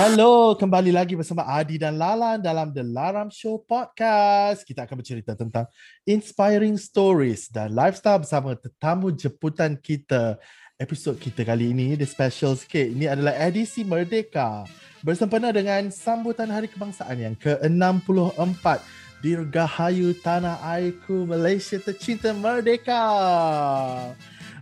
Hello, 0.00 0.56
kembali 0.56 0.96
lagi 0.96 1.12
bersama 1.12 1.44
Adi 1.44 1.76
dan 1.76 2.00
Lala 2.00 2.40
dalam 2.40 2.72
The 2.72 2.80
Laram 2.80 3.28
Show 3.28 3.60
Podcast. 3.60 4.64
Kita 4.64 4.88
akan 4.88 4.96
bercerita 4.96 5.36
tentang 5.36 5.68
inspiring 6.08 6.80
stories 6.80 7.52
dan 7.52 7.76
lifestyle 7.76 8.16
bersama 8.16 8.56
tetamu 8.56 9.12
jemputan 9.12 9.76
kita. 9.76 10.40
Episod 10.80 11.20
kita 11.20 11.44
kali 11.44 11.76
ini, 11.76 12.00
the 12.00 12.08
special 12.08 12.56
sikit. 12.56 12.88
Ini 12.88 13.12
adalah 13.12 13.36
edisi 13.44 13.84
Merdeka. 13.84 14.64
Bersempena 15.04 15.52
dengan 15.52 15.92
sambutan 15.92 16.48
Hari 16.48 16.72
Kebangsaan 16.72 17.20
yang 17.20 17.36
ke-64 17.36 18.80
Dirgahayu 19.20 20.16
Tanah 20.16 20.64
Airku 20.64 21.28
Malaysia 21.28 21.76
Tercinta 21.76 22.32
Merdeka. 22.32 23.04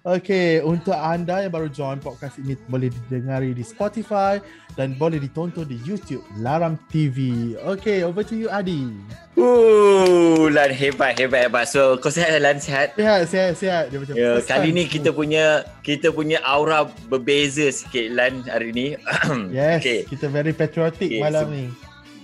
Okay, 0.02 0.62
untuk 0.62 0.94
anda 0.94 1.42
yang 1.42 1.50
baru 1.50 1.66
join 1.66 1.98
podcast 1.98 2.38
ini 2.38 2.54
boleh 2.66 2.86
didengari 2.88 3.50
di 3.50 3.60
Spotify 3.60 4.38
dan 4.78 4.94
boleh 4.94 5.18
ditonton 5.18 5.66
di 5.66 5.74
YouTube 5.82 6.22
Laram 6.38 6.78
TV. 6.88 7.52
Okay, 7.76 8.06
over 8.06 8.22
to 8.22 8.34
you 8.34 8.46
Adi. 8.48 8.94
Uh, 9.34 10.46
Lan 10.48 10.70
hebat 10.70 11.18
hebat 11.18 11.50
hebat. 11.50 11.66
So, 11.66 11.98
kau 11.98 12.08
sihat 12.08 12.38
Lan 12.38 12.62
sihat? 12.62 12.94
Sihat, 12.94 13.22
sihat, 13.26 13.52
sihat. 13.54 13.84
Dia 13.90 13.98
macam 13.98 14.14
first 14.14 14.46
kali 14.46 14.70
ni 14.70 14.86
kita 14.86 15.10
punya 15.10 15.66
kita 15.82 16.14
punya 16.14 16.38
aura 16.46 16.86
berbeza 17.10 17.66
sikit 17.68 18.14
Lan 18.14 18.46
hari 18.46 18.70
ni. 18.70 18.86
Yes, 19.50 19.82
Okay. 19.82 19.98
kita 20.06 20.30
very 20.30 20.54
patriotic 20.54 21.10
Okay, 21.10 21.22
malam 21.22 21.46
so- 21.46 21.52
ni. 21.52 21.64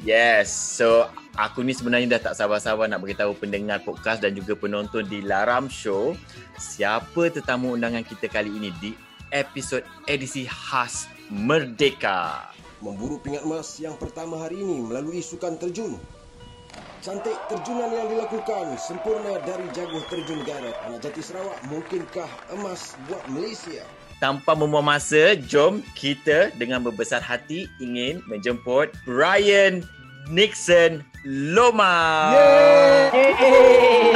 Yes. 0.05 0.53
So, 0.53 1.09
aku 1.35 1.67
ni 1.67 1.75
sebenarnya 1.75 2.19
dah 2.19 2.31
tak 2.31 2.35
sabar-sabar 2.39 2.87
nak 2.87 3.03
beritahu 3.03 3.35
pendengar 3.35 3.83
podcast 3.83 4.23
dan 4.23 4.35
juga 4.39 4.55
penonton 4.55 5.03
di 5.07 5.23
Laram 5.23 5.67
Show 5.67 6.15
siapa 6.59 7.31
tetamu 7.31 7.75
undangan 7.75 8.07
kita 8.07 8.31
kali 8.31 8.51
ini 8.51 8.71
di 8.79 8.95
episod 9.35 9.83
edisi 10.07 10.47
khas 10.47 11.11
Merdeka. 11.33 12.53
memburu 12.85 13.17
pingat 13.17 13.49
emas 13.49 13.81
yang 13.81 13.97
pertama 13.97 14.37
hari 14.37 14.61
ini 14.61 14.85
melalui 14.85 15.25
sukan 15.25 15.57
terjun. 15.57 15.97
Cantik 17.01 17.37
terjunan 17.49 17.89
yang 17.89 18.13
dilakukan 18.13 18.77
sempurna 18.77 19.41
dari 19.45 19.65
jaguh 19.73 20.05
terjun 20.13 20.45
negara. 20.45 20.69
Anak 20.85 21.05
jati 21.05 21.25
Sarawak 21.25 21.57
mungkinkah 21.69 22.29
emas 22.53 22.93
buat 23.09 23.25
Malaysia? 23.33 23.85
Tanpa 24.21 24.53
membuang 24.53 24.85
masa, 24.85 25.33
jom 25.37 25.81
kita 25.97 26.53
dengan 26.61 26.85
berbesar 26.85 27.25
hati 27.25 27.69
ingin 27.81 28.21
menjemput 28.29 28.93
Brian 29.09 29.85
Nixon 30.29 31.05
Loma. 31.25 32.37
Hey, 33.09 33.33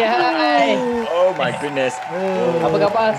hai. 0.04 0.76
Oh 1.08 1.32
my 1.40 1.56
goodness. 1.56 1.96
Oh. 2.12 2.60
Apa 2.60 2.76
khabar? 2.84 3.12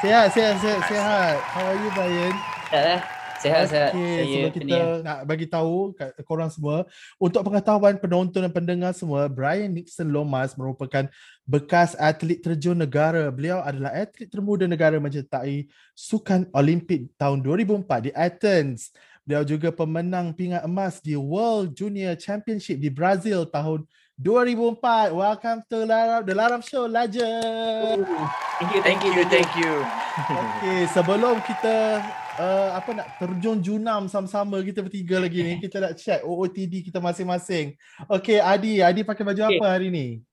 Sihat, 0.00 0.32
sihat, 0.32 0.56
sihat, 0.56 0.80
sihat. 0.88 1.36
How 1.36 1.68
are 1.68 1.76
you, 1.76 1.92
Brian? 1.92 2.32
Sihat 2.72 2.84
eh? 2.88 3.00
Sihat, 3.36 3.64
sihat. 3.68 3.92
Okay, 3.92 4.00
Saya 4.00 4.24
sebelum 4.24 4.48
apa 4.48 4.56
kita 4.56 4.64
ni, 4.64 4.72
eh? 4.72 4.98
nak 5.04 5.18
bagi 5.28 5.44
tahu 5.44 5.92
kat 5.92 6.16
korang 6.24 6.48
semua, 6.48 6.88
untuk 7.20 7.44
pengetahuan 7.44 8.00
penonton 8.00 8.48
dan 8.48 8.48
pendengar 8.48 8.96
semua, 8.96 9.28
Brian 9.28 9.76
Nixon 9.76 10.08
Lomas 10.08 10.56
merupakan 10.56 11.04
bekas 11.44 12.00
atlet 12.00 12.40
terjun 12.40 12.80
negara. 12.80 13.28
Beliau 13.28 13.60
adalah 13.60 13.92
atlet 13.92 14.32
termuda 14.32 14.64
negara 14.64 14.96
menyertai 14.96 15.68
Sukan 15.92 16.48
Olimpik 16.56 17.12
tahun 17.20 17.44
2004 17.44 18.08
di 18.08 18.10
Athens. 18.16 18.88
Beliau 19.28 19.44
juga 19.44 19.68
pemenang 19.68 20.32
pingat 20.32 20.64
emas 20.64 21.04
di 21.04 21.12
World 21.12 21.76
Junior 21.76 22.16
Championship 22.16 22.80
di 22.80 22.88
Brazil 22.88 23.44
tahun 23.44 23.84
2004. 24.16 25.12
Welcome 25.12 25.60
to 25.68 25.84
Laram, 25.84 26.24
The 26.24 26.32
Laram 26.32 26.64
Show 26.64 26.88
Legend. 26.88 28.08
Thank 28.56 28.72
you, 28.72 28.80
Thank 28.80 29.00
you, 29.04 29.24
thank 29.28 29.52
you. 29.60 29.84
Okay, 30.32 30.88
sebelum 30.96 31.44
kita 31.44 32.00
uh, 32.40 32.72
apa 32.72 32.88
nak 32.96 33.20
terjun 33.20 33.60
junam 33.60 34.08
sama-sama 34.08 34.64
kita 34.64 34.80
bertiga 34.80 35.20
lagi 35.20 35.44
ni, 35.44 35.60
kita 35.60 35.76
nak 35.76 36.00
check 36.00 36.24
OOTD 36.24 36.88
kita 36.88 36.96
masing-masing. 36.96 37.76
Okay, 38.08 38.40
Adi, 38.40 38.80
Adi 38.80 39.04
pakai 39.04 39.28
baju 39.28 39.44
Okay. 39.44 39.60
apa 39.60 39.66
hari 39.76 39.92
ni? 39.92 40.24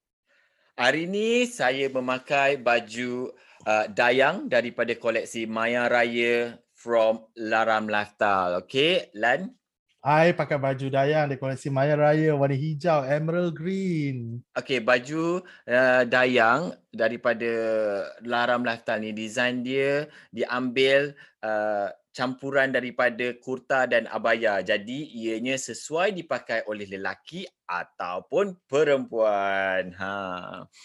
Hari 0.80 1.03
ni 1.03 1.44
saya 1.52 1.91
memakai 1.91 2.56
baju 2.56 3.36
uh, 3.68 3.91
dayang 3.91 4.47
daripada 4.47 4.96
koleksi 4.96 5.44
Maya 5.44 5.84
Raya 5.91 6.64
from 6.85 7.25
Laram 7.34 7.90
Lifestyle. 7.90 8.62
Okay, 8.62 9.09
Lan? 9.18 9.50
I 10.06 10.38
pakai 10.38 10.62
baju 10.62 10.85
dayang 10.94 11.25
dari 11.25 11.41
koleksi 11.41 11.73
Maya 11.73 11.97
Raya 11.97 12.38
warna 12.38 12.53
hijau, 12.53 13.01
emerald 13.09 13.57
green. 13.57 14.38
Okay, 14.53 14.78
baju 14.78 15.41
uh, 15.66 16.03
dayang 16.06 16.78
daripada 16.94 17.50
Laram 18.22 18.62
Lifestyle 18.62 19.01
ni 19.01 19.18
design 19.18 19.66
dia 19.66 20.06
diambil 20.29 21.18
uh, 21.41 21.90
campuran 22.13 22.69
daripada 22.69 23.34
kurta 23.41 23.90
dan 23.90 24.06
abaya. 24.13 24.62
Jadi 24.62 25.09
ianya 25.09 25.57
sesuai 25.57 26.13
dipakai 26.13 26.69
oleh 26.69 26.85
lelaki 26.85 27.50
ataupun 27.66 28.53
perempuan. 28.70 29.90
Ha. 29.98 30.14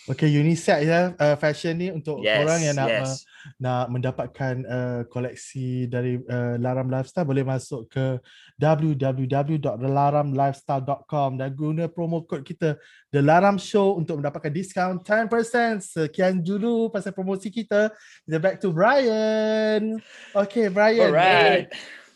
Okay, 0.09 0.33
unisex 0.33 0.89
ya 0.89 1.13
uh, 1.13 1.37
fashion 1.37 1.77
ni 1.77 1.93
untuk 1.93 2.25
Yes. 2.25 2.41
orang 2.41 2.61
yang 2.65 2.77
nak 2.77 2.89
yes. 2.89 3.05
uh, 3.05 3.17
nak 3.61 3.93
mendapatkan 3.93 4.65
uh, 4.65 5.05
koleksi 5.13 5.85
dari 5.89 6.17
uh, 6.25 6.57
Laram 6.57 6.89
Lifestyle 6.89 7.29
boleh 7.29 7.45
masuk 7.45 7.89
ke 7.93 8.17
www.thelaramlifestyle.com 8.57 11.37
dan 11.37 11.53
guna 11.53 11.85
promo 11.89 12.23
code 12.25 12.45
kita 12.49 12.77
The 13.13 13.21
Laram 13.21 13.59
Show 13.61 14.01
untuk 14.01 14.25
mendapatkan 14.25 14.53
diskaun 14.53 15.05
10%. 15.05 15.85
Sekian 15.85 16.41
dulu 16.41 16.89
pasal 16.89 17.13
promosi 17.13 17.53
kita. 17.53 17.93
Kita 18.25 18.39
back 18.41 18.57
to 18.61 18.73
Brian. 18.73 20.01
Okay, 20.33 20.69
Brian. 20.73 21.13
Alright. 21.13 21.69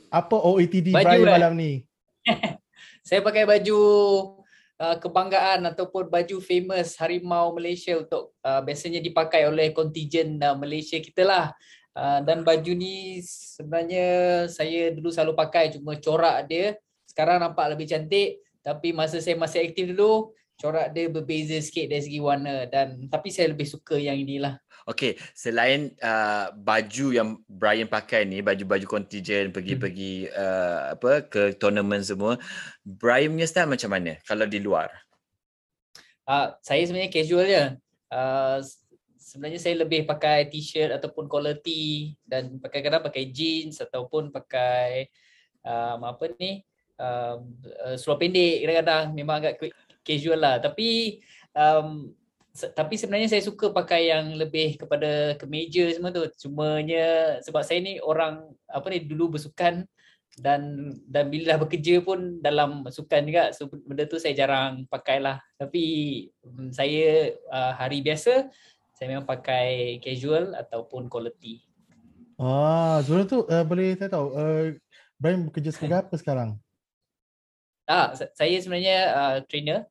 Apa 0.09 0.37
OETD 0.41 0.89
Baju, 0.95 1.05
Brian 1.05 1.27
malam 1.27 1.57
ni? 1.57 1.85
Saya 3.09 3.21
pakai 3.21 3.45
baju 3.45 3.77
uh, 4.85 4.97
kebanggaan 5.01 5.65
ataupun 5.65 6.13
baju 6.13 6.37
famous 6.45 7.01
Harimau 7.01 7.57
Malaysia 7.57 7.97
untuk 7.97 8.37
uh, 8.45 8.61
biasanya 8.61 9.01
dipakai 9.01 9.49
oleh 9.49 9.73
kontijen 9.73 10.37
uh, 10.45 10.53
Malaysia 10.53 11.01
kita 11.01 11.25
lah. 11.25 11.47
Uh, 11.95 12.21
dan 12.27 12.43
baju 12.43 12.73
ni 12.75 13.23
sebenarnya 13.23 14.07
saya 14.51 14.91
dulu 14.91 15.15
selalu 15.15 15.33
pakai 15.39 15.79
cuma 15.79 15.95
corak 15.95 16.51
dia 16.51 16.75
sekarang 17.07 17.39
nampak 17.39 17.71
lebih 17.71 17.87
cantik 17.87 18.43
tapi 18.67 18.91
masa 18.91 19.23
saya 19.23 19.39
masih 19.39 19.63
aktif 19.63 19.95
dulu 19.95 20.35
corak 20.59 20.91
dia 20.91 21.07
berbeza 21.07 21.55
sikit 21.63 21.87
dari 21.87 22.03
segi 22.03 22.19
warna 22.19 22.67
dan 22.67 23.07
tapi 23.07 23.31
saya 23.31 23.55
lebih 23.55 23.67
suka 23.67 23.95
yang 23.95 24.19
inilah. 24.19 24.59
Okay, 24.85 25.17
selain 25.33 25.97
uh, 26.05 26.53
baju 26.53 27.07
yang 27.17 27.41
Brian 27.49 27.89
pakai 27.89 28.29
ni, 28.29 28.45
baju-baju 28.45 28.85
kontijen 28.85 29.49
pergi-pergi 29.49 30.29
uh, 30.29 30.93
apa 30.93 31.25
ke 31.25 31.57
tournament 31.57 32.05
semua, 32.05 32.37
Brian 32.85 33.33
punya 33.33 33.49
style 33.49 33.73
macam 33.73 33.89
mana 33.89 34.21
kalau 34.29 34.45
di 34.45 34.61
luar? 34.61 34.93
Uh, 36.29 36.53
saya 36.61 36.85
sebenarnya 36.85 37.13
casual 37.17 37.49
je. 37.49 37.65
Uh, 38.13 38.61
sebenarnya 39.17 39.57
saya 39.57 39.81
lebih 39.81 40.05
pakai 40.05 40.53
t-shirt 40.53 40.93
ataupun 40.93 41.33
collar 41.33 41.57
tee 41.65 42.21
dan 42.29 42.61
pakai 42.61 42.85
kadang 42.85 43.01
pakai 43.01 43.33
jeans 43.33 43.81
ataupun 43.81 44.29
pakai 44.29 45.09
um, 45.65 46.05
apa 46.05 46.29
ni 46.37 46.61
um, 47.01 47.57
uh, 47.83 47.97
seluar 47.97 48.21
pendek 48.21 48.63
kadang-kadang 48.63 49.05
memang 49.17 49.37
agak 49.41 49.73
casual 50.05 50.39
lah 50.39 50.61
tapi 50.61 51.19
um, 51.57 52.13
tapi 52.55 52.95
sebenarnya 52.95 53.27
saya 53.35 53.43
suka 53.43 53.75
pakai 53.75 54.15
yang 54.15 54.39
lebih 54.39 54.79
kepada 54.79 55.35
kemeja 55.35 55.91
semua 55.91 56.15
tu. 56.15 56.23
Cumanya 56.39 57.39
sebab 57.43 57.67
saya 57.67 57.83
ni 57.83 57.99
orang 57.99 58.47
apa 58.71 58.87
ni 58.95 59.03
dulu 59.03 59.35
bersukan 59.35 59.83
dan 60.39 60.95
dan 61.07 61.31
bila 61.31 61.55
dah 61.55 61.59
bekerja 61.63 62.03
pun 62.03 62.39
dalam 62.43 62.87
sukan 62.87 63.23
juga 63.27 63.51
so 63.55 63.71
benda 63.71 64.07
tu 64.07 64.23
saya 64.23 64.39
jarang 64.39 64.87
pakai 64.87 65.19
lah. 65.19 65.43
Tapi 65.59 65.83
mm, 66.47 66.71
saya 66.71 67.35
uh, 67.51 67.73
hari 67.75 68.07
biasa 68.07 68.47
saya 68.95 69.07
memang 69.11 69.27
pakai 69.27 69.99
casual 69.99 70.55
ataupun 70.55 71.11
quality. 71.11 71.59
Ah, 72.39 73.03
sebelum 73.03 73.27
tu 73.27 73.39
uh, 73.47 73.65
boleh 73.67 73.99
saya 73.99 74.11
tahu 74.15 74.31
uh, 74.35 74.75
Brian 75.19 75.47
bekerja 75.51 75.75
sebagai 75.75 76.07
apa 76.07 76.15
sekarang? 76.19 76.51
ah 77.85 78.17
sa- 78.17 78.33
saya 78.33 78.57
sebenarnya 78.65 78.99
uh, 79.13 79.37
trainer 79.45 79.85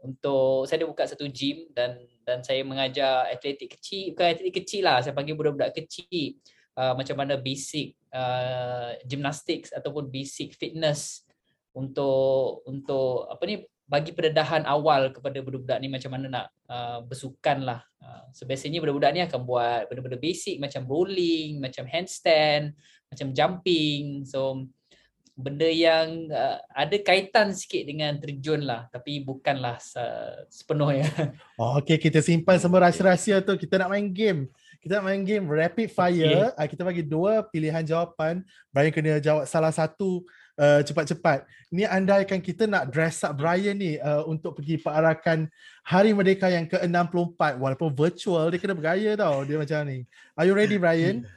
untuk 0.00 0.64
saya 0.64 0.82
ada 0.82 0.88
buka 0.88 1.04
satu 1.04 1.28
gym 1.28 1.68
dan 1.76 2.00
dan 2.24 2.40
saya 2.40 2.64
mengajar 2.64 3.28
atletik 3.28 3.76
kecil 3.76 4.16
bukan 4.16 4.32
atletik 4.32 4.64
kecil 4.64 4.88
lah 4.88 5.00
saya 5.04 5.12
panggil 5.12 5.36
budak-budak 5.36 5.76
kecil 5.76 6.36
uh, 6.76 6.94
macam 6.96 7.16
mana 7.20 7.36
basic 7.36 7.96
uh, 8.14 8.96
gymnastics 9.04 9.74
ataupun 9.74 10.08
basic 10.08 10.56
fitness 10.56 11.24
untuk 11.76 12.64
untuk 12.66 13.28
apa 13.30 13.42
ni 13.46 13.62
bagi 13.90 14.14
pendedahan 14.14 14.62
awal 14.70 15.10
kepada 15.10 15.42
budak-budak 15.42 15.78
ni 15.82 15.90
macam 15.90 16.14
mana 16.14 16.26
nak 16.30 16.46
uh, 16.70 17.02
bersukan 17.02 17.58
lah. 17.66 17.82
Uh, 17.98 18.30
so 18.30 18.46
biasanya 18.46 18.78
budak-budak 18.78 19.10
ni 19.10 19.20
akan 19.26 19.42
buat 19.42 19.90
benda-benda 19.90 20.14
basic 20.14 20.62
macam 20.62 20.86
rolling, 20.86 21.58
macam 21.58 21.90
handstand, 21.90 22.70
macam 23.10 23.34
jumping. 23.34 24.22
So 24.22 24.70
benda 25.40 25.66
yang 25.66 26.28
uh, 26.28 26.60
ada 26.76 26.96
kaitan 27.00 27.56
sikit 27.56 27.82
dengan 27.88 28.14
terjun 28.20 28.62
lah 28.62 28.86
tapi 28.92 29.24
bukanlah 29.24 29.80
uh, 29.96 30.44
sepenuhnya. 30.52 31.08
Oh, 31.60 31.76
okay, 31.76 32.00
kita 32.00 32.24
simpan 32.24 32.56
semua 32.56 32.88
rahsia-rahsia 32.88 33.44
tu. 33.44 33.52
Kita 33.56 33.76
nak 33.76 33.92
main 33.92 34.08
game. 34.08 34.48
Kita 34.80 34.96
nak 34.96 35.12
main 35.12 35.20
game 35.20 35.44
rapid 35.44 35.92
fire. 35.92 36.52
Okay. 36.52 36.56
Uh, 36.56 36.68
kita 36.72 36.82
bagi 36.88 37.04
dua 37.04 37.44
pilihan 37.44 37.84
jawapan. 37.84 38.40
Brian 38.72 38.88
kena 38.88 39.20
jawab 39.20 39.44
salah 39.44 39.68
satu 39.68 40.24
uh, 40.56 40.80
cepat-cepat. 40.80 41.44
Ni 41.68 41.84
andaikan 41.84 42.40
kita 42.40 42.64
nak 42.64 42.88
dress 42.88 43.20
up 43.20 43.36
Brian 43.36 43.76
ni 43.76 44.00
uh, 44.00 44.24
untuk 44.24 44.56
pergi 44.56 44.80
perarakan 44.80 45.52
Hari 45.84 46.16
Merdeka 46.16 46.48
yang 46.48 46.64
ke-64 46.64 47.60
walaupun 47.60 47.92
virtual 47.92 48.48
dia 48.48 48.60
kena 48.60 48.72
bergaya 48.76 49.12
tau 49.20 49.44
dia 49.44 49.56
macam 49.60 49.84
ni. 49.84 50.08
Are 50.32 50.48
you 50.48 50.56
ready 50.56 50.80
Brian? 50.80 51.24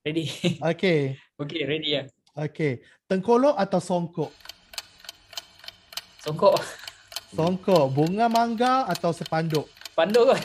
Ready. 0.00 0.56
Okay. 0.64 1.20
okay, 1.36 1.68
ready 1.68 2.00
ya. 2.00 2.08
Okay. 2.36 2.80
Tengkolok 3.10 3.58
atau 3.58 3.80
songkok? 3.82 4.30
Songkok. 6.22 6.56
Songkok. 7.34 7.84
Bunga 7.90 8.30
mangga 8.30 8.86
atau 8.86 9.10
sepanduk? 9.10 9.66
Panduk 9.98 10.34
kan? 10.34 10.42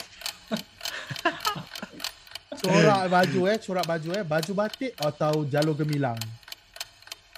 Corak 2.66 3.02
baju 3.14 3.40
eh, 3.52 3.58
corak 3.62 3.86
baju 3.86 4.10
eh. 4.18 4.24
Baju 4.26 4.52
batik 4.58 4.94
atau 4.98 5.46
jalur 5.46 5.78
gemilang? 5.78 6.18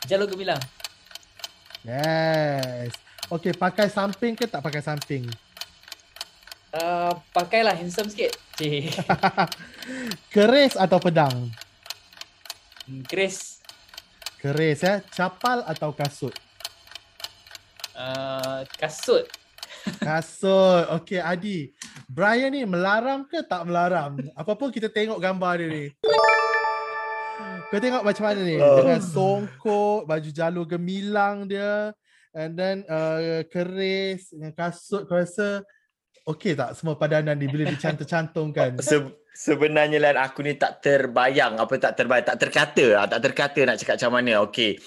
Jalur 0.08 0.30
gemilang. 0.32 0.62
Yes. 1.84 2.96
Okay, 3.28 3.52
pakai 3.52 3.92
samping 3.92 4.40
ke 4.40 4.48
tak 4.48 4.64
pakai 4.64 4.80
samping? 4.80 5.28
Uh, 6.72 7.12
pakailah 7.36 7.76
handsome 7.76 8.08
sikit. 8.08 8.36
Cik. 8.56 8.96
Keris 10.34 10.80
atau 10.80 11.00
pedang? 11.00 11.52
Hmm, 12.88 13.04
Chris. 13.04 13.57
Keris 14.38 14.86
eh. 14.86 15.02
Capal 15.10 15.66
atau 15.66 15.90
kasut? 15.94 16.34
Uh, 17.98 18.62
kasut. 18.78 19.26
Kasut. 20.04 20.86
Okay, 21.02 21.24
Adi. 21.24 21.72
Brian 22.06 22.52
ni 22.52 22.68
melaram 22.68 23.24
ke 23.24 23.42
tak 23.42 23.64
melaram? 23.66 24.20
Apa 24.36 24.54
pun 24.54 24.70
kita 24.70 24.92
tengok 24.92 25.18
gambar 25.18 25.64
dia 25.64 25.68
ni. 25.72 25.86
Kau 27.68 27.80
tengok 27.84 28.04
macam 28.04 28.24
mana 28.28 28.42
ni? 28.44 28.58
Dengan 28.60 29.00
songkok, 29.04 30.08
baju 30.08 30.30
jalur 30.32 30.66
gemilang 30.68 31.48
dia. 31.48 31.92
And 32.38 32.54
then 32.54 32.86
uh, 32.86 33.42
keris 33.50 34.30
dengan 34.30 34.54
kasut 34.54 35.10
kau 35.10 35.18
rasa 35.18 35.66
okey 36.28 36.54
tak 36.54 36.76
semua 36.76 37.00
padanan 37.00 37.40
ni 37.40 37.48
bila 37.48 37.64
dicantum-cantumkan? 37.72 38.78
Se- 38.84 39.16
sebenarnya 39.38 40.02
lah 40.02 40.28
aku 40.28 40.42
ni 40.42 40.58
tak 40.58 40.82
terbayang 40.82 41.62
apa 41.62 41.74
tak 41.78 41.94
terbayang 41.94 42.26
tak 42.26 42.38
terkata 42.42 42.86
ah, 42.98 43.06
tak 43.06 43.22
terkata 43.22 43.60
nak 43.70 43.78
cakap 43.78 43.96
macam 44.02 44.12
mana 44.18 44.32
okey 44.50 44.82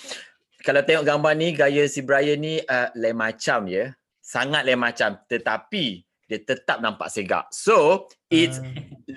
kalau 0.61 0.83
tengok 0.85 1.07
gambar 1.07 1.33
ni 1.39 1.49
gaya 1.55 1.87
si 1.87 2.03
Brian 2.03 2.37
ni 2.43 2.59
uh, 2.61 2.91
lain 2.99 3.15
macam 3.15 3.71
ya 3.71 3.95
sangat 4.19 4.67
lain 4.67 4.83
macam 4.83 5.23
tetapi 5.31 6.03
dia 6.27 6.39
tetap 6.43 6.83
nampak 6.83 7.11
segak 7.11 7.47
so 7.55 8.11
it's 8.31 8.59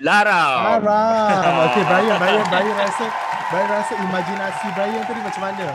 laram 0.02 0.82
Haram. 0.82 1.54
Okey 1.70 1.82
Brian, 1.86 2.16
Brian, 2.18 2.42
Brian 2.50 2.74
rasa 2.78 3.06
Brian 3.50 3.68
rasa 3.70 3.92
imajinasi 3.98 4.66
Brian 4.74 5.02
tadi 5.06 5.20
macam 5.22 5.42
mana? 5.46 5.66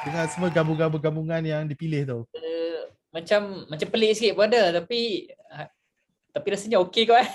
Dengan 0.00 0.24
semua 0.32 0.48
gabung-gabung-gabungan 0.48 1.44
yang 1.44 1.68
dipilih 1.68 2.08
tu. 2.08 2.18
Uh, 2.32 2.88
macam 3.12 3.68
macam 3.68 3.88
pelik 3.92 4.16
sikit 4.16 4.32
pun 4.32 4.48
ada 4.48 4.80
tapi 4.80 5.28
uh, 5.28 5.39
tapi 6.30 6.46
rasanya 6.54 6.78
okey 6.86 7.04
kot 7.10 7.18
eh. 7.22 7.28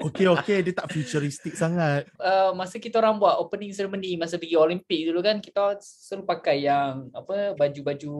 Okey 0.00 0.26
okey 0.32 0.58
dia 0.64 0.74
tak 0.74 0.88
futuristik 0.88 1.52
sangat. 1.52 2.08
Uh, 2.16 2.56
masa 2.56 2.80
kita 2.80 2.98
orang 2.98 3.20
buat 3.20 3.36
opening 3.38 3.72
ceremony 3.72 4.16
masa 4.16 4.40
pergi 4.40 4.56
Olimpik 4.56 5.08
dulu 5.08 5.20
kan 5.20 5.38
kita 5.38 5.76
selalu 5.80 6.24
pakai 6.24 6.64
yang 6.64 7.12
apa 7.12 7.52
baju-baju 7.54 8.14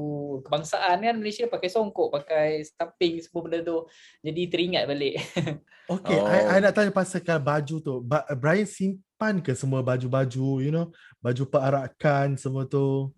kebangsaan 0.45 1.01
kan 1.01 1.15
Malaysia 1.17 1.49
pakai 1.49 1.69
songkok, 1.73 2.13
pakai 2.13 2.61
stamping 2.63 3.25
semua 3.25 3.41
benda 3.49 3.65
tu. 3.65 3.89
Jadi 4.21 4.43
teringat 4.53 4.85
balik. 4.85 5.17
Okey, 5.95 6.21
Oh. 6.21 6.29
I, 6.29 6.61
I 6.61 6.61
nak 6.61 6.77
tanya 6.77 6.93
pasal 6.93 7.25
baju 7.41 7.77
tu. 7.81 7.95
Ba- 8.05 8.29
Brian 8.37 8.69
simpan 8.69 9.41
ke 9.41 9.57
semua 9.57 9.81
baju-baju, 9.81 10.61
you 10.61 10.69
know, 10.69 10.93
baju 11.25 11.49
perarakan 11.49 12.37
semua 12.37 12.69
tu 12.69 13.09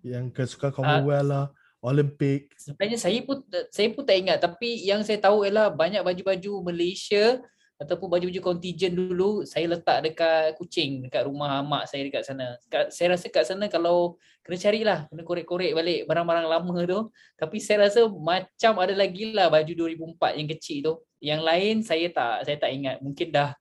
yang 0.00 0.32
kesukaan 0.32 0.72
Commonwealth 0.72 1.28
lah, 1.28 1.44
Olympic. 1.84 2.56
Sebenarnya 2.56 2.96
saya 2.96 3.20
pun 3.20 3.44
saya 3.68 3.88
pun 3.92 4.02
tak 4.08 4.16
ingat 4.16 4.40
tapi 4.40 4.80
yang 4.88 5.04
saya 5.04 5.20
tahu 5.20 5.44
ialah 5.44 5.68
banyak 5.68 6.00
baju-baju 6.00 6.72
Malaysia 6.72 7.44
ataupun 7.76 8.08
baju-baju 8.08 8.40
contingent 8.40 8.94
dulu 8.96 9.42
saya 9.44 9.66
letak 9.66 10.06
dekat 10.06 10.54
Kuching 10.56 11.04
dekat 11.04 11.28
rumah 11.28 11.60
mak 11.60 11.84
saya 11.84 12.08
dekat 12.08 12.24
sana. 12.24 12.56
Saya 12.88 13.12
rasa 13.12 13.28
kat 13.28 13.44
sana 13.44 13.68
kalau 13.68 14.16
kena 14.40 14.56
carilah, 14.56 14.98
kena 15.12 15.22
korek-korek 15.28 15.76
balik 15.76 16.08
barang-barang 16.08 16.46
lama 16.48 16.76
tu. 16.92 17.00
Tapi 17.36 17.56
saya 17.60 17.90
rasa 17.90 18.08
macam 18.08 18.72
ada 18.80 18.94
lagi 18.96 19.36
lah 19.36 19.52
baju 19.52 19.72
2004 19.76 20.40
yang 20.40 20.48
kecil 20.56 20.78
tu. 20.80 20.94
Yang 21.20 21.40
lain 21.44 21.74
saya 21.84 22.06
tak 22.08 22.48
saya 22.48 22.56
tak 22.56 22.72
ingat. 22.72 22.96
Mungkin 23.04 23.28
dah 23.28 23.52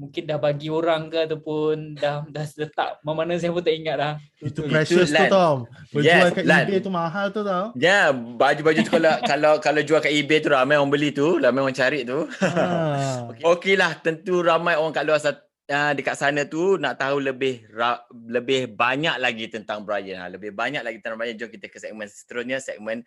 mungkin 0.00 0.24
dah 0.24 0.40
bagi 0.40 0.72
orang 0.72 1.12
ke 1.12 1.28
ataupun 1.28 2.00
dah 2.00 2.24
dah 2.24 2.44
letak 2.56 3.04
mana 3.04 3.36
saya 3.36 3.52
pun 3.52 3.60
tak 3.60 3.76
ingat 3.76 3.96
dah. 4.00 4.14
Itu 4.40 4.64
Itu 4.64 4.72
precious 4.72 5.12
tu 5.12 5.20
Lan. 5.20 5.28
tau. 5.28 5.54
Berjual 5.92 6.08
Yes, 6.08 6.32
kat 6.32 6.44
Lan. 6.48 6.64
eBay 6.64 6.80
tu 6.80 6.88
mahal 6.88 7.26
tu 7.28 7.44
tau. 7.44 7.64
Ya, 7.76 8.08
baju-baju 8.16 8.80
tu 8.80 8.92
kalau 8.96 9.14
kalau 9.28 9.52
kalau 9.60 9.80
jual 9.84 10.00
kat 10.00 10.08
eBay 10.08 10.40
tu 10.40 10.48
ramai 10.48 10.80
orang 10.80 10.88
beli 10.88 11.12
tu, 11.12 11.36
ramai 11.36 11.60
orang 11.60 11.76
cari 11.76 12.08
tu. 12.08 12.24
Ha. 12.40 13.28
Okey 13.52 13.76
lah, 13.76 14.00
tentu 14.00 14.40
ramai 14.40 14.80
orang 14.80 14.96
kat 14.96 15.04
luar 15.04 15.20
sana, 15.20 15.36
uh, 15.68 15.92
dekat 15.92 16.16
sana 16.16 16.48
tu 16.48 16.80
nak 16.80 16.96
tahu 16.96 17.20
lebih 17.20 17.68
ra, 17.68 18.00
lebih 18.08 18.72
banyak 18.72 19.20
lagi 19.20 19.52
tentang 19.52 19.84
Brian. 19.84 20.16
Ha, 20.16 20.32
lebih 20.32 20.56
banyak 20.56 20.80
lagi 20.80 21.04
tentang 21.04 21.20
Brian. 21.20 21.36
Jom 21.36 21.52
kita 21.52 21.68
ke 21.68 21.76
segmen 21.76 22.08
seterusnya, 22.08 22.56
segmen 22.56 23.04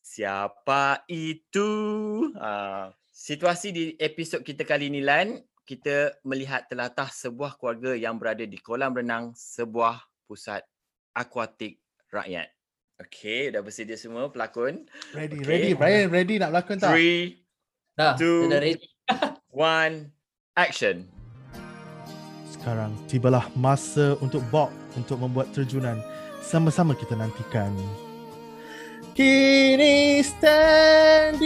siapa 0.00 1.02
itu. 1.10 1.68
Uh, 2.38 2.94
situasi 3.10 3.68
di 3.72 3.84
episod 3.98 4.44
kita 4.44 4.62
kali 4.62 4.92
ni 4.92 5.00
Lan, 5.02 5.40
kita 5.66 6.14
melihat 6.22 6.70
telatah 6.70 7.10
sebuah 7.10 7.58
keluarga 7.58 7.98
yang 7.98 8.14
berada 8.16 8.46
di 8.46 8.54
kolam 8.62 8.94
renang 8.94 9.34
sebuah 9.34 9.98
pusat 10.30 10.62
akuatik 11.10 11.82
rakyat. 12.14 12.46
Okey, 13.02 13.52
dah 13.52 13.60
bersedia 13.60 13.98
semua 13.98 14.30
pelakon. 14.30 14.86
Ready, 15.12 15.42
Okay. 15.42 15.44
ready. 15.44 15.70
Brian 15.76 16.08
ready 16.08 16.34
nak 16.40 16.54
berlakon 16.54 16.78
tak? 16.80 16.94
Three, 16.94 17.44
Dah, 17.98 18.14
Two. 18.14 18.48
dah 18.48 18.62
ready. 18.62 18.86
one, 19.52 20.14
action. 20.54 21.04
Sekarang 22.46 22.94
tibalah 23.10 23.50
masa 23.58 24.16
untuk 24.22 24.40
Bob 24.48 24.70
untuk 24.94 25.18
membuat 25.20 25.50
terjunan. 25.52 25.98
Sama-sama 26.40 26.94
kita 26.94 27.18
nantikan. 27.18 27.74
Kini 29.16 30.20
standing 30.20 31.40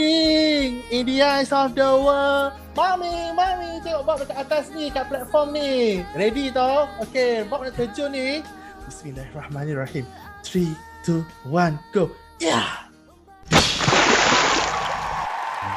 in 0.91 1.07
the 1.07 1.23
eyes 1.23 1.55
of 1.55 1.71
the 1.79 1.87
world. 1.87 2.51
Mami, 2.75 3.31
mami, 3.31 3.79
tengok 3.87 4.03
Bob 4.03 4.19
dekat 4.19 4.43
atas 4.43 4.75
ni, 4.75 4.91
kat 4.91 5.07
platform 5.07 5.55
ni. 5.55 6.03
Ready 6.19 6.51
tau? 6.51 6.91
Okay, 6.99 7.47
Bob 7.47 7.63
nak 7.63 7.79
terjun 7.79 8.11
ni. 8.11 8.43
Bismillahirrahmanirrahim. 8.91 10.03
3, 10.43 10.75
2, 11.07 11.23
1, 11.47 11.79
go. 11.95 12.11
Yeah! 12.43 12.91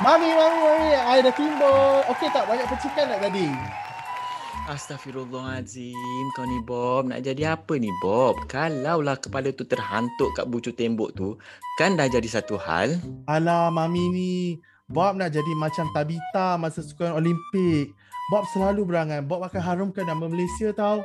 Mami, 0.01 0.33
mami, 0.33 0.59
mami, 0.65 0.97
I 0.97 1.21
dah 1.21 1.33
timbul. 1.37 2.09
Okay 2.09 2.25
tak? 2.33 2.49
Banyak 2.49 2.73
percikan 2.73 3.05
tak 3.05 3.29
tadi? 3.29 3.53
Astaghfirullahalazim. 4.63 6.25
Kau 6.39 6.47
ni 6.47 6.63
Bob, 6.63 7.11
nak 7.11 7.19
jadi 7.19 7.59
apa 7.59 7.75
ni 7.75 7.91
Bob? 7.99 8.39
Kalaulah 8.47 9.19
kepala 9.19 9.51
tu 9.51 9.67
terhantuk 9.67 10.31
kat 10.39 10.47
bucu 10.47 10.71
tembok 10.71 11.11
tu, 11.11 11.35
kan 11.75 11.99
dah 11.99 12.07
jadi 12.07 12.23
satu 12.31 12.55
hal. 12.55 12.95
Alah, 13.27 13.67
Mami 13.67 14.07
ni. 14.07 14.35
Bob 14.87 15.19
nak 15.19 15.35
jadi 15.35 15.51
macam 15.59 15.91
Tabita 15.91 16.55
masa 16.55 16.79
sukan 16.79 17.19
Olimpik. 17.19 17.91
Bob 18.31 18.47
selalu 18.55 18.87
berangan. 18.87 19.27
Bob 19.27 19.43
akan 19.43 19.59
harumkan 19.59 20.07
nama 20.07 20.31
Malaysia 20.31 20.71
tau. 20.71 21.03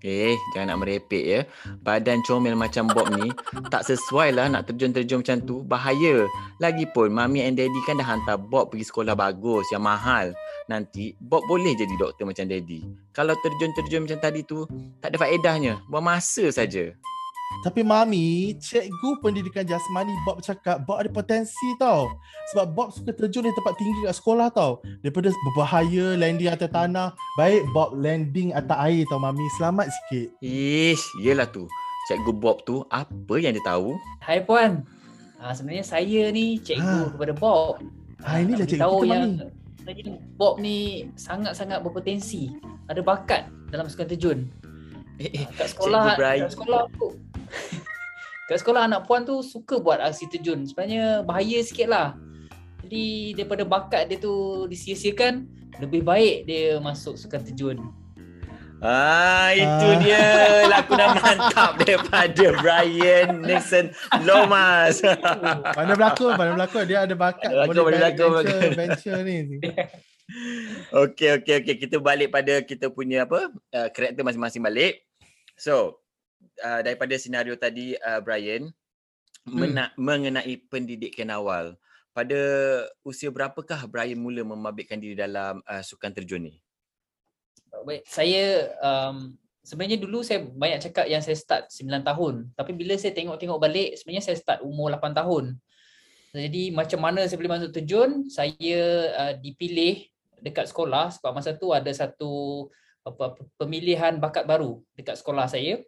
Eh, 0.00 0.32
jangan 0.56 0.76
nak 0.76 0.78
merepek 0.80 1.24
ya. 1.24 1.40
Badan 1.84 2.24
comel 2.24 2.56
macam 2.56 2.88
Bob 2.88 3.12
ni, 3.20 3.28
tak 3.68 3.84
sesuai 3.84 4.32
lah 4.32 4.48
nak 4.48 4.64
terjun-terjun 4.70 5.20
macam 5.20 5.38
tu. 5.44 5.60
Bahaya. 5.64 6.24
Lagipun, 6.56 7.12
Mami 7.12 7.44
and 7.44 7.60
Daddy 7.60 7.80
kan 7.84 8.00
dah 8.00 8.08
hantar 8.08 8.40
Bob 8.40 8.72
pergi 8.72 8.88
sekolah 8.88 9.12
bagus 9.12 9.68
yang 9.68 9.84
mahal. 9.84 10.32
Nanti, 10.72 11.12
Bob 11.20 11.44
boleh 11.44 11.76
jadi 11.76 11.94
doktor 12.00 12.24
macam 12.24 12.48
Daddy. 12.48 12.80
Kalau 13.12 13.36
terjun-terjun 13.44 14.08
macam 14.08 14.18
tadi 14.24 14.40
tu, 14.46 14.64
tak 15.04 15.12
ada 15.12 15.18
faedahnya. 15.20 15.84
Buang 15.92 16.08
masa 16.08 16.48
saja. 16.48 16.96
Tapi 17.60 17.84
Mami, 17.84 18.56
cikgu 18.56 19.20
pendidikan 19.20 19.68
jasmani 19.68 20.14
Bob 20.24 20.40
cakap 20.40 20.80
Bob 20.88 20.96
ada 20.96 21.10
potensi 21.12 21.68
tau. 21.76 22.08
Sebab 22.54 22.66
Bob 22.72 22.88
suka 22.88 23.12
terjun 23.12 23.44
di 23.44 23.52
tempat 23.52 23.76
tinggi 23.76 24.00
kat 24.08 24.16
sekolah 24.16 24.48
tau. 24.48 24.80
Daripada 25.04 25.28
berbahaya 25.44 26.16
landing 26.16 26.48
atas 26.48 26.72
tanah. 26.72 27.12
Baik 27.36 27.66
Bob 27.76 27.92
landing 27.92 28.56
atas 28.56 28.78
air 28.80 29.04
tau 29.12 29.20
Mami. 29.20 29.44
Selamat 29.60 29.92
sikit. 29.92 30.32
Ish, 30.40 31.04
yelah 31.20 31.44
tu. 31.44 31.68
Cikgu 32.08 32.32
Bob 32.32 32.64
tu, 32.64 32.80
apa 32.88 33.34
yang 33.36 33.52
dia 33.52 33.62
tahu? 33.62 33.92
Hai 34.24 34.40
puan. 34.40 34.80
Ha, 35.36 35.52
sebenarnya 35.52 35.84
saya 35.84 36.32
ni 36.32 36.56
cikgu 36.56 36.80
Ha. 36.80 37.12
kepada 37.12 37.32
Bob. 37.36 37.76
Ha, 38.24 38.40
inilah 38.40 38.64
nak 38.64 38.70
cikgu 38.72 38.88
kita, 38.88 39.04
yang 39.04 39.24
Mami. 39.36 39.46
sebenarnya 39.76 40.04
Bob 40.40 40.54
ni 40.64 40.78
sangat-sangat 41.12 41.84
berpotensi. 41.84 42.56
Ada 42.88 43.04
bakat 43.04 43.52
dalam 43.68 43.84
sukan 43.84 44.08
terjun. 44.08 44.48
Eh, 45.20 45.44
eh, 45.44 45.46
kat 45.52 45.76
sekolah, 45.76 46.16
kat 46.16 46.48
sekolah 46.48 46.88
tu. 46.96 47.12
kat 48.48 48.56
sekolah 48.58 48.90
anak 48.90 49.06
puan 49.06 49.22
tu 49.22 49.38
suka 49.44 49.78
buat 49.78 50.02
aksi 50.02 50.26
terjun. 50.30 50.66
Sebenarnya 50.66 51.22
bahaya 51.22 51.58
sikit 51.62 51.88
lah. 51.90 52.18
Jadi 52.82 53.36
daripada 53.38 53.62
bakat 53.62 54.10
dia 54.10 54.18
tu 54.18 54.66
disia-siakan, 54.66 55.46
lebih 55.78 56.02
baik 56.02 56.48
dia 56.48 56.80
masuk 56.82 57.14
sukan 57.14 57.40
terjun. 57.46 57.78
Ah, 58.80 59.52
itu 59.52 59.88
Ah. 59.92 59.96
dia 60.00 60.24
lakonan 60.64 61.20
mantap 61.20 61.76
daripada 61.84 62.44
Brian 62.64 63.44
Nixon 63.44 63.92
Lomas. 64.24 65.04
Mana 65.76 65.92
berlakon, 65.92 66.32
mana 66.32 66.56
berlakon. 66.56 66.88
Dia 66.88 67.04
ada 67.04 67.12
bakat. 67.12 67.52
Berlakon, 67.52 67.76
boleh 67.76 68.00
berlakon, 68.00 68.28
venture, 68.32 68.56
berlakon. 68.56 68.72
venture 68.80 69.20
ni. 69.20 69.36
Okey 71.04 71.42
okey 71.42 71.54
okey 71.60 71.74
kita 71.76 71.98
balik 71.98 72.30
pada 72.30 72.62
kita 72.62 72.86
punya 72.88 73.28
apa 73.28 73.50
uh, 73.52 73.88
karakter 73.92 74.24
masing-masing 74.24 74.64
balik. 74.64 75.04
So 75.60 75.99
uh, 76.62 76.80
daripada 76.84 77.16
senario 77.16 77.56
tadi 77.56 77.96
uh, 77.98 78.20
Brian 78.22 78.70
mena- 79.48 79.92
mengenai 79.96 80.60
pendidikan 80.68 81.32
awal. 81.32 81.76
Pada 82.10 82.36
usia 83.06 83.30
berapakah 83.30 83.86
Brian 83.86 84.18
mula 84.18 84.42
memabitkan 84.42 84.98
diri 84.98 85.14
dalam 85.14 85.62
uh, 85.64 85.82
sukan 85.82 86.10
terjun 86.10 86.50
ni? 86.50 86.54
Baik, 87.86 88.02
saya 88.04 88.74
um, 88.82 89.32
sebenarnya 89.62 89.96
dulu 90.02 90.26
saya 90.26 90.42
banyak 90.42 90.90
cakap 90.90 91.06
yang 91.06 91.22
saya 91.22 91.38
start 91.38 91.70
9 91.70 92.02
tahun. 92.02 92.34
Tapi 92.58 92.72
bila 92.74 92.98
saya 92.98 93.14
tengok-tengok 93.14 93.58
balik, 93.62 93.94
sebenarnya 93.94 94.24
saya 94.26 94.36
start 94.36 94.60
umur 94.66 94.90
8 94.90 95.14
tahun. 95.14 95.54
Jadi 96.30 96.70
macam 96.70 97.00
mana 97.02 97.26
saya 97.26 97.38
boleh 97.38 97.54
masuk 97.58 97.70
terjun? 97.74 98.26
Saya 98.30 98.82
uh, 99.14 99.32
dipilih 99.38 100.06
dekat 100.40 100.70
sekolah 100.70 101.12
sebab 101.14 101.30
masa 101.36 101.52
tu 101.52 101.70
ada 101.74 101.90
satu 101.92 102.66
apa, 103.04 103.34
apa, 103.34 103.40
pemilihan 103.60 104.16
bakat 104.16 104.46
baru 104.46 104.82
dekat 104.94 105.18
sekolah 105.18 105.46
saya. 105.50 105.82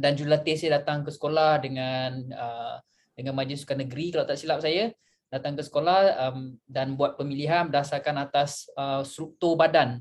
Dan 0.00 0.16
jurulatih 0.16 0.56
saya 0.56 0.80
datang 0.80 1.04
ke 1.04 1.12
sekolah 1.12 1.60
dengan 1.60 2.10
uh, 2.32 2.76
dengan 3.12 3.36
Majlis 3.36 3.68
Sukan 3.68 3.84
Negeri 3.84 4.16
kalau 4.16 4.24
tak 4.24 4.40
silap 4.40 4.64
saya 4.64 4.88
datang 5.28 5.54
ke 5.54 5.62
sekolah 5.62 6.00
um, 6.26 6.56
dan 6.64 6.96
buat 6.96 7.20
pemilihan 7.20 7.68
berdasarkan 7.68 8.16
atas 8.18 8.66
uh, 8.74 9.04
struktur 9.04 9.54
badan 9.54 10.00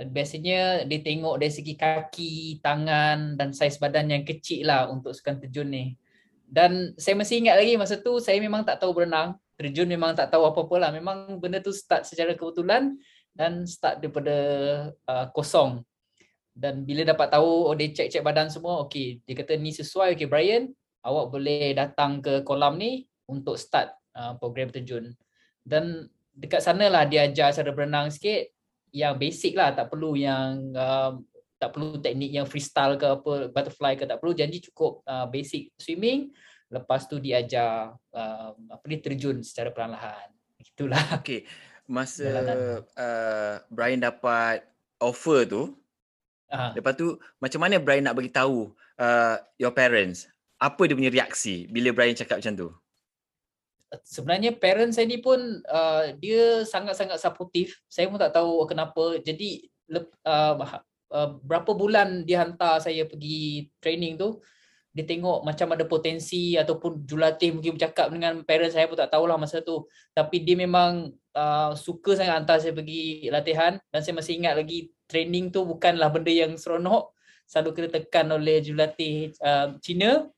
dan 0.00 0.16
biasanya 0.16 0.88
dia 0.88 1.04
tengok 1.04 1.36
dari 1.36 1.52
segi 1.52 1.74
kaki, 1.74 2.62
tangan 2.62 3.34
dan 3.34 3.50
saiz 3.50 3.76
badan 3.76 4.08
yang 4.08 4.24
kecil 4.24 4.70
lah 4.70 4.88
untuk 4.88 5.12
sukan 5.12 5.42
terjun 5.42 5.68
ni. 5.68 5.92
Dan 6.46 6.94
saya 6.96 7.18
masih 7.18 7.42
ingat 7.42 7.60
lagi 7.60 7.76
masa 7.76 7.98
tu 7.98 8.16
saya 8.22 8.38
memang 8.40 8.64
tak 8.64 8.80
tahu 8.80 8.96
berenang. 8.96 9.36
Terjun 9.60 9.84
memang 9.84 10.16
tak 10.16 10.32
tahu 10.32 10.48
apa-apa 10.48 10.76
lah. 10.80 10.90
Memang 10.94 11.36
benda 11.36 11.60
tu 11.60 11.74
start 11.74 12.08
secara 12.08 12.32
kebetulan 12.32 12.96
dan 13.36 13.68
start 13.68 14.00
daripada 14.00 14.36
uh, 15.04 15.26
kosong. 15.36 15.84
Dan 16.60 16.84
bila 16.84 17.08
dapat 17.08 17.32
tahu, 17.32 17.72
oh 17.72 17.72
dia 17.72 17.88
cek-cek 17.88 18.20
badan 18.20 18.52
semua, 18.52 18.84
okey, 18.84 19.24
dia 19.24 19.32
kata 19.32 19.56
ni 19.56 19.72
sesuai, 19.72 20.12
okey 20.12 20.28
Brian, 20.28 20.68
awak 21.00 21.32
boleh 21.32 21.72
datang 21.72 22.20
ke 22.20 22.44
kolam 22.44 22.76
ni 22.76 23.08
untuk 23.24 23.56
start 23.56 23.96
uh, 24.12 24.36
program 24.36 24.68
terjun. 24.68 25.16
Dan 25.64 26.04
dekat 26.36 26.60
sana 26.60 26.92
lah 26.92 27.08
dia 27.08 27.24
ajar 27.24 27.56
cara 27.56 27.72
berenang 27.72 28.12
sikit, 28.12 28.52
yang 28.92 29.16
basic 29.16 29.56
lah 29.56 29.72
tak 29.72 29.88
perlu 29.88 30.20
yang 30.20 30.76
um, 30.76 31.24
tak 31.56 31.72
perlu 31.72 31.96
teknik 31.96 32.28
yang 32.28 32.44
freestyle 32.44 33.00
ke 33.00 33.08
apa 33.08 33.32
butterfly 33.48 33.96
ke 33.96 34.04
tak 34.04 34.20
perlu 34.20 34.36
janji 34.36 34.60
cukup 34.60 35.00
uh, 35.08 35.24
basic 35.32 35.72
swimming. 35.80 36.28
Lepas 36.68 37.08
tu 37.08 37.16
diajar 37.16 37.96
um, 38.12 38.54
apa 38.68 38.84
ni 38.84 39.00
terjun 39.00 39.40
secara 39.40 39.72
perlahan. 39.72 40.28
Itulah. 40.60 41.16
Okey, 41.24 41.48
masa 41.88 42.28
uh, 43.00 43.64
Brian 43.72 44.04
dapat 44.04 44.60
offer 45.00 45.48
tu, 45.48 45.79
uh, 46.50 46.70
lepas 46.74 46.94
tu 46.98 47.16
macam 47.38 47.60
mana 47.62 47.78
Brian 47.78 48.04
nak 48.04 48.18
bagi 48.18 48.30
tahu 48.30 48.70
uh, 48.98 49.36
your 49.56 49.74
parents? 49.74 50.28
Apa 50.60 50.84
dia 50.84 50.98
punya 50.98 51.08
reaksi 51.08 51.70
bila 51.72 51.94
Brian 51.94 52.18
cakap 52.18 52.42
macam 52.42 52.54
tu? 52.54 52.68
sebenarnya 54.06 54.54
parents 54.54 54.94
saya 54.94 55.10
ni 55.10 55.18
pun 55.18 55.38
uh, 55.66 56.14
dia 56.22 56.62
sangat-sangat 56.62 57.18
supportive 57.18 57.74
saya 57.90 58.06
pun 58.06 58.22
tak 58.22 58.30
tahu 58.38 58.62
kenapa 58.70 59.18
jadi 59.18 59.66
lep, 59.90 60.14
uh, 60.22 60.78
uh, 61.10 61.28
berapa 61.42 61.74
bulan 61.74 62.22
dia 62.22 62.46
hantar 62.46 62.78
saya 62.78 63.02
pergi 63.06 63.66
training 63.82 64.14
tu 64.14 64.38
dia 64.90 65.06
tengok 65.06 65.46
macam 65.46 65.70
ada 65.70 65.86
potensi 65.86 66.58
ataupun 66.58 67.06
jurulatih 67.06 67.54
mungkin 67.54 67.78
bercakap 67.78 68.10
dengan 68.10 68.42
parents 68.42 68.74
saya 68.74 68.90
pun 68.90 68.98
tak 68.98 69.10
tahulah 69.10 69.38
masa 69.38 69.62
tu 69.62 69.86
tapi 70.14 70.42
dia 70.42 70.58
memang 70.58 71.10
uh, 71.34 71.74
suka 71.74 72.14
sangat 72.18 72.42
hantar 72.42 72.58
saya 72.62 72.74
pergi 72.74 73.26
latihan 73.30 73.78
dan 73.90 74.00
saya 74.02 74.14
masih 74.18 74.38
ingat 74.38 74.54
lagi 74.58 74.90
training 75.10 75.50
tu 75.50 75.66
bukanlah 75.66 76.06
benda 76.14 76.30
yang 76.30 76.54
seronok. 76.54 77.10
Selalu 77.50 77.70
kena 77.74 77.88
tekan 77.90 78.30
oleh 78.30 78.62
jurulatih 78.62 79.34
uh, 79.42 79.74
Cina. 79.82 80.30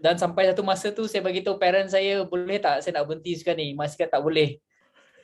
Dan 0.00 0.16
sampai 0.16 0.48
satu 0.48 0.64
masa 0.64 0.88
tu 0.92 1.04
saya 1.04 1.20
bagi 1.20 1.44
tahu 1.44 1.60
parents 1.60 1.92
saya 1.92 2.24
boleh 2.24 2.56
tak 2.60 2.80
saya 2.80 3.00
nak 3.00 3.08
berhenti 3.08 3.36
sukan 3.36 3.56
ni? 3.60 3.68
Masih 3.76 4.00
kata 4.00 4.16
tak 4.16 4.22
boleh. 4.24 4.56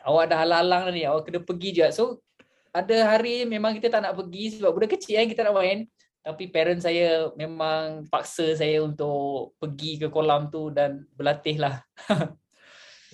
Awak 0.05 0.25
dah 0.29 0.39
halang-halang 0.45 0.83
dah 0.89 0.95
ni 0.95 1.03
awak 1.09 1.29
kena 1.29 1.41
pergi 1.43 1.83
je 1.83 1.87
so 1.91 2.23
ada 2.71 2.97
hari 3.09 3.49
memang 3.49 3.73
kita 3.75 3.89
tak 3.89 4.05
nak 4.05 4.15
pergi 4.21 4.61
sebab 4.61 4.71
budak 4.71 5.01
kecil 5.01 5.25
kan 5.25 5.29
kita 5.33 5.41
nak 5.49 5.57
main. 5.57 5.79
Tapi 6.21 6.45
parents 6.51 6.85
saya 6.85 7.31
memang 7.39 8.05
paksa 8.13 8.53
saya 8.53 8.85
untuk 8.85 9.57
pergi 9.57 9.97
ke 9.97 10.13
kolam 10.13 10.53
tu 10.53 10.69
dan 10.69 11.05
berlatih 11.17 11.57
lah. 11.57 11.81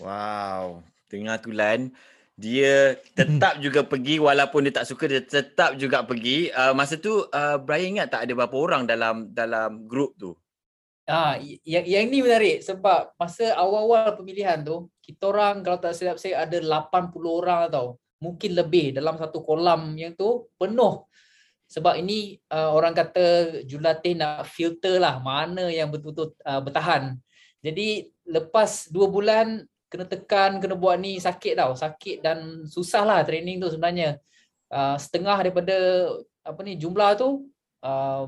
Wow, 0.01 0.83
tengah 1.07 1.39
tulan 1.39 1.93
dia 2.37 2.97
tetap 3.19 3.61
juga 3.61 3.85
pergi 3.85 4.17
walaupun 4.17 4.65
dia 4.65 4.83
tak 4.83 4.89
suka 4.89 5.05
dia 5.09 5.23
tetap 5.23 5.77
juga 5.77 6.03
pergi. 6.03 6.49
Uh, 6.53 6.73
masa 6.73 6.97
tu 6.97 7.29
uh, 7.29 7.57
Brian 7.61 7.99
ingat 7.99 8.13
tak 8.13 8.25
ada 8.29 8.33
berapa 8.33 8.57
orang 8.57 8.83
dalam 8.89 9.29
dalam 9.31 9.85
grup 9.85 10.17
tu? 10.17 10.33
Ah, 11.03 11.35
yang 11.67 11.83
yang 11.83 12.07
ni 12.15 12.23
menarik 12.23 12.63
sebab 12.63 13.11
masa 13.19 13.59
awal-awal 13.59 14.15
pemilihan 14.15 14.63
tu, 14.63 14.87
kita 15.03 15.35
orang 15.35 15.61
kalau 15.67 15.83
tak 15.83 15.99
silap 15.99 16.15
saya 16.15 16.47
ada 16.47 16.63
80 16.63 17.11
orang 17.27 17.67
tau. 17.69 17.99
Mungkin 18.23 18.55
lebih 18.55 18.95
dalam 18.95 19.19
satu 19.19 19.43
kolam 19.43 19.99
yang 19.99 20.15
tu 20.15 20.47
penuh. 20.55 21.03
Sebab 21.67 21.99
ini 21.99 22.39
uh, 22.55 22.71
orang 22.71 22.95
kata 22.95 23.59
jurulatih 23.67 24.15
nak 24.15 24.47
filter 24.47 25.03
lah 25.03 25.19
mana 25.19 25.67
yang 25.73 25.91
betul-betul 25.91 26.39
uh, 26.47 26.63
bertahan. 26.63 27.19
Jadi 27.67 28.07
lepas 28.29 28.87
dua 28.95 29.11
bulan 29.11 29.67
kena 29.93 30.09
tekan, 30.09 30.57
kena 30.57 30.73
buat 30.73 30.97
ni 30.97 31.21
sakit 31.21 31.53
tau. 31.61 31.77
Sakit 31.77 32.25
dan 32.25 32.65
susah 32.65 33.05
lah 33.05 33.21
training 33.21 33.61
tu 33.61 33.69
sebenarnya. 33.69 34.17
Uh, 34.73 34.97
setengah 34.97 35.37
daripada 35.37 35.77
apa 36.41 36.61
ni 36.65 36.81
jumlah 36.81 37.13
tu 37.21 37.53
uh, 37.85 38.25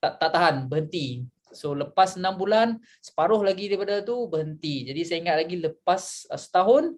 tak 0.00 0.16
tak 0.16 0.30
tahan, 0.32 0.64
berhenti. 0.72 1.28
So 1.52 1.76
lepas 1.76 2.16
6 2.16 2.24
bulan, 2.40 2.80
separuh 3.04 3.44
lagi 3.44 3.68
daripada 3.68 4.00
tu 4.00 4.24
berhenti. 4.32 4.88
Jadi 4.88 5.00
saya 5.04 5.18
ingat 5.20 5.36
lagi 5.44 5.56
lepas 5.60 6.24
uh, 6.32 6.40
setahun 6.40 6.96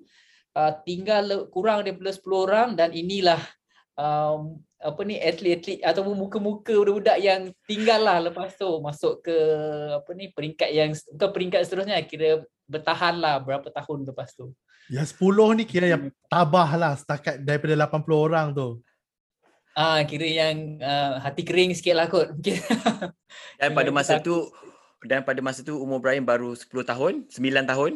uh, 0.54 0.72
tinggal 0.86 1.22
le- 1.26 1.46
kurang 1.50 1.82
daripada 1.82 2.14
10 2.14 2.22
orang 2.46 2.68
dan 2.78 2.94
inilah 2.94 3.42
um, 3.98 4.62
apa 4.84 5.00
ni 5.02 5.16
atlet-atlet 5.16 5.80
ataupun 5.80 6.12
muka-muka 6.12 6.76
budak-budak 6.76 7.18
yang 7.18 7.48
tinggal 7.64 8.04
lah 8.04 8.20
lepas 8.20 8.52
tu 8.52 8.68
masuk 8.84 9.24
ke 9.24 9.36
apa 9.96 10.10
ni 10.12 10.28
peringkat 10.28 10.70
yang 10.76 10.92
bukan 11.16 11.30
peringkat 11.32 11.60
seterusnya 11.64 12.04
kira 12.04 12.44
bertahan 12.68 13.20
lah 13.20 13.40
berapa 13.40 13.68
tahun 13.68 14.08
lepas 14.08 14.32
tu. 14.36 14.52
Yang 14.92 15.16
10 15.16 15.58
ni 15.60 15.64
kira 15.64 15.86
yang 15.96 16.12
tabah 16.28 16.70
lah 16.76 16.92
setakat 16.96 17.40
daripada 17.40 17.88
80 17.88 18.12
orang 18.12 18.46
tu. 18.52 18.80
Ah 19.74 19.98
kira 20.06 20.28
yang 20.28 20.78
uh, 20.78 21.18
hati 21.18 21.42
kering 21.42 21.74
sikit 21.74 21.94
lah 21.96 22.06
kot. 22.06 22.30
Mungkin. 22.36 22.56
Dan 23.60 23.68
pada 23.74 23.90
masa 23.90 24.14
tu 24.20 24.52
dan 25.04 25.20
pada 25.20 25.36
masa 25.44 25.60
tu 25.60 25.76
umur 25.76 26.00
Brian 26.00 26.24
baru 26.24 26.56
10 26.56 26.64
tahun, 26.88 27.12
9 27.28 27.36
tahun. 27.68 27.92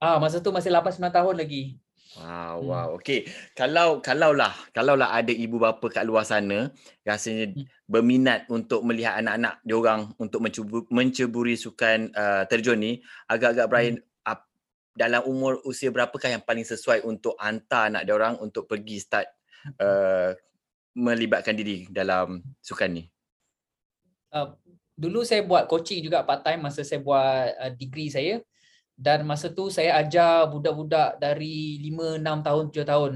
ah 0.00 0.16
masa 0.16 0.40
tu 0.40 0.48
masih 0.48 0.72
8 0.72 0.96
9 0.96 1.12
tahun 1.12 1.34
lagi. 1.36 1.76
Wow, 2.18 2.56
Hmm. 2.58 2.66
wow. 2.66 2.88
Okey. 2.98 3.30
Kalau 3.54 4.02
kalaulah 4.02 4.50
kalaulah 4.74 5.14
ada 5.14 5.30
ibu 5.30 5.62
bapa 5.62 5.86
kat 5.86 6.02
luar 6.02 6.26
sana 6.26 6.74
rasanya 7.06 7.54
Hmm. 7.54 7.70
berminat 7.86 8.50
untuk 8.50 8.82
melihat 8.82 9.14
anak-anak 9.22 9.62
dia 9.62 9.76
orang 9.78 10.00
untuk 10.18 10.42
mencubur, 10.42 10.82
menceburi 10.90 11.54
sukan 11.54 12.10
uh, 12.14 12.42
terjun 12.50 12.78
ni, 12.82 12.92
agak-agak 13.30 13.66
Hmm. 13.70 13.70
Brian 13.70 13.96
ap, 14.26 14.50
dalam 14.98 15.22
umur 15.22 15.62
usia 15.62 15.94
berapakah 15.94 16.34
yang 16.34 16.42
paling 16.42 16.66
sesuai 16.66 17.06
untuk 17.06 17.38
hantar 17.38 17.94
anak 17.94 18.02
dia 18.02 18.14
orang 18.18 18.34
untuk 18.42 18.66
pergi 18.66 18.98
start 18.98 19.26
Hmm. 19.64 19.74
uh, 19.78 20.34
melibatkan 20.98 21.54
diri 21.54 21.86
dalam 21.90 22.42
sukan 22.62 22.90
ni? 22.90 23.04
uh, 24.34 24.54
dulu 24.94 25.22
saya 25.26 25.42
buat 25.46 25.66
coaching 25.70 26.02
juga 26.04 26.22
part 26.26 26.42
time 26.46 26.62
masa 26.66 26.82
saya 26.86 27.00
buat 27.02 27.50
uh, 27.58 27.72
degree 27.74 28.10
saya 28.12 28.40
dan 29.00 29.24
masa 29.24 29.48
tu 29.48 29.72
saya 29.72 29.96
ajar 29.96 30.44
budak-budak 30.52 31.16
dari 31.16 31.80
5 31.88 32.20
6 32.20 32.44
tahun 32.44 32.64
7 32.68 32.84
tahun. 32.84 33.12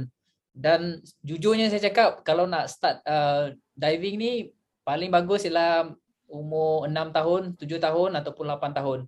Dan 0.56 0.80
jujurnya 1.20 1.68
saya 1.68 1.92
cakap 1.92 2.24
kalau 2.24 2.48
nak 2.48 2.72
start 2.72 3.04
uh, 3.04 3.52
diving 3.76 4.16
ni 4.16 4.32
paling 4.80 5.12
bagus 5.12 5.44
ialah 5.44 5.92
umur 6.24 6.88
6 6.88 6.96
tahun 7.12 7.42
7 7.60 7.68
tahun 7.68 8.10
ataupun 8.16 8.44
8 8.48 8.78
tahun. 8.80 9.00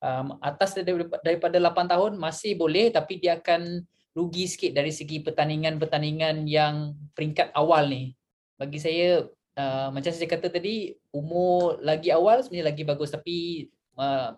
Um, 0.00 0.36
atas 0.44 0.76
daripada, 0.76 1.16
daripada 1.24 1.56
8 1.56 1.88
tahun 1.88 2.12
masih 2.20 2.52
boleh 2.60 2.92
tapi 2.92 3.16
dia 3.16 3.40
akan 3.40 3.80
rugi 4.12 4.44
sikit 4.44 4.76
dari 4.76 4.92
segi 4.92 5.24
pertandingan-pertandingan 5.24 6.44
yang 6.44 7.00
peringkat 7.16 7.48
awal 7.56 7.88
ni. 7.88 8.12
Bagi 8.60 8.76
saya 8.76 9.24
uh, 9.56 9.88
macam 9.88 10.12
saya 10.12 10.28
kata 10.28 10.52
tadi 10.52 10.92
umur 11.16 11.80
lagi 11.80 12.12
awal 12.12 12.44
sebenarnya 12.44 12.76
lagi 12.76 12.84
bagus. 12.84 13.08
Tapi 13.08 13.36
uh, 13.96 14.36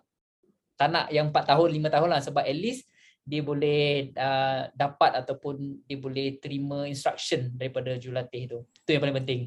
tak 0.83 0.89
nak 0.91 1.07
yang 1.15 1.31
4 1.31 1.51
tahun 1.55 1.67
5 1.79 1.95
tahun 1.95 2.09
lah 2.11 2.19
sebab 2.19 2.43
at 2.43 2.57
least 2.59 2.83
dia 3.23 3.39
boleh 3.39 4.11
uh, 4.19 4.67
dapat 4.75 5.23
ataupun 5.23 5.79
dia 5.87 5.95
boleh 5.95 6.43
terima 6.43 6.83
instruction 6.83 7.55
daripada 7.55 7.95
jurulatih 7.95 8.51
tu. 8.51 8.59
Itu 8.83 8.89
yang 8.91 9.03
paling 9.07 9.19
penting. 9.23 9.41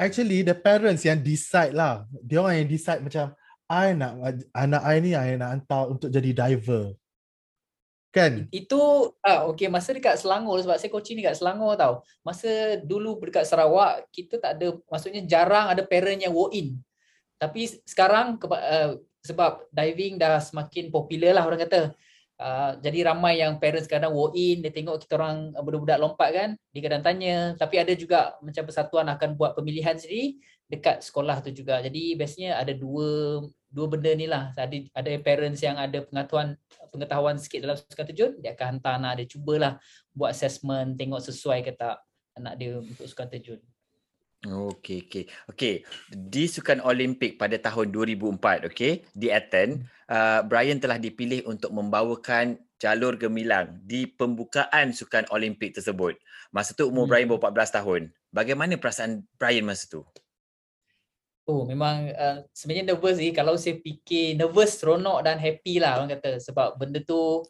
actually 0.00 0.40
the 0.40 0.56
parents 0.56 1.04
yang 1.04 1.20
decide 1.20 1.76
lah. 1.76 2.08
Dia 2.24 2.40
orang 2.40 2.64
yang 2.64 2.68
decide 2.72 3.04
macam 3.04 3.36
I 3.68 3.92
nak 3.92 4.16
anak 4.56 4.82
I 4.82 4.96
ni 5.04 5.12
I 5.12 5.36
nak 5.36 5.60
hantar 5.60 5.92
untuk 5.92 6.08
jadi 6.08 6.32
diver. 6.32 6.96
Kan? 8.10 8.48
Itu 8.50 9.12
ah 9.22 9.46
okey 9.52 9.70
masa 9.70 9.94
dekat 9.94 10.18
Selangor 10.18 10.58
sebab 10.64 10.80
saya 10.80 10.90
coaching 10.90 11.20
dekat 11.20 11.36
Selangor 11.36 11.76
tau. 11.76 12.02
Masa 12.24 12.80
dulu 12.80 13.20
dekat 13.20 13.44
Sarawak 13.44 14.08
kita 14.08 14.40
tak 14.40 14.56
ada 14.56 14.74
maksudnya 14.88 15.20
jarang 15.28 15.68
ada 15.68 15.84
parent 15.84 16.24
yang 16.24 16.32
walk 16.32 16.50
in. 16.56 16.80
Tapi 17.36 17.68
sekarang 17.84 18.40
uh, 18.40 18.98
sebab 19.24 19.68
diving 19.70 20.16
dah 20.16 20.40
semakin 20.40 20.88
popular 20.88 21.36
lah 21.36 21.44
orang 21.46 21.62
kata. 21.66 21.92
Uh, 22.40 22.72
jadi 22.80 23.12
ramai 23.12 23.36
yang 23.44 23.60
parents 23.60 23.84
kadang 23.84 24.16
walk 24.16 24.32
in 24.32 24.64
dia 24.64 24.72
tengok 24.72 25.04
kita 25.04 25.20
orang 25.20 25.52
budak-budak 25.60 26.00
lompat 26.00 26.30
kan 26.32 26.48
dia 26.72 26.80
kadang 26.80 27.02
tanya. 27.04 27.36
Tapi 27.60 27.76
ada 27.76 27.92
juga 27.92 28.34
macam 28.40 28.62
persatuan 28.64 29.06
akan 29.12 29.36
buat 29.36 29.52
pemilihan 29.52 29.96
sendiri 30.00 30.40
dekat 30.70 31.04
sekolah 31.04 31.44
tu 31.44 31.52
juga. 31.52 31.84
Jadi 31.84 32.16
biasanya 32.16 32.56
ada 32.56 32.72
dua 32.72 33.44
dua 33.68 33.86
benda 33.92 34.10
ni 34.16 34.24
lah. 34.24 34.56
Ada 34.56 34.88
ada 34.96 35.10
parents 35.20 35.60
yang 35.60 35.76
ada 35.76 36.00
pengetahuan 36.00 36.56
pengetahuan 36.90 37.36
sikit 37.38 37.62
dalam 37.64 37.78
sukan 37.78 38.06
terjun 38.10 38.32
dia 38.42 38.52
akan 38.52 38.66
hantar 38.76 38.98
anak 38.98 39.12
dia 39.22 39.26
cubalah 39.38 39.72
buat 40.10 40.34
assessment 40.34 40.98
tengok 40.98 41.22
sesuai 41.22 41.62
ke 41.62 41.72
tak 41.78 42.02
anak 42.34 42.54
dia 42.58 42.82
untuk 42.82 43.06
sukan 43.06 43.26
terjun 43.30 43.60
Okey 44.40 45.04
okey. 45.04 45.24
Okey, 45.52 45.74
di 46.08 46.48
Sukan 46.48 46.80
Olimpik 46.80 47.36
pada 47.36 47.60
tahun 47.60 47.92
2004, 47.92 48.72
okey, 48.72 49.04
di 49.12 49.28
Athens, 49.28 49.84
uh, 50.08 50.40
Brian 50.48 50.80
telah 50.80 50.96
dipilih 50.96 51.44
untuk 51.44 51.68
membawakan 51.76 52.56
jalur 52.80 53.20
gemilang 53.20 53.76
di 53.84 54.08
pembukaan 54.08 54.96
Sukan 54.96 55.28
Olimpik 55.28 55.76
tersebut. 55.76 56.16
Masa 56.56 56.72
tu 56.72 56.88
umur 56.88 57.04
hmm. 57.04 57.12
Brian 57.12 57.28
baru 57.28 57.52
14 57.52 57.76
tahun. 57.84 58.02
Bagaimana 58.32 58.80
perasaan 58.80 59.28
Brian 59.36 59.68
masa 59.68 59.84
tu? 59.92 60.08
Oh, 61.44 61.68
memang 61.68 62.08
uh, 62.08 62.40
sebenarnya 62.56 62.96
nervous 62.96 63.20
sih 63.20 63.36
kalau 63.36 63.60
saya 63.60 63.76
fikir 63.76 64.40
nervous, 64.40 64.80
seronok 64.80 65.20
dan 65.20 65.36
happy 65.36 65.84
lah 65.84 66.00
orang 66.00 66.16
kata 66.16 66.40
sebab 66.40 66.80
benda 66.80 67.04
tu 67.04 67.44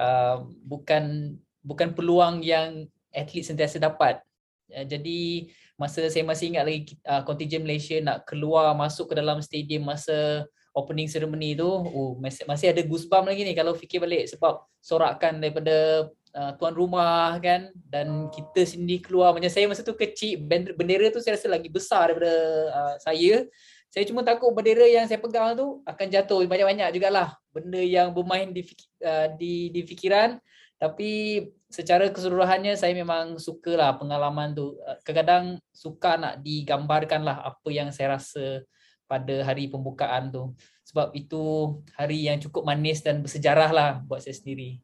uh, 0.00 0.36
bukan 0.64 1.36
bukan 1.60 1.92
peluang 1.92 2.40
yang 2.40 2.88
atlet 3.12 3.44
sentiasa 3.44 3.76
dapat. 3.76 4.24
Uh, 4.72 4.86
jadi 4.88 5.50
masa 5.80 6.04
saya 6.12 6.28
masih 6.28 6.52
ingat 6.52 6.64
lagi 6.68 6.92
uh, 7.08 7.24
contingent 7.24 7.64
Malaysia 7.64 7.96
nak 8.04 8.28
keluar 8.28 8.76
masuk 8.76 9.08
ke 9.08 9.14
dalam 9.16 9.40
stadium 9.40 9.88
masa 9.88 10.44
opening 10.76 11.08
ceremony 11.08 11.56
tu 11.56 11.66
oh 11.66 12.20
masih 12.20 12.44
masih 12.44 12.68
ada 12.68 12.84
goosebump 12.84 13.32
lagi 13.32 13.42
ni 13.48 13.56
kalau 13.56 13.72
fikir 13.72 13.96
balik 13.96 14.28
sebab 14.28 14.60
sorakan 14.84 15.40
daripada 15.40 16.06
uh, 16.34 16.52
tuan 16.56 16.74
rumah 16.74 17.36
kan 17.42 17.70
dan 17.90 18.30
kita 18.30 18.66
sendiri 18.66 19.02
keluar. 19.02 19.34
Macam 19.34 19.50
saya 19.50 19.66
masa 19.66 19.82
tu 19.82 19.94
kecil 19.96 20.40
bendera 20.46 21.10
tu 21.10 21.18
saya 21.22 21.36
rasa 21.36 21.50
lagi 21.50 21.68
besar 21.70 22.10
daripada 22.10 22.34
uh, 22.70 22.94
saya. 23.02 23.46
Saya 23.90 24.06
cuma 24.06 24.22
takut 24.22 24.54
bendera 24.54 24.86
yang 24.86 25.10
saya 25.10 25.18
pegang 25.18 25.58
tu 25.58 25.82
akan 25.82 26.06
jatuh. 26.06 26.46
Banyak-banyak 26.46 26.94
jugalah 26.94 27.34
benda 27.50 27.82
yang 27.82 28.14
bermain 28.14 28.54
di 28.54 28.62
uh, 29.02 29.26
di 29.34 29.74
di 29.74 29.80
fikiran. 29.82 30.38
Tapi 30.78 31.42
secara 31.70 32.10
keseluruhannya 32.10 32.74
saya 32.74 32.92
memang 32.92 33.38
sukalah 33.38 33.94
pengalaman 33.96 34.52
tu. 34.52 34.74
Eh, 34.82 34.98
kadang-kadang 35.06 35.62
suka 35.70 36.18
nak 36.18 36.42
digambarkan 36.42 37.22
lah 37.22 37.38
apa 37.46 37.68
yang 37.70 37.94
saya 37.94 38.18
rasa 38.18 38.66
pada 39.06 39.46
hari 39.46 39.70
pembukaan 39.70 40.34
tu. 40.34 40.52
Sebab 40.90 41.14
itu 41.14 41.78
hari 41.94 42.26
yang 42.26 42.42
cukup 42.42 42.66
manis 42.66 43.00
dan 43.00 43.22
bersejarah 43.22 43.70
lah 43.70 43.90
buat 44.02 44.20
saya 44.20 44.34
sendiri. 44.34 44.82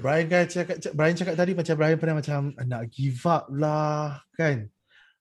Brian 0.00 0.26
kan 0.32 0.48
cakap, 0.48 0.80
Brian 0.96 1.12
cakap 1.12 1.36
tadi 1.36 1.52
macam 1.52 1.74
Brian 1.76 2.00
pernah 2.00 2.16
macam 2.24 2.56
nak 2.64 2.88
give 2.88 3.20
up 3.28 3.44
lah 3.52 4.24
kan. 4.32 4.72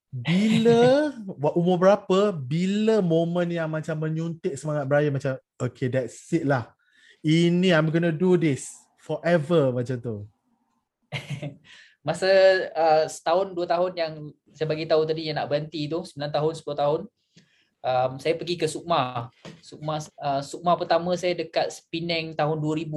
Bila 0.07 1.11
umur 1.59 1.75
berapa 1.75 2.31
bila 2.31 3.03
momen 3.03 3.51
yang 3.51 3.67
macam 3.67 3.99
menyuntik 3.99 4.55
semangat 4.55 4.87
Brian 4.87 5.11
macam 5.11 5.35
okay 5.59 5.91
that's 5.91 6.31
it 6.31 6.47
lah 6.47 6.71
ini 7.27 7.75
I'm 7.75 7.91
gonna 7.91 8.15
do 8.15 8.39
this 8.39 8.71
forever 9.07 9.71
macam 9.71 9.95
tu. 9.95 10.15
Masa 12.07 12.27
uh, 12.75 13.03
setahun 13.07 13.55
dua 13.55 13.63
tahun 13.63 13.91
yang 13.95 14.13
saya 14.51 14.67
bagi 14.67 14.83
tahu 14.83 15.07
tadi 15.07 15.31
yang 15.31 15.39
nak 15.39 15.47
berhenti 15.47 15.87
tu, 15.87 16.03
9 16.03 16.27
tahun 16.27 16.53
10 16.55 16.81
tahun. 16.83 17.01
Um, 17.87 18.11
saya 18.19 18.33
pergi 18.35 18.59
ke 18.59 18.67
Sukma. 18.67 19.31
Sukma 19.63 20.03
uh, 20.19 20.41
Sukma 20.43 20.75
pertama 20.75 21.15
saya 21.15 21.37
dekat 21.37 21.71
Penang 21.87 22.35
tahun 22.35 22.57
2000. 22.59 22.89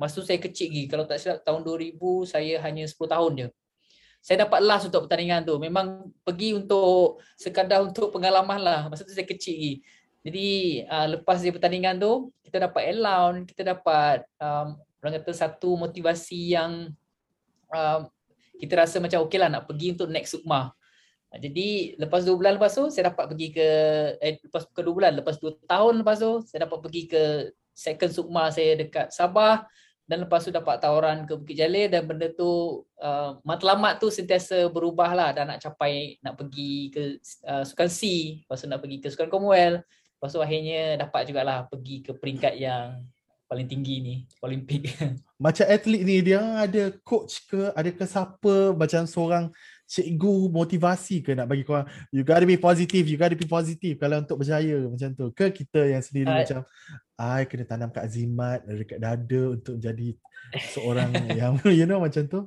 Masa 0.00 0.16
tu 0.16 0.24
saya 0.24 0.40
kecil 0.40 0.72
lagi. 0.72 0.84
Kalau 0.88 1.04
tak 1.04 1.20
silap 1.20 1.44
tahun 1.44 1.60
2000 1.60 1.98
saya 2.24 2.54
hanya 2.64 2.84
10 2.88 2.96
tahun 2.96 3.32
je. 3.36 3.48
Saya 4.20 4.44
dapat 4.44 4.60
last 4.64 4.88
untuk 4.88 5.08
pertandingan 5.08 5.44
tu. 5.44 5.56
Memang 5.60 6.12
pergi 6.24 6.56
untuk 6.56 7.20
sekadar 7.36 7.84
untuk 7.84 8.12
pengalaman 8.12 8.60
lah. 8.60 8.80
Masa 8.88 9.04
tu 9.04 9.12
saya 9.12 9.28
kecil 9.28 9.56
lagi. 9.56 9.74
Jadi 10.20 10.48
uh, 10.84 11.06
lepas 11.16 11.40
dari 11.40 11.52
pertandingan 11.52 11.96
tu 11.96 12.28
kita 12.44 12.68
dapat 12.68 12.92
allowance, 12.92 13.48
kita 13.48 13.72
dapat 13.72 14.24
um, 14.36 14.76
orang 15.00 15.20
kata 15.20 15.32
satu 15.32 15.80
motivasi 15.80 16.54
yang 16.54 16.92
um, 17.72 18.00
kita 18.60 18.84
rasa 18.84 19.00
macam 19.00 19.24
okey 19.24 19.40
lah 19.40 19.48
nak 19.48 19.64
pergi 19.64 19.96
untuk 19.96 20.08
next 20.12 20.36
sukma. 20.36 20.70
Jadi 21.30 21.94
lepas 21.94 22.26
dua 22.26 22.36
bulan 22.36 22.58
lepas 22.58 22.74
tu 22.74 22.90
saya 22.90 23.14
dapat 23.14 23.30
pergi 23.30 23.48
ke 23.54 23.68
eh 24.18 24.42
lepas 24.42 24.66
ke 24.66 24.80
dua 24.82 24.94
bulan 24.94 25.12
lepas 25.14 25.38
dua 25.38 25.54
tahun 25.62 26.02
lepas 26.02 26.18
tu 26.18 26.42
saya 26.42 26.66
dapat 26.66 26.78
pergi 26.82 27.02
ke 27.06 27.22
second 27.70 28.10
sukma 28.10 28.50
saya 28.50 28.76
dekat 28.76 29.08
Sabah. 29.14 29.64
Dan 30.10 30.26
lepas 30.26 30.42
tu 30.42 30.50
dapat 30.50 30.82
tawaran 30.82 31.22
ke 31.22 31.38
Bukit 31.38 31.54
Jalil 31.54 31.86
dan 31.86 32.02
benda 32.02 32.26
tu 32.34 32.82
uh, 32.98 33.38
matlamat 33.46 34.02
tu 34.02 34.10
sentiasa 34.10 34.66
berubah 34.66 35.14
lah. 35.14 35.30
Dan 35.30 35.54
nak 35.54 35.62
capai 35.62 36.18
nak 36.18 36.34
pergi 36.34 36.90
ke 36.90 37.22
uh, 37.46 37.62
Sukan 37.62 37.86
C. 37.86 38.02
Lepas 38.42 38.58
tu 38.58 38.66
nak 38.66 38.82
pergi 38.82 38.98
ke 38.98 39.06
Sukan 39.06 39.30
Commonwealth. 39.30 39.86
Lepas 39.86 40.34
tu 40.34 40.42
akhirnya 40.42 40.98
dapat 40.98 41.30
jugalah 41.30 41.70
pergi 41.70 42.02
ke 42.02 42.10
peringkat 42.18 42.58
yang 42.58 43.06
paling 43.50 43.66
tinggi 43.66 43.98
ni, 43.98 44.14
Olimpik. 44.46 44.94
Macam 45.44 45.66
atlet 45.66 46.06
ni 46.06 46.22
dia 46.22 46.38
ada 46.38 46.94
coach 47.02 47.50
ke, 47.50 47.74
ada 47.74 47.90
ke 47.90 48.04
siapa 48.06 48.76
macam 48.76 49.08
seorang 49.08 49.50
cikgu 49.90 50.52
motivasi 50.54 51.24
ke 51.24 51.34
nak 51.34 51.50
bagi 51.50 51.66
korang 51.66 51.88
you 52.14 52.22
gotta 52.22 52.46
be 52.46 52.54
positive, 52.54 53.08
you 53.08 53.18
gotta 53.18 53.34
be 53.34 53.48
positive 53.48 53.98
kalau 53.98 54.22
untuk 54.22 54.38
berjaya 54.38 54.86
macam 54.86 55.10
tu. 55.16 55.32
Ke 55.34 55.50
kita 55.50 55.82
yang 55.82 56.04
sendiri 56.04 56.30
uh, 56.30 56.36
macam 56.44 56.58
I 57.18 57.48
kena 57.48 57.64
tanam 57.66 57.90
kat 57.90 58.06
azimat 58.06 58.62
dekat 58.68 59.00
dada 59.00 59.42
untuk 59.50 59.80
jadi 59.80 60.14
seorang 60.76 61.10
yang 61.40 61.58
you 61.72 61.88
know 61.88 62.04
macam 62.04 62.28
tu 62.28 62.46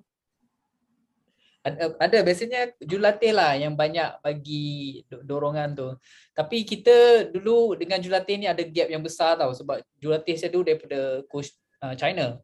ada, 1.63 1.95
ada 1.95 2.17
biasanya 2.27 2.75
jurulatih 2.83 3.31
lah 3.31 3.55
yang 3.55 3.71
banyak 3.73 4.19
bagi 4.19 4.99
dorongan 5.09 5.71
tu. 5.71 5.89
Tapi 6.35 6.67
kita 6.67 7.27
dulu 7.31 7.79
dengan 7.79 8.03
jurulatih 8.03 8.35
ni 8.35 8.47
ada 8.51 8.59
gap 8.67 8.91
yang 8.91 8.99
besar 8.99 9.39
tau 9.39 9.55
sebab 9.55 9.79
jurulatih 9.95 10.35
saya 10.35 10.51
dulu 10.51 10.67
daripada 10.67 11.23
coach 11.31 11.55
uh, 11.79 11.95
China. 11.95 12.35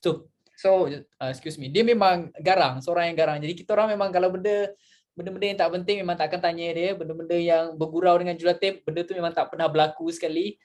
So 0.00 0.32
so 0.56 0.88
uh, 0.88 1.28
excuse 1.28 1.60
me, 1.60 1.68
dia 1.68 1.84
memang 1.84 2.32
garang, 2.40 2.80
seorang 2.80 3.12
yang 3.12 3.18
garang. 3.20 3.38
Jadi 3.44 3.60
kita 3.60 3.76
orang 3.76 3.92
memang 3.92 4.08
kalau 4.08 4.32
benda 4.32 4.72
benda-benda 5.14 5.46
yang 5.46 5.58
tak 5.60 5.70
penting 5.70 5.96
memang 6.02 6.16
tak 6.16 6.26
akan 6.32 6.40
tanya 6.42 6.66
dia, 6.74 6.90
benda-benda 6.96 7.36
yang 7.38 7.64
bergurau 7.76 8.16
dengan 8.18 8.34
jurulatih, 8.40 8.82
benda 8.82 9.00
tu 9.04 9.14
memang 9.14 9.36
tak 9.36 9.52
pernah 9.52 9.68
berlaku 9.68 10.08
sekali. 10.08 10.56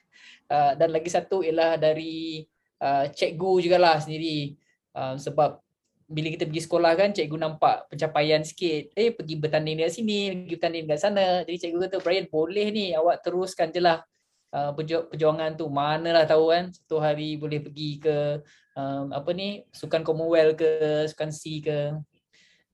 Uh, 0.48 0.74
dan 0.80 0.90
lagi 0.90 1.12
satu 1.12 1.44
ialah 1.44 1.76
dari 1.76 2.48
uh, 2.80 3.04
cikgu 3.12 3.52
jugalah 3.68 4.00
sendiri. 4.00 4.56
Uh, 4.90 5.14
sebab 5.20 5.62
bila 6.10 6.28
kita 6.34 6.44
pergi 6.50 6.62
sekolah 6.66 6.92
kan 6.98 7.14
cikgu 7.14 7.38
nampak 7.38 7.86
pencapaian 7.86 8.42
sikit 8.42 8.90
eh 8.98 9.14
pergi 9.14 9.38
bertanding 9.38 9.78
dekat 9.78 9.94
sini 9.94 10.34
pergi 10.34 10.54
bertanding 10.58 10.82
dekat 10.90 11.00
sana 11.00 11.26
jadi 11.46 11.56
cikgu 11.62 11.78
kata 11.86 11.96
Brian 12.02 12.26
boleh 12.26 12.66
ni 12.74 12.90
awak 12.98 13.22
teruskan 13.22 13.70
je 13.70 13.78
lah 13.78 14.02
uh, 14.50 14.74
perjuangan 14.74 15.54
tu 15.54 15.70
manalah 15.70 16.26
tahu 16.26 16.50
kan 16.50 16.74
satu 16.74 16.98
hari 16.98 17.38
boleh 17.38 17.62
pergi 17.62 18.02
ke 18.02 18.42
um, 18.74 19.14
apa 19.14 19.30
ni 19.30 19.62
sukan 19.70 20.02
commonwealth 20.02 20.58
ke 20.58 20.70
sukan 21.14 21.30
C 21.30 21.62
ke 21.62 21.94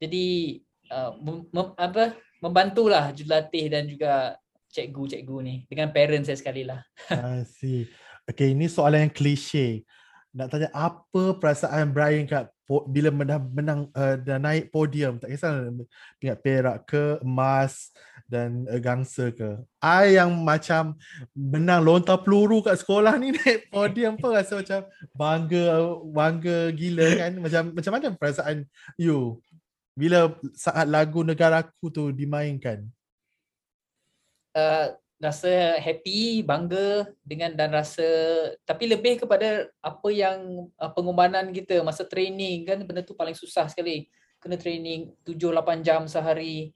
jadi 0.00 0.26
uh, 0.88 1.12
mem- 1.20 1.76
apa 1.76 2.16
membantulah 2.40 3.12
jurulatih 3.12 3.68
dan 3.68 3.84
juga 3.84 4.36
cikgu-cikgu 4.72 5.36
ni 5.40 5.54
dengan 5.68 5.88
parents 5.88 6.28
saya 6.28 6.36
sekali 6.36 6.62
lah. 6.68 6.84
I 7.12 7.48
see. 7.48 7.88
Okay, 8.28 8.52
ini 8.52 8.68
soalan 8.68 9.08
yang 9.08 9.14
klise. 9.14 9.86
Nak 10.36 10.52
tanya 10.52 10.68
apa 10.76 11.40
perasaan 11.40 11.96
Brian 11.96 12.28
kat 12.28 12.52
bila 12.66 13.14
menang, 13.14 13.46
menang 13.54 13.80
uh, 13.94 14.18
dan 14.18 14.42
naik 14.42 14.74
podium 14.74 15.22
tak 15.22 15.30
kisah 15.30 15.70
pingat 16.18 16.38
perak 16.42 16.82
ke 16.82 17.22
emas 17.22 17.94
dan 18.26 18.66
uh, 18.66 18.82
gangsa 18.82 19.30
ke. 19.30 19.62
I 19.78 20.18
yang 20.18 20.34
macam 20.42 20.98
menang 21.30 21.86
lontar 21.86 22.26
peluru 22.26 22.66
kat 22.66 22.82
sekolah 22.82 23.14
ni 23.22 23.30
naik 23.38 23.70
podium 23.70 24.18
pun 24.18 24.34
rasa 24.34 24.58
macam 24.58 24.82
bangga 25.14 25.94
bangga 26.10 26.58
gila 26.74 27.06
kan. 27.14 27.32
Macam 27.38 27.62
macam 27.70 27.92
mana 27.94 28.06
perasaan 28.18 28.66
you? 28.98 29.38
Bila 29.94 30.34
saat 30.58 30.90
lagu 30.90 31.22
negaraku 31.22 31.86
tu 31.88 32.10
dimainkan? 32.10 32.82
Uh, 34.52 34.90
rasa 35.16 35.80
happy, 35.80 36.44
bangga 36.44 37.08
dengan 37.24 37.56
dan 37.56 37.72
rasa 37.72 38.04
tapi 38.68 38.84
lebih 38.84 39.24
kepada 39.24 39.64
apa 39.80 40.08
yang 40.12 40.68
uh, 40.76 40.92
pengorbanan 40.92 41.48
kita 41.56 41.80
masa 41.80 42.04
training 42.04 42.68
kan 42.68 42.84
benda 42.84 43.00
tu 43.00 43.16
paling 43.16 43.32
susah 43.32 43.68
sekali. 43.72 44.12
Kena 44.36 44.60
training 44.60 45.16
7 45.24 45.40
8 45.40 45.80
jam 45.80 46.04
sehari 46.04 46.70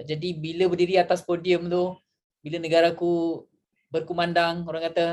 Jadi 0.00 0.32
bila 0.32 0.64
berdiri 0.64 0.96
atas 0.96 1.20
podium 1.20 1.68
tu, 1.68 1.92
bila 2.40 2.56
negaraku 2.56 3.44
berkumandang, 3.92 4.64
orang 4.64 4.88
kata 4.88 5.06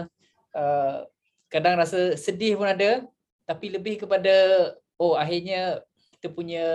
uh, 0.56 1.04
kadang 1.52 1.76
rasa 1.76 2.16
sedih 2.16 2.56
pun 2.56 2.72
ada, 2.72 3.04
tapi 3.44 3.68
lebih 3.68 4.00
kepada 4.00 4.32
oh 4.96 5.20
akhirnya 5.20 5.84
kita 6.16 6.32
punya 6.32 6.66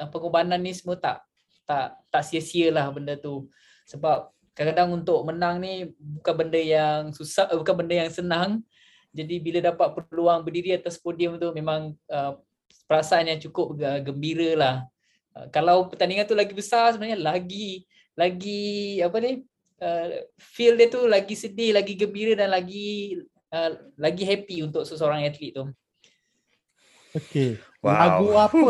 uh, 0.00 0.08
pengorbanan 0.08 0.56
ni 0.56 0.72
semua 0.72 0.96
tak 0.96 1.20
tak 1.68 2.00
tak 2.08 2.22
sia-sia 2.24 2.72
lah 2.72 2.88
benda 2.88 3.12
tu. 3.20 3.44
Sebab 3.84 4.32
kadang-kadang 4.58 4.90
untuk 4.90 5.22
menang 5.22 5.62
ni 5.62 5.94
bukan 5.94 6.34
benda 6.34 6.58
yang 6.58 7.14
susah, 7.14 7.46
uh, 7.46 7.62
bukan 7.62 7.78
benda 7.78 7.94
yang 8.02 8.10
senang. 8.10 8.58
Jadi 9.14 9.38
bila 9.38 9.62
dapat 9.62 9.94
peluang 10.10 10.42
berdiri 10.42 10.74
atas 10.74 10.98
podium 10.98 11.38
tu 11.38 11.54
memang 11.54 11.94
uh, 12.10 12.34
perasaan 12.90 13.30
yang 13.30 13.38
cukup 13.38 13.78
gembira 14.02 14.58
lah. 14.58 14.76
Uh, 15.30 15.46
kalau 15.54 15.86
pertandingan 15.86 16.26
tu 16.26 16.34
lagi 16.34 16.50
besar 16.58 16.90
sebenarnya 16.90 17.22
lagi 17.22 17.86
lagi 18.18 18.98
apa 18.98 19.16
ni 19.22 19.46
uh, 19.78 20.26
feel 20.34 20.74
dia 20.74 20.90
tu 20.90 21.06
lagi 21.06 21.38
sedih, 21.38 21.78
lagi 21.78 21.94
gembira 21.94 22.34
dan 22.34 22.50
lagi 22.50 23.14
uh, 23.54 23.78
lagi 23.94 24.26
happy 24.26 24.66
untuk 24.66 24.82
seseorang 24.82 25.22
atlet 25.22 25.54
tu. 25.54 25.70
Okay. 27.14 27.62
Wow. 27.78 27.94
Lagu 27.94 28.26
apa? 28.34 28.60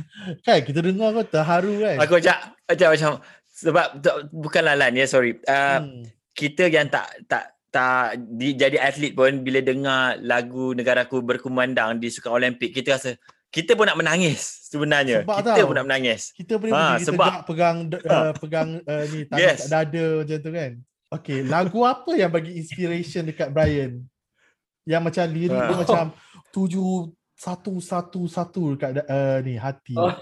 kan 0.44 0.64
kita 0.64 0.80
dengar 0.80 1.12
kau 1.12 1.24
terharu 1.28 1.84
kan? 1.84 1.96
Aku 2.00 2.16
ajak, 2.16 2.56
ajak 2.64 2.88
macam 2.96 3.12
sebab 3.54 4.02
bukanlah 4.34 4.74
lan 4.74 4.98
ya 4.98 5.06
sorry. 5.06 5.38
Uh, 5.46 5.78
hmm. 5.86 6.02
Kita 6.34 6.66
yang 6.66 6.90
tak 6.90 7.06
tak 7.30 7.54
tak 7.70 8.18
di, 8.18 8.54
jadi 8.54 8.78
atlet 8.82 9.14
pun 9.14 9.42
bila 9.42 9.62
dengar 9.62 10.18
lagu 10.22 10.74
negaraku 10.74 11.22
berkumandang 11.22 11.98
di 11.98 12.10
Sukan 12.10 12.34
Olimpik 12.38 12.70
kita 12.70 12.98
rasa 12.98 13.14
kita 13.54 13.78
pun 13.78 13.86
nak 13.86 13.98
menangis 13.98 14.66
sebenarnya. 14.66 15.22
Sebab 15.22 15.38
kita 15.38 15.50
tahu, 15.54 15.68
pun 15.70 15.76
nak 15.78 15.86
menangis. 15.86 16.34
Kita 16.34 16.58
boleh 16.58 16.74
ha, 16.74 16.98
sebab 16.98 17.30
tegak, 17.30 17.42
pegang 17.46 17.76
uh, 18.10 18.32
pegang 18.34 18.68
uh, 18.82 19.04
ni 19.14 19.18
tangan 19.30 19.42
yes. 19.46 19.58
dada 19.70 20.06
macam 20.18 20.38
tu 20.42 20.50
kan. 20.50 20.72
Okay, 21.14 21.38
lagu 21.46 21.78
apa 21.86 22.10
yang 22.18 22.30
bagi 22.34 22.58
inspiration 22.58 23.22
dekat 23.22 23.54
Brian? 23.54 24.02
Yang 24.82 25.02
macam 25.06 25.24
lirik 25.30 25.54
ha. 25.54 25.70
dia 25.70 25.76
macam 25.78 26.04
tujuh 26.50 27.14
satu 27.38 27.78
satu 27.78 28.26
satu 28.26 28.74
dekat 28.74 29.06
uh, 29.06 29.38
ni 29.46 29.54
hati. 29.54 29.94
Oh. 29.94 30.10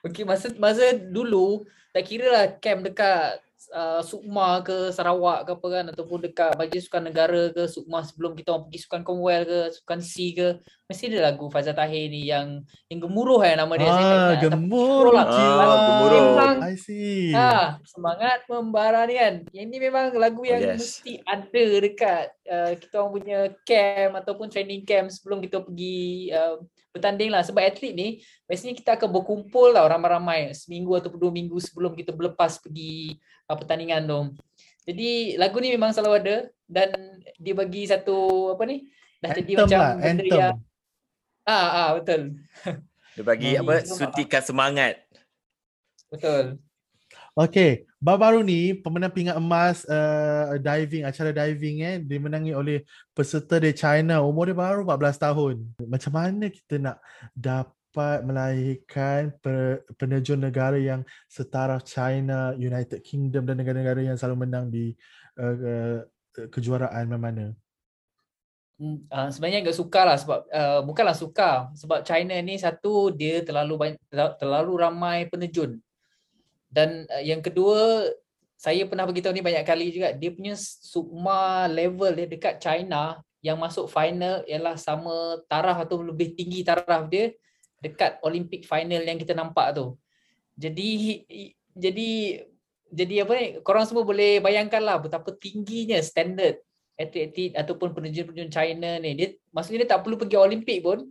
Okay, 0.00 0.24
masa 0.24 0.48
masa 0.56 0.96
dulu 0.96 1.68
tak 1.90 2.04
kira 2.06 2.26
lah 2.30 2.46
camp 2.62 2.86
dekat 2.86 3.42
uh, 3.74 4.02
Sukma 4.02 4.60
ke 4.64 4.90
Sarawak 4.90 5.46
ke 5.46 5.50
apa 5.54 5.66
kan 5.70 5.84
ataupun 5.92 6.18
dekat 6.24 6.52
Majlis 6.58 6.86
Sukan 6.86 7.04
Negara 7.10 7.50
ke 7.52 7.66
Sukma 7.70 8.02
sebelum 8.02 8.34
kita 8.34 8.54
orang 8.54 8.68
pergi 8.68 8.78
Sukan 8.86 9.02
Commonwealth 9.06 9.46
ke 9.46 9.60
Sukan 9.78 10.00
C 10.02 10.34
ke 10.34 10.48
mesti 10.90 11.06
ada 11.12 11.30
lagu 11.30 11.46
Faizal 11.52 11.76
Tahir 11.76 12.10
ni 12.10 12.26
yang 12.30 12.66
yang 12.90 12.98
gemuruh 12.98 13.42
kan 13.42 13.62
nama 13.62 13.74
dia. 13.78 13.86
Ah, 13.86 13.94
saya 13.94 14.50
gemuruh. 14.50 15.12
lah. 15.14 15.26
Ah, 15.26 15.78
gemuruh. 15.86 16.22
I 16.66 16.74
see. 16.74 17.30
Ha, 17.30 17.78
semangat 17.86 18.42
membara 18.50 19.06
ni 19.06 19.14
kan. 19.14 19.34
Yang 19.54 19.66
ni 19.70 19.76
memang 19.78 20.10
lagu 20.18 20.42
yang 20.42 20.60
oh, 20.62 20.68
yes. 20.74 20.78
mesti 20.82 21.12
ada 21.22 21.64
dekat 21.78 22.26
uh, 22.50 22.72
kita 22.74 22.94
orang 22.98 23.12
punya 23.14 23.38
camp 23.62 24.12
ataupun 24.18 24.46
training 24.50 24.82
camp 24.82 25.14
sebelum 25.14 25.38
kita 25.38 25.62
pergi 25.62 26.34
uh, 26.34 26.58
bertanding 26.90 27.30
lah 27.30 27.46
sebab 27.46 27.62
atlet 27.62 27.94
ni 27.94 28.08
biasanya 28.50 28.74
kita 28.74 28.90
akan 28.98 29.08
berkumpul 29.14 29.70
lah 29.70 29.86
ramai-ramai 29.86 30.50
seminggu 30.50 30.98
atau 30.98 31.10
dua 31.14 31.30
minggu 31.30 31.54
sebelum 31.62 31.94
kita 31.94 32.10
berlepas 32.10 32.58
pergi 32.58 33.18
uh, 33.46 33.54
pertandingan 33.54 34.06
tu. 34.06 34.20
Jadi 34.90 35.38
lagu 35.38 35.62
ni 35.62 35.70
memang 35.70 35.94
selalu 35.94 36.14
ada 36.18 36.36
dan 36.66 36.90
dia 37.38 37.54
bagi 37.54 37.86
satu 37.86 38.50
apa 38.58 38.62
ni 38.66 38.90
dah 39.22 39.30
jadi 39.36 39.52
anthem 39.54 39.66
macam 39.68 39.78
lah, 39.78 39.92
benda 40.00 40.24
yang 40.26 40.56
ah 41.46 41.68
ah 41.70 41.88
betul. 41.98 42.20
Dia 43.14 43.24
bagi 43.26 43.50
apa 43.54 43.74
suntikan 43.86 44.42
semangat. 44.42 44.94
Betul. 46.10 46.58
Okay, 47.38 47.86
baru-baru 48.00 48.40
ni 48.40 48.72
pemenang 48.72 49.12
pingat 49.12 49.36
emas 49.36 49.84
uh, 49.84 50.56
diving, 50.56 51.04
acara 51.04 51.36
diving 51.36 51.84
eh, 51.84 51.96
dimenangi 52.00 52.56
oleh 52.56 52.80
peserta 53.12 53.60
dari 53.60 53.76
China. 53.76 54.24
Umur 54.24 54.48
dia 54.48 54.56
baru 54.56 54.88
14 54.88 55.20
tahun. 55.20 55.54
Macam 55.84 56.12
mana 56.16 56.48
kita 56.48 56.80
nak 56.80 56.96
dapat 57.36 58.24
melahirkan 58.24 59.36
penerjun 60.00 60.40
negara 60.40 60.80
yang 60.80 61.04
setara 61.28 61.76
China, 61.84 62.56
United 62.56 63.04
Kingdom 63.04 63.44
dan 63.44 63.60
negara-negara 63.60 64.00
yang 64.00 64.16
selalu 64.16 64.48
menang 64.48 64.72
di 64.72 64.96
uh, 65.36 65.56
uh, 65.60 65.98
kejuaraan 66.48 67.04
mana-mana? 67.04 67.52
Uh, 68.80 69.28
sebenarnya 69.28 69.60
agak 69.60 69.76
suka 69.76 70.08
lah 70.08 70.16
sebab 70.16 70.40
uh, 70.48 70.80
bukanlah 70.88 71.12
suka 71.12 71.68
sebab 71.76 72.00
China 72.00 72.32
ni 72.40 72.56
satu 72.56 73.12
dia 73.12 73.44
terlalu 73.44 73.76
banyak, 73.76 74.00
terlalu 74.40 74.72
ramai 74.80 75.28
penerjun 75.28 75.76
dan 76.70 77.04
uh, 77.10 77.22
yang 77.22 77.42
kedua 77.42 78.08
saya 78.54 78.84
pernah 78.86 79.08
beritahu 79.08 79.34
ni 79.34 79.42
banyak 79.42 79.64
kali 79.66 79.90
juga 79.90 80.14
dia 80.14 80.30
punya 80.30 80.54
sukma 80.56 81.66
level 81.66 82.12
dia 82.14 82.28
dekat 82.30 82.62
China 82.62 83.18
yang 83.40 83.56
masuk 83.56 83.88
final 83.88 84.44
ialah 84.44 84.76
sama 84.76 85.40
taraf 85.48 85.82
atau 85.88 86.04
lebih 86.04 86.36
tinggi 86.36 86.60
taraf 86.60 87.08
dia 87.08 87.32
dekat 87.80 88.20
Olympic 88.20 88.68
final 88.68 89.00
yang 89.00 89.16
kita 89.16 89.32
nampak 89.32 89.72
tu. 89.72 89.96
Jadi 90.60 91.24
jadi 91.72 92.08
jadi 92.92 93.24
apa 93.24 93.32
ni 93.40 93.46
korang 93.64 93.88
semua 93.88 94.04
boleh 94.04 94.44
bayangkan 94.44 94.84
lah 94.84 95.00
betapa 95.00 95.32
tingginya 95.40 95.96
standard 96.04 96.60
atlet-atlet 97.00 97.56
ataupun 97.56 97.96
penerjun-penerjun 97.96 98.52
China 98.52 99.00
ni. 99.00 99.16
Dia 99.16 99.28
maksudnya 99.56 99.88
dia 99.88 99.90
tak 99.96 100.04
perlu 100.04 100.20
pergi 100.20 100.36
Olimpik 100.36 100.84
pun 100.84 101.08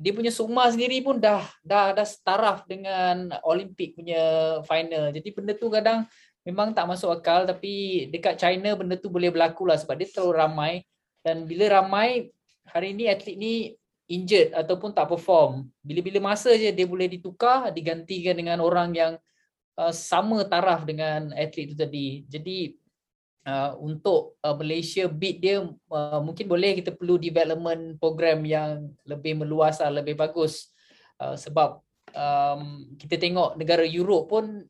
dia 0.00 0.16
punya 0.16 0.32
sukma 0.32 0.64
sendiri 0.72 1.04
pun 1.04 1.20
dah 1.20 1.44
dah 1.60 1.92
dah 1.92 2.08
staraf 2.08 2.64
dengan 2.64 3.28
Olimpik 3.44 4.00
punya 4.00 4.56
final. 4.64 5.12
Jadi 5.12 5.28
benda 5.36 5.52
tu 5.52 5.68
kadang 5.68 6.08
memang 6.40 6.72
tak 6.72 6.88
masuk 6.88 7.12
akal 7.12 7.44
tapi 7.44 8.08
dekat 8.08 8.40
China 8.40 8.72
benda 8.80 8.96
tu 8.96 9.12
boleh 9.12 9.28
berlaku 9.28 9.68
lah 9.68 9.76
sebab 9.76 10.00
dia 10.00 10.08
terlalu 10.08 10.32
ramai 10.40 10.72
dan 11.20 11.44
bila 11.44 11.68
ramai 11.68 12.32
hari 12.64 12.96
ni 12.96 13.12
atlet 13.12 13.36
ni 13.36 13.76
injured 14.08 14.56
ataupun 14.56 14.96
tak 14.96 15.12
perform. 15.12 15.68
Bila-bila 15.84 16.32
masa 16.32 16.56
je 16.56 16.72
dia 16.72 16.86
boleh 16.88 17.06
ditukar 17.06 17.68
digantikan 17.68 18.40
dengan 18.40 18.64
orang 18.64 18.96
yang 18.96 19.12
uh, 19.76 19.92
sama 19.92 20.48
taraf 20.48 20.88
dengan 20.88 21.28
atlet 21.36 21.70
tu 21.70 21.76
tadi. 21.76 22.24
Jadi 22.24 22.72
uh, 23.46 23.72
untuk 23.80 24.36
uh, 24.44 24.56
Malaysia 24.56 25.08
beat 25.08 25.40
dia 25.40 25.64
uh, 25.64 26.20
mungkin 26.20 26.46
boleh 26.48 26.80
kita 26.80 26.92
perlu 26.96 27.16
development 27.16 27.96
program 27.96 28.44
yang 28.44 28.92
lebih 29.06 29.40
meluas 29.40 29.80
lah, 29.80 29.92
lebih 29.92 30.18
bagus. 30.18 30.72
Uh, 31.20 31.36
sebab 31.36 31.80
um, 32.16 32.88
kita 32.96 33.20
tengok 33.20 33.56
negara 33.60 33.84
Europe 33.84 34.32
pun 34.32 34.64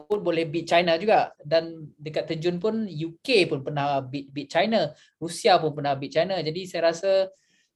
pun 0.00 0.24
boleh 0.24 0.48
beat 0.48 0.64
China 0.64 0.96
juga. 0.96 1.34
Dan 1.42 1.92
dekat 2.00 2.30
terjun 2.30 2.56
pun 2.56 2.88
UK 2.88 3.50
pun 3.50 3.60
pernah 3.60 4.00
beat 4.00 4.32
beat 4.32 4.48
China. 4.48 4.90
Rusia 5.20 5.60
pun 5.60 5.76
pernah 5.76 5.92
beat 5.98 6.14
China. 6.14 6.40
Jadi 6.40 6.64
saya 6.64 6.94
rasa 6.94 7.28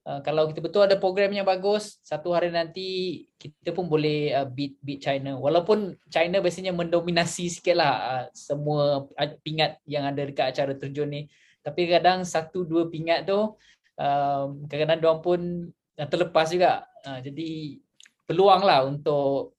Uh, 0.04 0.20
kalau 0.20 0.44
kita 0.52 0.60
betul 0.60 0.84
ada 0.84 1.00
program 1.00 1.32
yang 1.32 1.48
bagus, 1.48 1.96
satu 2.04 2.36
hari 2.36 2.52
nanti 2.52 3.24
kita 3.40 3.72
pun 3.72 3.88
boleh 3.88 4.36
uh, 4.36 4.44
beat 4.44 4.76
beat 4.84 5.00
China. 5.00 5.40
Walaupun 5.40 5.96
China 6.12 6.44
biasanya 6.44 6.76
mendominasi 6.76 7.48
sikitlah 7.48 7.94
uh, 8.04 8.24
semua 8.36 9.08
pingat 9.40 9.80
yang 9.88 10.04
ada 10.04 10.20
dekat 10.28 10.52
acara 10.52 10.76
terjun 10.76 11.08
ni. 11.08 11.32
Tapi 11.64 11.88
kadang 11.88 12.20
satu 12.28 12.68
dua 12.68 12.92
pingat 12.92 13.24
tu 13.24 13.56
uh, 13.96 14.46
kadang-kadang 14.68 15.00
dia 15.00 15.14
pun 15.24 15.40
uh, 15.72 16.08
terlepas 16.12 16.52
juga. 16.52 16.84
Uh, 17.00 17.24
jadi 17.24 17.80
peluanglah 18.28 18.84
untuk 18.84 19.56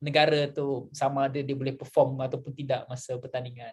negara 0.00 0.44
tu 0.52 0.92
sama 0.92 1.28
ada 1.28 1.40
dia 1.40 1.56
boleh 1.56 1.72
perform 1.72 2.20
ataupun 2.20 2.52
tidak 2.52 2.84
masa 2.84 3.16
pertandingan. 3.16 3.72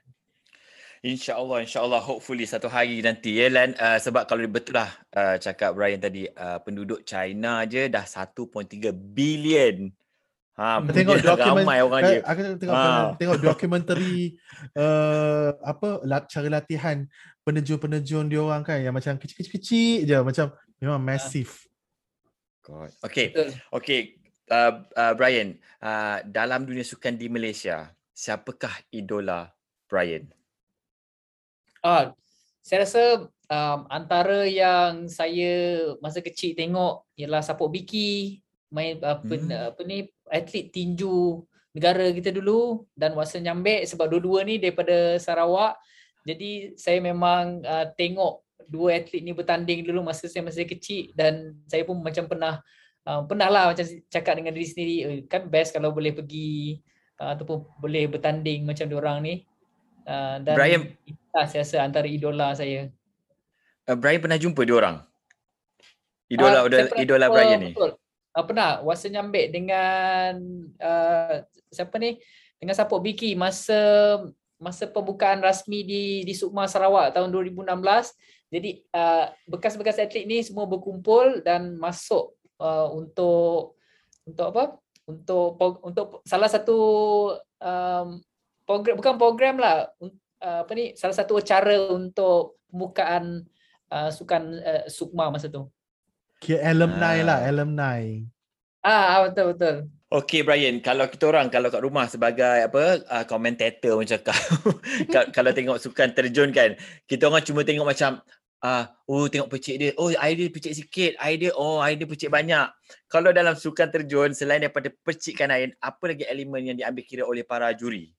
InsyaAllah, 1.05 1.61
insyaAllah 1.61 2.01
hopefully 2.01 2.49
satu 2.49 2.65
hari 2.65 3.05
nanti 3.05 3.37
ya 3.37 3.53
Lan. 3.53 3.77
Uh, 3.77 4.01
sebab 4.01 4.25
kalau 4.25 4.45
betul 4.49 4.77
lah 4.81 4.89
uh, 5.13 5.37
cakap 5.37 5.77
Brian 5.77 6.01
tadi, 6.01 6.25
uh, 6.25 6.57
penduduk 6.61 7.05
China 7.05 7.61
je 7.69 7.85
dah 7.85 8.05
1.3 8.05 8.93
bilion. 8.93 9.93
Ha, 10.57 10.81
tengok 10.81 11.21
dokumen, 11.21 11.69
ramai 11.69 11.85
orang 11.85 12.01
dia. 12.01 12.21
Aku 12.25 12.39
tengok, 12.57 12.73
ha. 12.73 13.13
tengok 13.13 13.37
dokumentari 13.45 14.41
uh, 14.73 15.53
apa 15.71 16.01
cara 16.25 16.47
latihan 16.49 17.05
penerjun-penerjun 17.45 18.25
dia 18.25 18.41
orang 18.41 18.65
kan 18.65 18.81
yang 18.81 18.89
macam 18.89 19.21
kecil-kecil 19.21 20.09
je 20.09 20.17
macam 20.17 20.49
memang 20.81 20.97
massive. 20.97 21.53
God. 22.65 22.89
Okay. 23.05 23.37
Okay. 23.69 24.17
Uh, 24.49 24.81
uh, 24.97 25.13
Brian, 25.13 25.61
uh, 25.79 26.25
dalam 26.25 26.65
dunia 26.65 26.83
sukan 26.83 27.15
di 27.15 27.29
Malaysia, 27.29 27.93
siapakah 28.11 28.73
idola 28.89 29.53
Brian? 29.85 30.25
Ah, 31.85 32.13
saya 32.65 32.83
rasa 32.83 33.03
um, 33.47 33.79
antara 33.87 34.43
yang 34.47 35.07
saya 35.07 35.79
masa 36.03 36.19
kecil 36.19 36.53
tengok 36.53 37.07
ialah 37.15 37.41
Sapok 37.43 37.71
Biki 37.71 38.43
main 38.67 38.99
apa 38.99 39.23
hmm. 39.23 39.51
apa 39.71 39.81
ni 39.87 40.03
atlet 40.27 40.67
tinju 40.75 41.39
negara 41.71 42.11
kita 42.11 42.35
dulu 42.35 42.83
dan 42.91 43.15
Watson 43.15 43.47
Nyambek 43.47 43.87
sebab 43.87 44.11
dua-dua 44.11 44.43
ni 44.43 44.59
daripada 44.59 45.15
Sarawak. 45.21 45.79
Jadi 46.27 46.75
saya 46.75 46.99
memang 46.99 47.63
uh, 47.63 47.87
tengok 47.95 48.43
dua 48.67 48.99
atlet 48.99 49.23
ni 49.23 49.31
bertanding 49.31 49.87
dulu 49.87 50.03
masa 50.03 50.27
saya 50.27 50.43
masih 50.43 50.67
kecil 50.67 51.15
dan 51.15 51.55
saya 51.71 51.87
pun 51.87 52.03
macam 52.03 52.27
pernah 52.27 52.59
uh, 53.07 53.23
pernah 53.23 53.47
lah 53.47 53.71
macam 53.71 53.85
cakap 54.11 54.35
dengan 54.35 54.51
diri 54.51 54.67
sendiri 54.67 54.95
eh, 55.07 55.19
kan 55.23 55.47
best 55.47 55.71
kalau 55.71 55.95
boleh 55.95 56.11
pergi 56.11 56.83
uh, 57.23 57.31
ataupun 57.31 57.79
boleh 57.79 58.11
bertanding 58.11 58.67
macam 58.67 58.91
diorang 58.91 59.23
ni. 59.23 59.47
Uh, 60.07 60.39
dan 60.39 60.55
Brian- 60.55 60.87
saya 61.35 61.61
rasa 61.61 61.77
antara 61.83 62.07
idola 62.07 62.55
saya. 62.55 62.87
Uh, 63.83 63.97
Brian 63.99 64.23
pernah 64.23 64.39
jumpa 64.39 64.63
dia 64.63 64.73
orang? 64.73 64.97
Idola 66.27 66.63
Ah, 66.63 66.65
idola, 66.65 66.87
idola 66.95 67.25
jumpa- 67.27 67.35
Brian 67.35 67.59
ni. 67.59 67.71
Betul. 67.75 67.91
Uh, 68.31 68.43
pernah 68.47 68.79
Wasa 68.81 69.07
nyambik 69.07 69.51
dengan 69.51 70.33
uh, 70.79 71.43
siapa 71.67 71.95
ni? 71.99 72.15
Dengan 72.57 72.73
Sapok 72.73 73.03
Biki 73.03 73.35
masa 73.35 73.77
masa 74.57 74.89
pembukaan 74.89 75.37
rasmi 75.37 75.85
di 75.85 76.03
di 76.23 76.33
Sukma 76.33 76.65
Sarawak 76.65 77.13
tahun 77.13 77.29
2016. 77.29 77.67
Jadi 78.47 78.81
uh, 78.95 79.27
bekas-bekas 79.45 79.99
atlet 79.99 80.23
ni 80.23 80.39
semua 80.39 80.63
berkumpul 80.65 81.43
dan 81.43 81.75
masuk 81.75 82.31
uh, 82.57 82.87
untuk 82.89 83.75
untuk 84.23 84.45
apa? 84.55 84.63
Untuk 85.03 85.59
untuk 85.83 86.07
salah 86.23 86.47
satu 86.47 86.77
um, 87.59 88.07
program 88.67 88.99
bukan 88.99 89.15
program 89.15 89.55
lah 89.57 89.87
uh, 90.43 90.59
apa 90.67 90.71
ni 90.75 90.91
salah 90.93 91.15
satu 91.15 91.39
acara 91.39 91.87
untuk 91.89 92.59
pembukaan 92.67 93.47
uh, 93.87 94.11
sukan 94.11 94.41
uh, 94.59 94.83
Sukma 94.91 95.31
masa 95.31 95.47
tu. 95.47 95.65
Kira 96.37 96.69
alumni 96.69 97.17
Ah. 97.17 97.25
lah, 97.25 97.39
alumni. 97.47 98.21
Ah 98.83 99.25
betul 99.25 99.55
betul. 99.55 99.75
Okay 100.07 100.39
Brian, 100.39 100.79
kalau 100.79 101.03
kita 101.03 101.27
orang 101.27 101.51
kalau 101.51 101.67
kat 101.67 101.83
rumah 101.83 102.07
sebagai 102.07 102.63
apa 102.63 103.03
uh, 103.07 103.25
komentator 103.27 103.99
macam 103.99 104.19
kau 104.23 104.39
Ka- 105.13 105.27
kalau 105.35 105.51
tengok 105.51 105.83
sukan 105.83 106.15
terjun 106.15 106.55
kan, 106.55 106.79
kita 107.03 107.27
orang 107.27 107.43
cuma 107.43 107.67
tengok 107.67 107.83
macam 107.83 108.23
ah 108.63 108.89
oh 109.05 109.27
tengok 109.27 109.51
pecik 109.51 109.75
dia. 109.77 109.91
Oh 109.99 110.07
air 110.15 110.33
dia 110.33 110.47
pecik 110.47 110.73
sikit, 110.73 111.11
air 111.19 111.37
dia 111.37 111.51
oh 111.53 111.83
air 111.83 111.99
dia 111.99 112.07
pecik 112.07 112.31
banyak. 112.31 112.71
Kalau 113.11 113.35
dalam 113.35 113.53
sukan 113.53 113.91
terjun 113.91 114.31
selain 114.31 114.63
daripada 114.63 114.87
percikan 115.03 115.51
air, 115.51 115.75
apa 115.77 116.03
lagi 116.07 116.23
elemen 116.23 116.71
yang 116.71 116.77
diambil 116.79 117.03
kira 117.03 117.23
oleh 117.27 117.43
para 117.43 117.67
juri? 117.75 118.15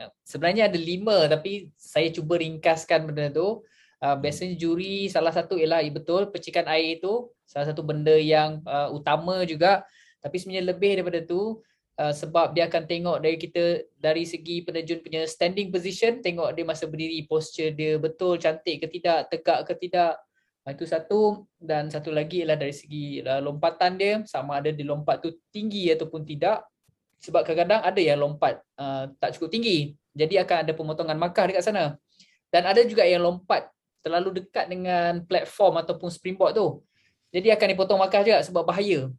Ya, 0.00 0.08
Sebenarnya 0.24 0.64
ada 0.72 0.80
lima 0.80 1.28
tapi 1.28 1.68
saya 1.76 2.08
cuba 2.08 2.40
ringkaskan 2.40 3.12
benda 3.12 3.28
tu. 3.28 3.60
Uh, 4.00 4.16
biasanya 4.16 4.56
juri 4.56 5.12
salah 5.12 5.28
satu 5.28 5.60
ialah 5.60 5.84
betul 5.92 6.32
percikan 6.32 6.64
air 6.72 6.96
itu 6.96 7.28
salah 7.44 7.68
satu 7.68 7.84
benda 7.84 8.16
yang 8.16 8.64
uh, 8.64 8.88
utama 8.96 9.44
juga. 9.44 9.84
Tapi 10.24 10.40
sebenarnya 10.40 10.72
lebih 10.72 10.90
daripada 10.96 11.20
tu 11.20 11.60
uh, 12.00 12.14
sebab 12.16 12.56
dia 12.56 12.64
akan 12.64 12.88
tengok 12.88 13.20
dari 13.20 13.36
kita 13.36 13.84
dari 14.00 14.24
segi 14.24 14.64
penerjun 14.64 15.04
punya 15.04 15.28
standing 15.28 15.68
position, 15.68 16.24
tengok 16.24 16.56
dia 16.56 16.64
masa 16.64 16.88
berdiri 16.88 17.28
posture 17.28 17.76
dia 17.76 18.00
betul 18.00 18.40
cantik 18.40 18.80
ke 18.80 18.86
tidak, 18.88 19.28
tegak 19.28 19.68
ke 19.68 19.76
tidak. 19.76 20.16
Itu 20.64 20.88
satu 20.88 21.44
dan 21.60 21.92
satu 21.92 22.08
lagi 22.08 22.40
ialah 22.40 22.56
dari 22.56 22.72
segi 22.72 23.20
uh, 23.20 23.44
lompatan 23.44 24.00
dia 24.00 24.24
sama 24.24 24.64
ada 24.64 24.72
dia 24.72 24.88
lompat 24.88 25.20
tu 25.20 25.28
tinggi 25.52 25.92
ataupun 25.92 26.24
tidak. 26.24 26.64
Sebab 27.20 27.44
kadang-kadang 27.44 27.84
ada 27.84 28.00
yang 28.00 28.18
lompat 28.20 28.64
uh, 28.80 29.12
tak 29.20 29.36
cukup 29.36 29.52
tinggi. 29.52 29.92
Jadi 30.16 30.40
akan 30.40 30.56
ada 30.66 30.72
pemotongan 30.72 31.16
markah 31.20 31.46
dekat 31.46 31.62
sana. 31.62 32.00
Dan 32.50 32.66
ada 32.66 32.80
juga 32.82 33.06
yang 33.06 33.22
lompat 33.22 33.70
terlalu 34.00 34.42
dekat 34.42 34.66
dengan 34.66 35.22
platform 35.28 35.84
ataupun 35.84 36.08
springboard 36.08 36.56
tu. 36.56 36.80
Jadi 37.30 37.52
akan 37.54 37.66
dipotong 37.76 38.00
markah 38.00 38.24
juga 38.26 38.42
sebab 38.42 38.66
bahaya. 38.66 39.12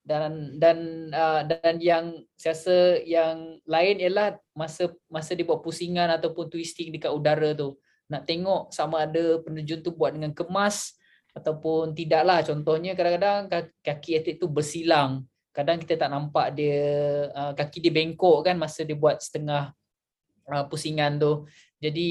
Dan 0.00 0.56
dan 0.56 0.78
uh, 1.12 1.44
dan 1.44 1.76
yang 1.76 2.24
saya 2.34 2.56
rasa 2.56 2.76
yang 3.04 3.60
lain 3.68 4.00
ialah 4.00 4.40
masa 4.56 4.88
masa 5.12 5.36
dia 5.36 5.44
buat 5.44 5.60
pusingan 5.60 6.08
ataupun 6.08 6.48
twisting 6.48 6.88
dekat 6.88 7.12
udara 7.12 7.52
tu. 7.52 7.76
Nak 8.08 8.24
tengok 8.24 8.72
sama 8.72 9.04
ada 9.04 9.38
penerjun 9.44 9.84
tu 9.84 9.92
buat 9.92 10.16
dengan 10.16 10.32
kemas 10.32 10.96
ataupun 11.36 11.92
tidaklah. 11.92 12.42
Contohnya 12.42 12.96
kadang-kadang 12.96 13.46
kaki- 13.84 14.18
atlet 14.18 14.40
tu 14.40 14.48
bersilang. 14.48 15.28
Kadang 15.50 15.82
kita 15.82 16.06
tak 16.06 16.10
nampak 16.14 16.54
dia 16.54 16.80
uh, 17.34 17.52
kaki 17.58 17.82
dia 17.82 17.90
bengkok 17.90 18.46
kan 18.46 18.54
masa 18.54 18.86
dia 18.86 18.94
buat 18.94 19.18
setengah 19.18 19.74
uh, 20.46 20.64
pusingan 20.70 21.18
tu. 21.18 21.46
Jadi 21.82 22.10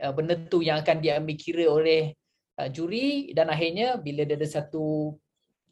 uh, 0.00 0.12
benda 0.12 0.36
tu 0.36 0.60
yang 0.60 0.84
akan 0.84 1.00
diambil 1.00 1.36
kira 1.38 1.64
oleh 1.70 2.12
uh, 2.60 2.68
juri 2.68 3.32
dan 3.32 3.48
akhirnya 3.48 3.96
bila 3.96 4.28
dia 4.28 4.36
ada 4.36 4.48
satu 4.48 5.16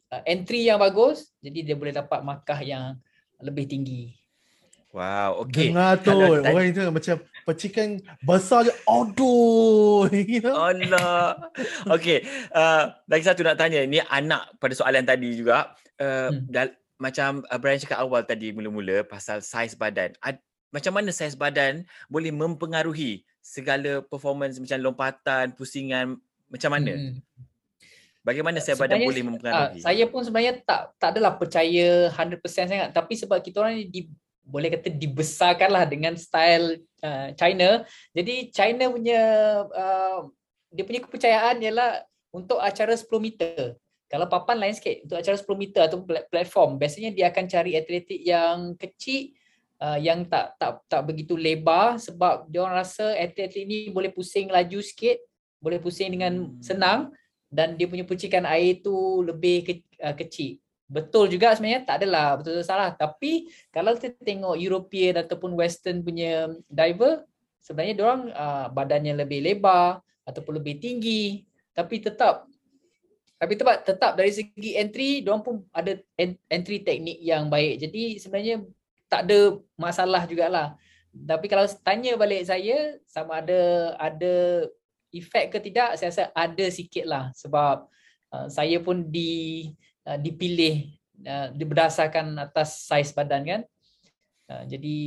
uh, 0.09 0.21
entry 0.25 0.65
yang 0.65 0.81
bagus, 0.81 1.33
jadi 1.43 1.73
dia 1.73 1.75
boleh 1.77 1.93
dapat 1.93 2.19
markah 2.25 2.59
yang 2.61 2.97
lebih 3.43 3.67
tinggi. 3.67 4.15
Wow, 4.93 5.49
okay. 5.49 5.73
Dengar 5.73 5.97
tu, 6.05 6.13
Kalau 6.13 6.37
orang 6.37 6.69
itu 6.69 6.85
macam 6.93 7.15
percikan 7.49 7.97
besar 8.21 8.69
je. 8.69 8.73
Aduh. 8.85 10.05
You 10.13 10.45
know? 10.45 10.69
Allah. 10.69 11.49
Okey, 11.97 12.21
uh, 12.53 12.93
lagi 13.09 13.25
satu 13.25 13.41
nak 13.41 13.57
tanya. 13.57 13.81
Ni 13.89 13.97
anak 13.97 14.53
pada 14.61 14.77
soalan 14.77 15.01
tadi 15.01 15.33
juga. 15.33 15.73
Uh, 15.97 16.29
Hmm. 16.29 16.45
Macam 17.03 17.43
uh, 17.43 17.59
Brian 17.59 17.83
cakap 17.83 17.99
awal 17.99 18.23
tadi 18.23 18.55
mula-mula 18.55 19.03
pasal 19.03 19.43
saiz 19.43 19.75
badan. 19.75 20.15
Ad, 20.23 20.39
macam 20.71 20.95
mana 20.95 21.11
saiz 21.11 21.35
badan 21.35 21.83
boleh 22.07 22.31
mempengaruhi 22.31 23.27
segala 23.43 23.99
performance 23.99 24.55
macam 24.55 24.79
lompatan, 24.79 25.51
pusingan, 25.51 26.15
macam 26.47 26.71
mana? 26.71 26.95
Hmm. 26.95 27.19
Bagaimana 28.23 28.63
saiz 28.63 28.79
badan 28.79 29.03
boleh 29.03 29.19
Ah, 29.19 29.27
mempengaruhi? 29.27 29.79
saya 29.83 30.03
pun 30.07 30.23
sebenarnya 30.23 30.63
tak 30.63 30.95
tak 30.95 31.19
adalah 31.19 31.35
percaya 31.35 32.07
100% 32.07 32.71
sangat 32.71 32.89
tapi 32.95 33.19
sebab 33.19 33.43
kita 33.43 33.59
orang 33.59 33.83
ni 33.83 33.85
di, 33.91 34.01
boleh 34.47 34.71
kata 34.71 34.87
dibesarkanlah 34.87 35.83
dengan 35.83 36.15
style 36.15 36.79
uh, 37.03 37.35
China. 37.35 37.83
Jadi 38.15 38.47
China 38.55 38.87
punya 38.87 39.21
uh, 39.67 40.31
dia 40.71 40.83
punya 40.87 41.03
kepercayaan 41.03 41.59
ialah 41.59 42.07
untuk 42.31 42.57
acara 42.63 42.95
10 42.95 43.07
meter. 43.19 43.75
Kalau 44.13 44.29
papan 44.29 44.61
lain 44.61 44.77
sikit 44.77 45.09
untuk 45.09 45.17
acara 45.17 45.33
10 45.41 45.57
meter 45.57 45.81
atau 45.89 46.05
pla- 46.05 46.21
platform 46.29 46.77
biasanya 46.77 47.09
dia 47.09 47.33
akan 47.33 47.49
cari 47.49 47.73
atletik 47.73 48.21
yang 48.21 48.77
kecil 48.77 49.33
uh, 49.81 49.97
yang 49.97 50.29
tak 50.29 50.53
tak 50.61 50.85
tak 50.85 51.01
begitu 51.09 51.33
lebar 51.33 51.97
sebab 51.97 52.45
dia 52.45 52.61
orang 52.61 52.77
rasa 52.77 53.17
atlet-atlet 53.17 53.65
ni 53.65 53.79
boleh 53.89 54.13
pusing 54.13 54.53
laju 54.53 54.85
sikit, 54.85 55.17
boleh 55.57 55.81
pusing 55.81 56.13
dengan 56.13 56.45
Hmm. 56.45 56.61
senang 56.61 56.99
dan 57.49 57.73
dia 57.73 57.89
punya 57.89 58.05
percikan 58.05 58.45
air 58.45 58.85
tu 58.85 58.93
lebih 59.25 59.65
ke, 59.65 59.73
uh, 59.97 60.13
kecil. 60.13 60.61
Betul 60.85 61.33
juga 61.33 61.57
sebenarnya 61.57 61.81
tak 61.81 62.05
adalah 62.05 62.37
betul 62.37 62.61
salah 62.61 62.93
tapi 62.93 63.49
kalau 63.73 63.97
kita 63.97 64.13
tengok 64.21 64.61
European 64.61 65.25
ataupun 65.25 65.57
western 65.57 66.05
punya 66.05 66.53
diver 66.69 67.25
sebenarnya 67.57 67.93
dia 67.97 68.05
orang 68.05 68.23
uh, 68.29 68.67
badannya 68.69 69.25
lebih 69.25 69.41
lebar 69.41 70.05
ataupun 70.21 70.61
lebih 70.61 70.77
tinggi 70.77 71.49
tapi 71.73 71.97
tetap 71.97 72.45
tapi 73.43 73.59
tetap 73.59 73.83
tetap 73.83 74.11
dari 74.15 74.31
segi 74.31 74.79
entry 74.79 75.19
dia 75.19 75.35
orang 75.35 75.43
pun 75.43 75.55
ada 75.75 75.99
en- 76.15 76.39
entry 76.47 76.79
teknik 76.79 77.19
yang 77.19 77.51
baik. 77.51 77.83
Jadi 77.83 78.15
sebenarnya 78.15 78.63
tak 79.11 79.27
ada 79.27 79.59
masalah 79.75 80.23
jugalah. 80.23 80.79
Tapi 81.11 81.51
kalau 81.51 81.67
tanya 81.83 82.15
balik 82.15 82.47
saya 82.47 82.95
sama 83.03 83.43
ada 83.43 83.91
ada 83.99 84.63
efek 85.11 85.51
ke 85.51 85.59
tidak 85.59 85.99
saya 85.99 86.07
rasa 86.07 86.23
ada 86.31 86.65
sikit 86.71 87.03
lah 87.03 87.35
sebab 87.35 87.83
uh, 88.31 88.47
saya 88.47 88.79
pun 88.79 89.11
di 89.11 89.67
uh, 90.07 90.15
dipilih 90.15 90.95
uh, 91.27 91.51
berdasarkan 91.51 92.39
atas 92.39 92.87
saiz 92.87 93.11
badan 93.11 93.43
kan. 93.43 93.61
Uh, 94.47 94.63
jadi 94.71 94.97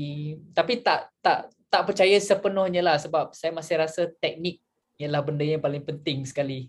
tapi 0.53 0.85
tak 0.85 1.09
tak 1.25 1.49
tak 1.73 1.89
percaya 1.89 2.21
sepenuhnya 2.21 2.85
lah 2.85 3.01
sebab 3.01 3.33
saya 3.33 3.57
masih 3.57 3.81
rasa 3.81 4.13
teknik 4.21 4.61
ialah 5.01 5.25
benda 5.25 5.43
yang 5.43 5.65
paling 5.65 5.81
penting 5.81 6.29
sekali. 6.29 6.69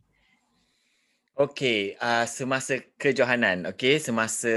Okey, 1.37 1.93
uh, 2.01 2.25
semasa 2.25 2.81
kejohanan, 2.97 3.69
okey, 3.69 4.01
semasa 4.01 4.49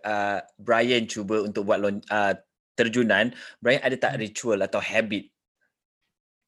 uh, 0.00 0.40
Brian 0.56 1.04
cuba 1.04 1.44
untuk 1.44 1.68
buat 1.68 1.76
lon, 1.76 2.00
uh, 2.08 2.32
terjunan, 2.72 3.36
Brian 3.60 3.84
ada 3.84 4.00
tak 4.00 4.16
Hmm. 4.16 4.24
ritual 4.24 4.64
atau 4.64 4.80
habit? 4.80 5.28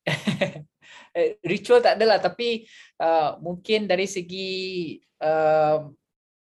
Eh, 1.16 1.40
ritual 1.44 1.81
tak 1.81 1.96
adalah 2.00 2.20
tapi 2.20 2.68
uh, 3.00 3.37
mungkin 3.40 3.88
dari 3.88 4.04
segi 4.04 4.48
uh, 5.24 5.88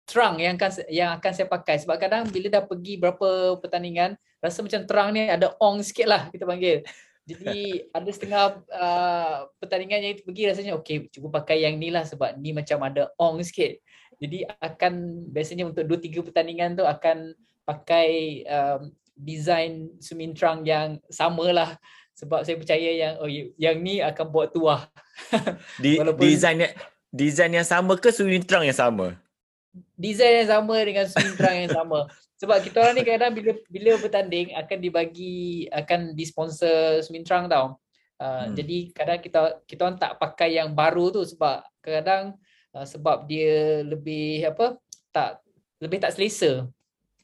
terang 0.08 0.40
yang 0.40 0.56
akan 0.56 0.70
yang 0.88 1.10
akan 1.20 1.32
saya 1.32 1.48
pakai 1.48 1.80
sebab 1.80 1.96
kadang 2.00 2.28
bila 2.28 2.48
dah 2.48 2.64
pergi 2.64 2.96
berapa 3.00 3.60
pertandingan 3.60 4.16
rasa 4.40 4.64
macam 4.64 4.84
terang 4.88 5.08
ni 5.16 5.28
ada 5.28 5.52
ong 5.60 5.84
sikit 5.84 6.08
lah 6.08 6.28
kita 6.32 6.44
panggil 6.48 6.80
jadi 7.24 7.88
ada 7.88 8.10
setengah 8.12 8.60
uh, 8.68 9.48
pertandingan 9.56 10.04
yang 10.04 10.14
pergi 10.20 10.44
rasanya 10.44 10.72
okey 10.76 11.08
cuba 11.08 11.40
pakai 11.40 11.64
yang 11.64 11.80
ni 11.80 11.88
lah 11.88 12.04
sebab 12.04 12.36
ni 12.36 12.52
macam 12.52 12.84
ada 12.84 13.08
ong 13.16 13.40
sikit. 13.40 13.80
Jadi 14.20 14.44
akan 14.60 15.24
biasanya 15.32 15.64
untuk 15.64 15.88
2 15.88 16.04
3 16.04 16.20
pertandingan 16.20 16.76
tu 16.76 16.84
akan 16.84 17.32
pakai 17.64 18.44
um, 18.44 18.92
design 19.16 19.88
sumintrang 20.04 20.68
yang 20.68 21.00
samalah 21.08 21.80
sebab 22.12 22.44
saya 22.44 22.60
percaya 22.60 22.90
yang 22.92 23.12
oh 23.18 23.30
yang 23.56 23.80
ni 23.80 24.04
akan 24.04 24.26
buat 24.28 24.52
tuah. 24.52 24.84
Di, 25.80 25.96
Walaupun- 26.00 26.28
design 26.28 26.60
yang 26.60 26.74
design 27.08 27.52
yang 27.56 27.66
sama 27.66 27.96
ke 27.96 28.12
sumintrang 28.12 28.68
yang 28.68 28.76
sama? 28.76 29.16
Design 29.98 30.44
yang 30.44 30.50
sama 30.60 30.76
dengan 30.82 31.06
sumintrang 31.10 31.54
yang 31.66 31.72
sama 31.74 32.06
sebab 32.40 32.58
kita 32.62 32.76
orang 32.82 32.94
ni 32.98 33.02
kadang 33.06 33.32
bila 33.34 33.52
bila 33.70 33.90
bertanding 33.98 34.54
akan 34.54 34.78
dibagi 34.78 35.66
akan 35.70 36.14
disponsor 36.14 37.02
sumintrang 37.02 37.50
tau 37.50 37.78
uh, 38.18 38.46
Hmm. 38.46 38.54
jadi 38.54 38.78
kadang 38.94 39.18
kita 39.20 39.40
kita 39.66 39.80
orang 39.84 39.98
tak 39.98 40.12
pakai 40.18 40.58
yang 40.58 40.72
baru 40.72 41.10
tu 41.10 41.22
sebab 41.26 41.66
kadang 41.82 42.38
uh, 42.72 42.86
sebab 42.86 43.26
dia 43.26 43.82
lebih 43.82 44.46
apa 44.46 44.78
tak 45.10 45.42
lebih 45.82 45.98
tak 45.98 46.14
selesa 46.14 46.70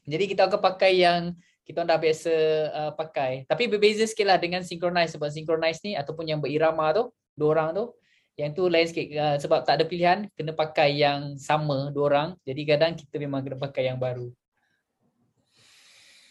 jadi 0.05 0.25
kita 0.27 0.49
akan 0.49 0.59
pakai 0.59 0.99
yang 0.99 1.35
kita 1.61 1.85
orang 1.85 1.91
dah 1.93 1.99
biasa 2.01 2.33
uh, 2.73 2.91
pakai. 2.97 3.45
Tapi 3.45 3.69
berbeza 3.69 4.03
sikit 4.03 4.27
lah 4.27 4.35
dengan 4.41 4.65
synchronize 4.65 5.13
sebab 5.15 5.29
synchronize 5.29 5.79
ni 5.85 5.93
ataupun 5.93 6.25
yang 6.27 6.41
berirama 6.41 6.89
tu, 6.91 7.03
dua 7.37 7.47
orang 7.55 7.69
tu, 7.71 7.95
yang 8.39 8.55
tu 8.55 8.67
lain 8.71 8.87
sikit 8.87 9.07
uh, 9.15 9.35
sebab 9.37 9.67
tak 9.67 9.81
ada 9.81 9.85
pilihan, 9.85 10.27
kena 10.35 10.55
pakai 10.55 10.97
yang 10.99 11.35
sama 11.35 11.91
dua 11.91 12.03
orang. 12.11 12.29
Jadi 12.47 12.61
kadang 12.63 12.91
kita 12.95 13.15
memang 13.19 13.43
kena 13.43 13.59
pakai 13.59 13.91
yang 13.91 13.99
baru. 13.99 14.31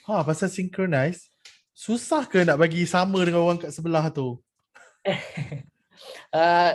Ha, 0.08 0.24
pasal 0.26 0.50
synchronize, 0.50 1.30
susah 1.76 2.26
ke 2.26 2.42
nak 2.42 2.58
bagi 2.58 2.82
sama 2.88 3.20
dengan 3.22 3.46
orang 3.46 3.60
kat 3.60 3.70
sebelah 3.70 4.08
tu? 4.10 4.40
uh, 6.36 6.72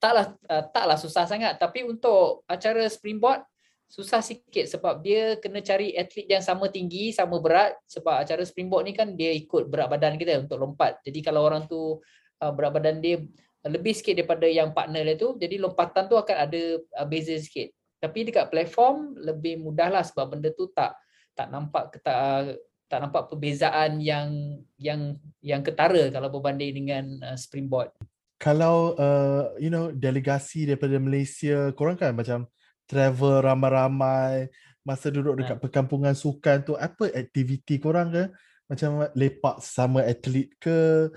taklah 0.00 0.26
uh, 0.46 0.64
taklah 0.70 0.98
susah 1.00 1.24
sangat 1.28 1.56
tapi 1.60 1.84
untuk 1.84 2.44
acara 2.48 2.84
springboard 2.88 3.42
susah 3.86 4.18
sikit 4.18 4.66
sebab 4.66 4.98
dia 4.98 5.38
kena 5.38 5.62
cari 5.62 5.94
atlet 5.94 6.26
yang 6.26 6.42
sama 6.42 6.66
tinggi, 6.66 7.14
sama 7.14 7.38
berat 7.38 7.78
sebab 7.86 8.18
acara 8.18 8.42
springboard 8.42 8.82
ni 8.82 8.92
kan 8.92 9.14
dia 9.14 9.30
ikut 9.30 9.70
berat 9.70 9.86
badan 9.86 10.18
kita 10.18 10.42
untuk 10.42 10.58
lompat. 10.58 10.98
Jadi 11.06 11.22
kalau 11.22 11.46
orang 11.46 11.70
tu 11.70 12.02
uh, 12.42 12.52
berat 12.52 12.74
badan 12.74 12.98
dia 12.98 13.22
lebih 13.64 13.96
sikit 13.96 14.18
daripada 14.18 14.44
yang 14.44 14.76
partner 14.76 15.02
dia 15.02 15.16
tu, 15.16 15.34
jadi 15.40 15.56
lompatan 15.56 16.06
tu 16.06 16.16
akan 16.18 16.36
ada 16.36 16.62
uh, 17.00 17.06
beza 17.08 17.38
sikit. 17.40 17.72
Tapi 17.96 18.28
dekat 18.28 18.52
platform 18.52 19.16
lebih 19.16 19.62
mudah 19.64 19.88
lah 19.88 20.04
sebab 20.04 20.36
benda 20.36 20.52
tu 20.52 20.68
tak 20.70 20.94
tak 21.32 21.48
nampak 21.48 21.96
tak 22.04 22.16
uh, 22.16 22.44
tak 22.86 23.02
nampak 23.02 23.26
perbezaan 23.26 23.98
yang 23.98 24.60
yang 24.78 25.18
yang 25.42 25.60
ketara 25.64 26.12
kalau 26.14 26.30
berbanding 26.30 26.84
dengan 26.84 27.04
uh, 27.24 27.36
springboard. 27.36 27.90
Kalau 28.36 28.94
uh, 29.00 29.56
you 29.56 29.72
know 29.72 29.90
delegasi 29.90 30.68
daripada 30.68 31.00
Malaysia, 31.00 31.72
korang 31.72 31.98
kan 31.98 32.12
macam 32.14 32.46
travel 32.86 33.42
ramai-ramai 33.42 34.52
masa 34.86 35.10
duduk 35.10 35.34
ha. 35.34 35.38
dekat 35.42 35.58
perkampungan 35.58 36.14
sukan 36.14 36.62
tu 36.62 36.78
apa 36.78 37.10
aktiviti 37.10 37.82
korang 37.82 38.14
ke 38.14 38.30
macam 38.70 39.10
lepak 39.18 39.58
sama 39.62 40.02
atlet 40.06 40.50
ke 40.62 41.10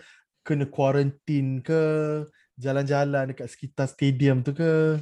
kena 0.43 0.65
kuarantin 0.67 1.61
ke? 1.63 1.81
Jalan-jalan 2.59 3.31
dekat 3.31 3.47
sekitar 3.47 3.87
stadium 3.87 4.43
tu 4.43 4.51
ke? 4.51 4.99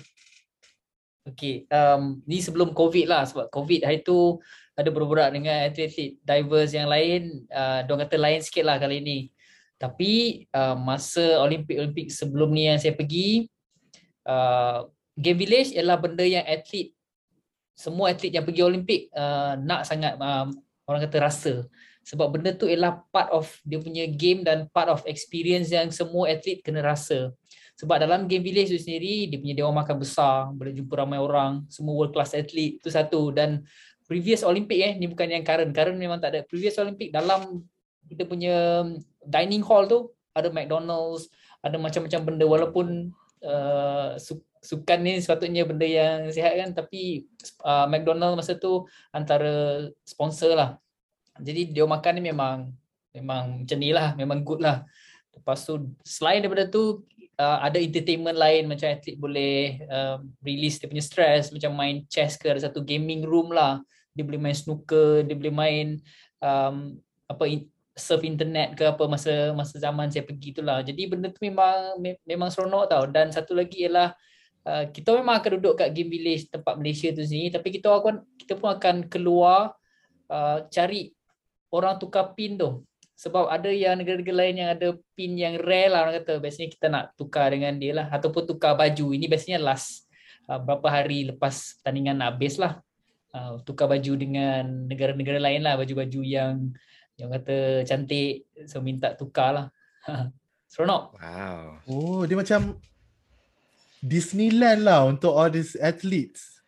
Okay, 1.27 1.67
um, 1.73 2.23
ni 2.23 2.39
sebelum 2.39 2.71
COVID 2.71 3.05
lah 3.09 3.27
sebab 3.27 3.51
COVID 3.51 3.83
hari 3.83 3.99
tu 3.99 4.39
ada 4.77 4.87
berburak 4.93 5.33
dengan 5.33 5.67
atlet-atlet 5.67 6.21
divers 6.23 6.71
yang 6.71 6.87
lain 6.87 7.43
uh, 7.51 7.83
diorang 7.83 8.07
kata 8.07 8.15
lain 8.15 8.39
sikit 8.39 8.63
lah 8.63 8.77
kali 8.79 9.01
ni. 9.03 9.19
Tapi 9.75 10.45
uh, 10.53 10.77
masa 10.77 11.41
Olimpik-Olimpik 11.43 12.13
sebelum 12.13 12.53
ni 12.53 12.71
yang 12.71 12.79
saya 12.79 12.95
pergi 12.95 13.49
uh, 14.23 14.87
game 15.17 15.37
village 15.41 15.73
ialah 15.73 15.97
benda 15.97 16.23
yang 16.23 16.45
atlet 16.45 16.93
semua 17.77 18.13
atlet 18.13 18.33
yang 18.33 18.45
pergi 18.45 18.61
Olimpik 18.65 19.01
uh, 19.13 19.57
nak 19.59 19.85
sangat 19.85 20.17
uh, 20.17 20.49
orang 20.89 21.01
kata 21.05 21.17
rasa 21.21 21.53
sebab 22.07 22.39
benda 22.39 22.55
tu 22.55 22.71
ialah 22.71 23.03
part 23.11 23.27
of 23.35 23.51
dia 23.67 23.83
punya 23.83 24.07
game 24.07 24.39
dan 24.39 24.71
part 24.71 24.87
of 24.87 25.03
experience 25.03 25.75
yang 25.75 25.91
semua 25.91 26.31
atlet 26.31 26.63
kena 26.63 26.79
rasa. 26.79 27.35
Sebab 27.75 27.99
dalam 27.99 28.31
game 28.31 28.47
village 28.47 28.71
tu 28.71 28.79
sendiri 28.79 29.27
dia 29.27 29.35
punya 29.35 29.59
dewan 29.59 29.75
makan 29.75 29.99
besar 29.99 30.47
boleh 30.55 30.71
jumpa 30.71 31.03
ramai 31.03 31.19
orang 31.19 31.67
semua 31.67 31.91
world 31.99 32.15
class 32.15 32.31
atlet 32.31 32.79
tu 32.79 32.87
satu. 32.87 33.35
Dan 33.35 33.67
previous 34.07 34.47
Olimpik 34.47 34.79
eh 34.79 34.95
ni 34.95 35.11
bukan 35.11 35.27
yang 35.27 35.43
current. 35.43 35.75
Current 35.75 35.99
memang 35.99 36.23
tak 36.23 36.31
ada. 36.31 36.39
Previous 36.47 36.79
Olimpik 36.79 37.11
dalam 37.11 37.67
kita 38.07 38.23
punya 38.23 38.87
dining 39.27 39.61
hall 39.67 39.83
tu 39.91 40.07
ada 40.31 40.47
McDonald's 40.47 41.27
ada 41.59 41.75
macam-macam 41.75 42.21
benda. 42.23 42.45
Walaupun 42.47 42.87
uh, 43.43 44.15
sukan 44.63 44.99
ni 45.03 45.19
sepatutnya 45.19 45.67
benda 45.67 45.83
yang 45.83 46.31
sihat 46.31 46.55
kan 46.55 46.71
tapi 46.71 47.27
uh, 47.67 47.83
McDonald 47.91 48.39
masa 48.39 48.55
tu 48.55 48.87
antara 49.11 49.91
sponsor 50.07 50.55
lah 50.55 50.79
jadi 51.41 51.61
dia 51.69 51.83
makan 51.85 52.13
ni 52.19 52.23
memang 52.29 52.57
memang 53.13 53.65
macam 53.65 53.77
ni 53.77 53.89
lah 53.89 54.13
memang 54.13 54.45
good 54.45 54.61
lah. 54.61 54.85
Lepas 55.33 55.65
tu 55.65 55.93
selain 56.01 56.41
daripada 56.41 56.65
tu 56.69 57.05
uh, 57.37 57.57
ada 57.61 57.77
entertainment 57.77 58.37
lain 58.37 58.65
macam 58.69 58.89
atlet 58.89 59.17
boleh 59.17 59.81
uh, 59.89 60.17
release 60.41 60.81
dia 60.81 60.89
punya 60.89 61.05
stress 61.05 61.49
macam 61.53 61.73
main 61.77 62.05
chess 62.09 62.35
ke 62.37 62.49
ada 62.49 62.61
satu 62.61 62.81
gaming 62.85 63.25
room 63.25 63.53
lah. 63.53 63.81
Dia 64.13 64.25
boleh 64.25 64.41
main 64.41 64.57
snooker 64.57 65.25
dia 65.25 65.35
boleh 65.37 65.53
main 65.53 65.87
um, 66.41 66.97
apa 67.29 67.43
surf 67.97 68.21
internet 68.21 68.77
ke 68.77 68.85
apa 68.85 69.03
masa 69.09 69.53
masa 69.57 69.81
zaman 69.81 70.09
saya 70.13 70.25
pergi 70.25 70.57
tu 70.57 70.61
lah. 70.61 70.85
Jadi 70.85 71.01
benda 71.09 71.29
tu 71.33 71.41
memang 71.41 71.97
memang 72.25 72.49
seronok 72.53 72.85
tau. 72.89 73.03
Dan 73.09 73.33
satu 73.33 73.57
lagi 73.57 73.85
ialah 73.85 74.13
Uh, 74.67 74.83
kita 74.91 75.15
memang 75.15 75.39
akan 75.39 75.63
duduk 75.63 75.79
kat 75.79 75.95
game 75.95 76.11
village 76.11 76.51
tempat 76.51 76.75
Malaysia 76.75 77.07
tu 77.15 77.23
sini. 77.23 77.47
Tapi 77.47 77.71
kita 77.71 77.87
akan 77.87 78.19
kita 78.35 78.59
pun 78.59 78.75
akan 78.75 79.07
keluar 79.07 79.71
uh, 80.27 80.67
cari 80.67 81.15
orang 81.71 81.99
tukar 81.99 82.33
pin 82.33 82.55
tu. 82.55 82.83
Sebab 83.17 83.49
ada 83.49 83.73
yang 83.73 83.97
negara-negara 83.97 84.45
lain 84.45 84.55
yang 84.61 84.69
ada 84.77 84.93
pin 85.17 85.33
yang 85.33 85.57
rare 85.57 85.89
lah 85.89 86.05
orang 86.05 86.21
kata. 86.21 86.37
Biasanya 86.37 86.69
kita 86.69 86.85
nak 86.85 87.05
tukar 87.17 87.49
dengan 87.49 87.73
dia 87.81 87.97
lah. 87.97 88.07
Ataupun 88.13 88.45
tukar 88.45 88.77
baju. 88.77 89.13
Ini 89.17 89.25
biasanya 89.25 89.57
last 89.57 90.05
uh, 90.45 90.61
berapa 90.61 90.85
hari 90.85 91.33
lepas 91.33 91.81
pertandingan 91.81 92.21
nak 92.21 92.37
habis 92.37 92.61
lah. 92.61 92.77
Uh, 93.33 93.57
tukar 93.65 93.89
baju 93.89 94.13
dengan 94.13 94.85
negara-negara 94.85 95.41
lain 95.41 95.65
lah. 95.65 95.81
Baju-baju 95.81 96.21
yang 96.21 96.77
yang 97.17 97.33
kata 97.33 97.89
cantik. 97.89 98.45
So 98.69 98.85
minta 98.85 99.17
tukar 99.17 99.49
lah. 99.49 99.65
Seronok. 100.71 101.17
Wow. 101.17 101.65
Oh 101.89 102.21
dia 102.29 102.37
macam 102.37 102.77
Disneyland 103.97 104.85
lah 104.85 105.09
untuk 105.09 105.33
all 105.33 105.49
these 105.49 105.73
athletes. 105.81 106.61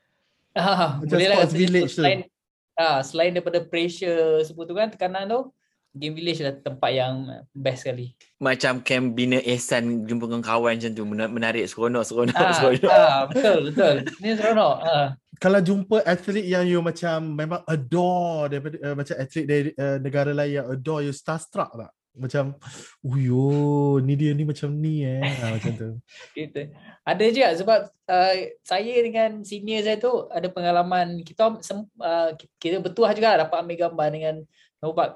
Ah, 0.57 0.97
boleh 1.05 1.29
lah 1.29 1.45
village 1.45 1.93
selain, 1.93 2.25
tu. 2.25 2.38
Ah, 2.79 3.03
selain 3.03 3.35
daripada 3.35 3.59
pressure 3.59 4.39
semua 4.47 4.63
tu 4.63 4.71
kan 4.71 4.87
tekanan 4.87 5.27
tu, 5.27 5.51
game 5.91 6.15
village 6.15 6.39
lah 6.39 6.55
tempat 6.55 6.91
yang 6.95 7.27
best 7.51 7.83
sekali. 7.83 8.15
Macam 8.39 8.79
camp 8.79 9.19
bina 9.19 9.43
ehsan 9.43 10.07
jumpa 10.07 10.31
dengan 10.31 10.43
kawan 10.47 10.79
macam 10.79 10.91
tu 10.95 11.03
menarik 11.03 11.67
seronok 11.67 12.03
seronok 12.07 12.39
ah, 12.39 12.55
seronok. 12.55 12.91
Ah, 12.93 13.19
betul 13.27 13.57
betul. 13.67 13.95
Ni 14.23 14.29
seronok. 14.31 14.75
Ah. 14.79 15.07
Kalau 15.39 15.59
jumpa 15.63 16.03
atlet 16.03 16.47
yang 16.47 16.67
you 16.67 16.79
macam 16.83 17.35
memang 17.35 17.63
adore 17.63 18.51
daripada 18.51 18.75
uh, 18.83 18.95
macam 18.95 19.15
atlet 19.15 19.45
dari 19.47 19.69
uh, 19.75 19.97
negara 19.99 20.31
lain 20.35 20.51
yang 20.63 20.67
adore 20.67 21.03
you 21.03 21.15
starstruck 21.15 21.71
tak? 21.75 21.91
Macam 22.19 22.53
uyo 23.01 23.97
ni 24.03 24.13
dia 24.19 24.35
ni 24.35 24.43
macam 24.43 24.69
ni 24.75 25.07
eh 25.07 25.23
ha, 25.23 25.55
macam 25.55 25.71
tu 25.73 25.89
gitu 26.37 26.69
ada 27.07 27.23
je 27.23 27.47
sebab 27.63 27.79
uh, 27.87 28.35
saya 28.61 28.93
dengan 28.99 29.41
senior 29.47 29.81
saya 29.87 29.97
tu 29.97 30.27
ada 30.27 30.51
pengalaman 30.51 31.23
kita 31.23 31.55
uh, 31.55 32.29
kita 32.59 32.83
bertuah 32.83 33.15
juga 33.15 33.39
dapat 33.39 33.57
ambil 33.63 33.77
gambar 33.87 34.07
dengan 34.11 34.35
Novak 34.83 35.11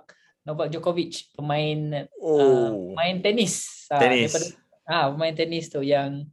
Novak 0.48 0.68
Djokovic 0.72 1.36
pemain 1.36 2.08
uh, 2.08 2.24
oh. 2.24 2.40
uh, 2.40 2.72
main 2.96 3.20
tenis 3.20 3.86
tenis 3.92 4.32
uh, 4.34 4.88
ah 4.88 4.96
uh, 4.96 5.06
pemain 5.16 5.36
tenis 5.36 5.68
tu 5.68 5.84
yang 5.84 6.24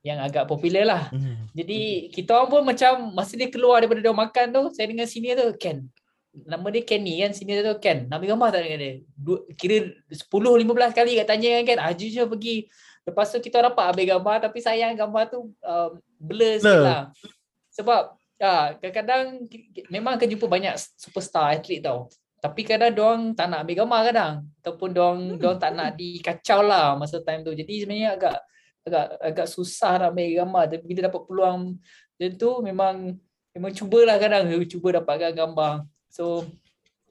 yang 0.00 0.16
agak 0.24 0.48
popular 0.48 0.84
lah. 0.88 1.02
Hmm. 1.12 1.44
Jadi 1.52 2.08
kita 2.08 2.32
orang 2.32 2.48
pun 2.48 2.62
macam 2.64 3.12
masa 3.12 3.36
dia 3.36 3.52
keluar 3.52 3.84
daripada 3.84 4.00
dia 4.00 4.16
makan 4.16 4.46
tu, 4.48 4.62
saya 4.72 4.88
dengan 4.88 5.04
senior 5.04 5.36
tu, 5.36 5.48
Ken, 5.60 5.84
nama 6.30 6.66
dia 6.70 6.82
Kenny 6.86 7.22
kan 7.22 7.34
sini 7.34 7.58
tu 7.58 7.74
Ken. 7.82 8.06
Nak 8.06 8.22
ambil 8.22 8.30
gambar 8.36 8.48
tak 8.54 8.60
dengan 8.66 8.80
dia. 8.80 8.92
Dua, 9.18 9.38
kira 9.58 9.76
10 10.06 10.30
15 10.30 10.94
kali 10.94 11.12
kat 11.18 11.26
tanya 11.26 11.48
kan 11.60 11.64
Ken. 11.66 11.78
Ah 11.82 11.92
jujur 11.94 12.26
pergi. 12.30 12.70
Lepas 13.02 13.34
tu 13.34 13.38
kita 13.42 13.58
dapat 13.64 13.84
ambil 13.90 14.06
gambar 14.18 14.36
tapi 14.46 14.58
sayang 14.62 14.94
gambar 14.94 15.22
tu 15.32 15.50
um, 15.50 15.90
blur 16.22 16.54
sikit 16.62 16.82
lah. 16.86 17.02
Sebab 17.74 18.02
ya 18.40 18.78
kadang-kadang 18.78 19.24
memang 19.92 20.16
akan 20.16 20.28
jumpa 20.30 20.46
banyak 20.46 20.74
superstar 20.94 21.58
atlet 21.58 21.82
tau. 21.82 22.06
Tapi 22.40 22.64
kadang 22.64 22.92
doang 22.94 23.22
tak 23.36 23.52
nak 23.52 23.66
ambil 23.66 23.84
gambar 23.84 24.00
kadang. 24.06 24.34
Ataupun 24.62 24.88
doang 24.94 25.20
hmm. 25.34 25.38
doang 25.42 25.58
tak 25.58 25.72
nak 25.74 25.98
dikacau 25.98 26.62
lah 26.62 26.94
masa 26.94 27.18
time 27.20 27.42
tu. 27.42 27.52
Jadi 27.52 27.84
sebenarnya 27.84 28.16
agak 28.16 28.36
agak 28.80 29.06
agak 29.18 29.46
susah 29.50 29.98
nak 29.98 30.14
ambil 30.14 30.46
gambar. 30.46 30.64
Tapi 30.70 30.84
bila 30.86 31.00
dapat 31.10 31.22
peluang 31.26 31.58
macam 31.80 32.30
tu 32.38 32.50
memang 32.62 32.94
memang 33.50 33.72
cubalah 33.74 34.16
kadang. 34.16 34.46
Cuba 34.72 35.02
dapatkan 35.02 35.34
gambar 35.34 35.84
So 36.10 36.44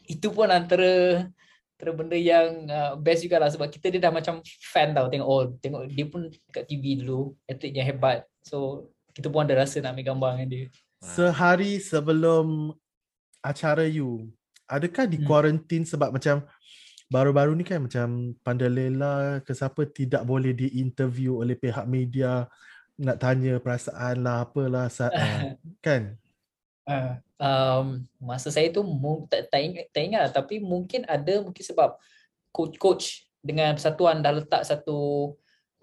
itu 0.05 0.27
pun 0.29 0.51
antara 0.51 1.23
antara 1.79 1.91
benda 1.95 2.19
yang 2.19 2.67
uh, 2.67 2.99
best 2.99 3.23
juga 3.23 3.39
lah 3.39 3.47
sebab 3.47 3.71
kita 3.71 3.87
dia 3.87 4.03
dah 4.03 4.11
macam 4.11 4.43
fan 4.43 4.91
tau 4.91 5.07
tengok 5.07 5.27
oh 5.27 5.47
tengok 5.63 5.87
dia 5.87 6.05
pun 6.11 6.27
kat 6.51 6.67
TV 6.67 6.99
dulu 6.99 7.31
atlet 7.47 7.71
yang 7.71 7.87
hebat. 7.87 8.27
So 8.43 8.91
kita 9.15 9.31
pun 9.31 9.47
ada 9.47 9.63
rasa 9.63 9.79
nak 9.79 9.95
ambil 9.95 10.11
gambar 10.11 10.29
dengan 10.35 10.49
dia. 10.51 10.65
Sehari 10.99 11.79
sebelum 11.79 12.75
acara 13.39 13.87
you, 13.87 14.27
adakah 14.67 15.07
di 15.07 15.23
quarantine 15.23 15.87
hmm. 15.87 15.91
sebab 15.95 16.11
macam 16.11 16.43
baru-baru 17.07 17.55
ni 17.55 17.63
kan 17.63 17.79
macam 17.87 18.35
Pandalela 18.43 19.39
ke 19.41 19.55
siapa 19.55 19.87
tidak 19.87 20.27
boleh 20.27 20.51
di-interview 20.51 21.39
oleh 21.39 21.55
pihak 21.55 21.87
media 21.87 22.45
nak 22.99 23.17
tanya 23.17 23.57
perasaan 23.63 24.19
lah 24.19 24.43
apalah 24.43 24.91
saat, 24.91 25.15
kan? 25.85 26.19
Uh, 26.89 27.13
um, 27.37 27.85
masa 28.17 28.49
saya 28.49 28.73
tu 28.73 28.81
tak, 29.29 29.53
tak, 29.53 29.61
ingat, 29.61 29.85
tak 29.93 30.01
ingat 30.01 30.21
lah, 30.25 30.31
tapi 30.33 30.57
mungkin 30.57 31.05
ada 31.05 31.37
mungkin 31.45 31.61
sebab 31.61 32.01
coach-coach 32.49 33.29
dengan 33.45 33.77
persatuan 33.77 34.25
dah 34.25 34.33
letak 34.33 34.65
satu 34.65 35.31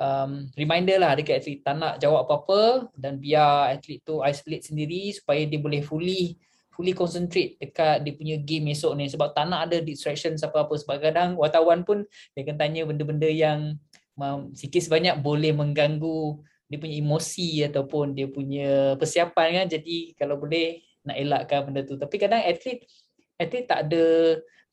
um, 0.02 0.30
reminder 0.58 0.98
lah 1.00 1.14
dekat 1.16 1.40
atlet. 1.40 1.62
Tak 1.62 1.74
nak 1.78 1.94
jawab 2.02 2.26
apa-apa 2.26 2.90
dan 2.98 3.22
biar 3.22 3.72
atlet 3.72 4.02
tu 4.04 4.20
isolate 4.20 4.66
sendiri 4.66 5.14
supaya 5.14 5.46
dia 5.46 5.62
boleh 5.62 5.80
fully 5.80 6.36
fully 6.76 6.92
concentrate 6.92 7.56
dekat 7.56 8.04
dia 8.04 8.12
punya 8.12 8.36
game 8.36 8.68
esok 8.74 8.92
ni. 8.98 9.08
Sebab 9.08 9.32
tak 9.32 9.48
nak 9.48 9.70
ada 9.70 9.80
distraction 9.80 10.36
apa-apa. 10.36 10.76
Sebab 10.76 10.96
kadang 11.00 11.40
wartawan 11.40 11.86
pun 11.86 12.04
dia 12.36 12.44
akan 12.44 12.56
tanya 12.60 12.84
benda-benda 12.84 13.30
yang 13.30 13.80
sikit 14.52 14.80
sebanyak 14.84 15.16
boleh 15.20 15.52
mengganggu 15.56 16.40
dia 16.66 16.82
punya 16.82 16.96
emosi 16.98 17.62
ataupun 17.62 18.12
dia 18.12 18.26
punya 18.26 18.98
persiapan 18.98 19.64
kan. 19.64 19.66
Jadi 19.70 20.12
kalau 20.18 20.36
boleh 20.36 20.82
nak 21.06 21.16
elakkan 21.16 21.70
benda 21.70 21.86
tu. 21.86 21.94
Tapi 21.94 22.16
kadang 22.18 22.42
atlet 22.42 22.82
atlet 23.38 23.64
tak 23.64 23.88
ada 23.88 24.04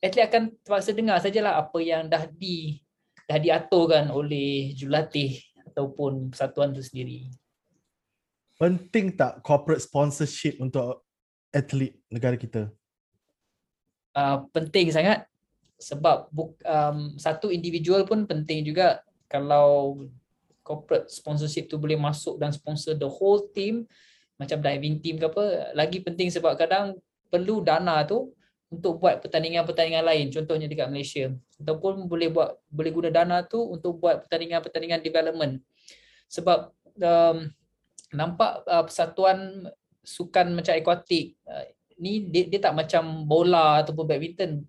atlet 0.02 0.24
akan 0.26 0.42
terpaksa 0.60 0.90
dengar 0.92 1.16
sajalah 1.22 1.62
apa 1.62 1.78
yang 1.80 2.10
dah 2.10 2.26
di 2.26 2.82
dah 3.24 3.40
diaturkan 3.40 4.12
oleh 4.12 4.76
jurulatih 4.76 5.40
ataupun 5.72 6.34
persatuan 6.34 6.76
tu 6.76 6.84
sendiri. 6.84 7.32
Penting 8.60 9.16
tak 9.16 9.40
corporate 9.40 9.82
sponsorship 9.82 10.60
untuk 10.60 11.02
atlet 11.50 11.96
negara 12.12 12.36
kita? 12.36 12.70
Uh, 14.14 14.46
penting 14.54 14.94
sangat. 14.94 15.26
Sebab 15.74 16.30
buk, 16.30 16.54
um, 16.62 17.18
satu 17.18 17.50
individual 17.50 18.06
pun 18.06 18.28
penting 18.30 18.62
juga. 18.62 19.02
Kalau 19.26 19.98
corporate 20.62 21.10
sponsorship 21.10 21.66
tu 21.66 21.76
boleh 21.76 21.98
masuk 21.98 22.38
dan 22.38 22.54
sponsor 22.54 22.94
the 22.94 23.10
whole 23.10 23.42
team 23.50 23.84
macam 24.34 24.58
diving 24.58 24.98
team 24.98 25.16
ke 25.16 25.26
apa 25.30 25.74
lagi 25.78 26.02
penting 26.02 26.30
sebab 26.30 26.58
kadang 26.58 26.98
perlu 27.30 27.62
dana 27.62 28.02
tu 28.02 28.34
untuk 28.74 28.98
buat 28.98 29.22
pertandingan-pertandingan 29.22 30.02
lain. 30.02 30.26
Contohnya 30.34 30.66
dekat 30.66 30.90
Malaysia. 30.90 31.30
Ataupun 31.62 32.10
boleh 32.10 32.28
buat 32.34 32.58
boleh 32.66 32.90
guna 32.90 33.08
dana 33.14 33.46
tu 33.46 33.62
untuk 33.62 34.02
buat 34.02 34.26
pertandingan-pertandingan 34.26 34.98
development. 34.98 35.62
Sebab 36.26 36.74
um, 36.98 37.46
nampak 38.10 38.66
uh, 38.66 38.82
persatuan 38.82 39.70
sukan 40.02 40.52
macam 40.52 40.74
akuatik 40.74 41.38
uh, 41.46 41.64
ni 41.96 42.26
dia, 42.26 42.50
dia 42.50 42.60
tak 42.60 42.74
macam 42.74 43.22
bola 43.24 43.86
ataupun 43.86 44.04
badminton. 44.04 44.66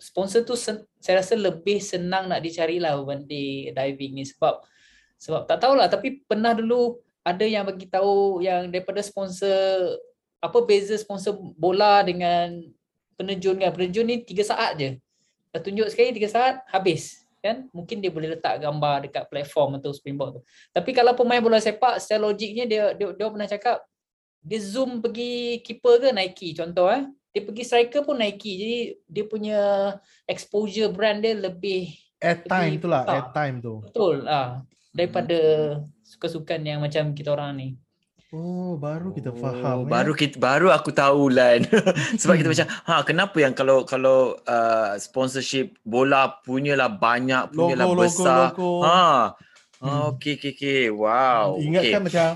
Sponsor 0.00 0.42
tu 0.42 0.58
sen, 0.58 0.82
saya 0.98 1.22
rasa 1.22 1.38
lebih 1.38 1.78
senang 1.78 2.26
nak 2.26 2.42
dicari 2.42 2.82
lah 2.82 2.98
berbanding 2.98 3.70
diving 3.70 4.18
ni 4.18 4.24
sebab 4.26 4.64
sebab 5.20 5.46
tak 5.46 5.62
tahulah. 5.62 5.86
Tapi 5.86 6.26
pernah 6.26 6.56
dulu 6.56 6.98
ada 7.22 7.44
yang 7.46 7.64
bagi 7.66 7.86
tahu 7.86 8.42
yang 8.42 8.66
daripada 8.68 8.98
sponsor 9.02 9.94
apa 10.42 10.58
beza 10.66 10.98
sponsor 10.98 11.38
bola 11.54 12.02
dengan 12.02 12.58
penerjun 13.14 13.62
kan? 13.62 13.70
Penerjun 13.70 14.06
ni 14.06 14.26
3 14.26 14.42
saat 14.42 14.72
je. 14.74 14.90
Dah 15.54 15.62
tunjuk 15.62 15.86
sekali 15.86 16.10
3 16.10 16.26
saat 16.26 16.54
habis 16.66 17.22
kan? 17.38 17.70
Mungkin 17.70 18.02
dia 18.02 18.10
boleh 18.10 18.34
letak 18.34 18.58
gambar 18.58 19.06
dekat 19.06 19.24
platform 19.30 19.78
atau 19.78 19.94
springboard 19.94 20.38
tu. 20.38 20.42
Tapi 20.74 20.90
kalau 20.90 21.14
pemain 21.14 21.38
bola 21.38 21.62
sepak 21.62 22.02
secara 22.02 22.26
logiknya 22.26 22.66
dia 22.66 22.84
dia, 22.94 23.14
dia 23.14 23.26
pernah 23.30 23.48
cakap 23.50 23.86
dia 24.42 24.58
zoom 24.58 24.98
pergi 24.98 25.62
keeper 25.62 26.02
ke? 26.02 26.08
Nike 26.10 26.58
contoh 26.58 26.90
eh. 26.90 27.06
Dia 27.32 27.42
pergi 27.46 27.62
striker 27.62 28.02
pun 28.02 28.18
Nike. 28.18 28.52
Jadi 28.58 28.78
dia 29.06 29.24
punya 29.30 29.60
exposure 30.26 30.90
brand 30.90 31.22
dia 31.22 31.38
lebih 31.38 31.94
airtime 32.18 32.82
tu 32.82 32.90
lah 32.90 33.06
airtime 33.06 33.62
tu. 33.62 33.78
Betul 33.86 34.26
ah 34.26 34.62
daripada 34.92 35.38
suka-sukan 36.04 36.60
yang 36.62 36.84
macam 36.84 37.16
kita 37.16 37.32
orang 37.32 37.52
ni 37.56 37.68
Oh, 38.32 38.80
baru 38.80 39.12
kita 39.12 39.28
faham. 39.36 39.84
Oh, 39.84 39.84
eh? 39.84 39.92
baru 39.92 40.16
kita 40.16 40.40
baru 40.40 40.72
aku 40.72 40.88
tahu 40.88 41.28
lan. 41.28 41.68
Sebab 42.20 42.40
kita 42.40 42.48
macam, 42.48 42.68
ha 42.88 43.04
kenapa 43.04 43.36
yang 43.44 43.52
kalau 43.52 43.84
kalau 43.84 44.40
uh, 44.48 44.96
sponsorship 44.96 45.76
bola 45.84 46.40
punyalah 46.40 46.88
banyak, 46.88 47.52
punyalah 47.52 47.84
logo, 47.84 48.00
besar. 48.00 48.56
Logo, 48.56 48.80
logo. 48.80 48.88
Ha. 48.88 49.36
Hmm. 49.84 50.16
okey 50.16 50.40
okey 50.40 50.52
okey. 50.56 50.84
Wow. 50.96 51.60
Ingat 51.60 51.82
okay. 51.84 51.92
kan 51.92 52.00
macam 52.08 52.28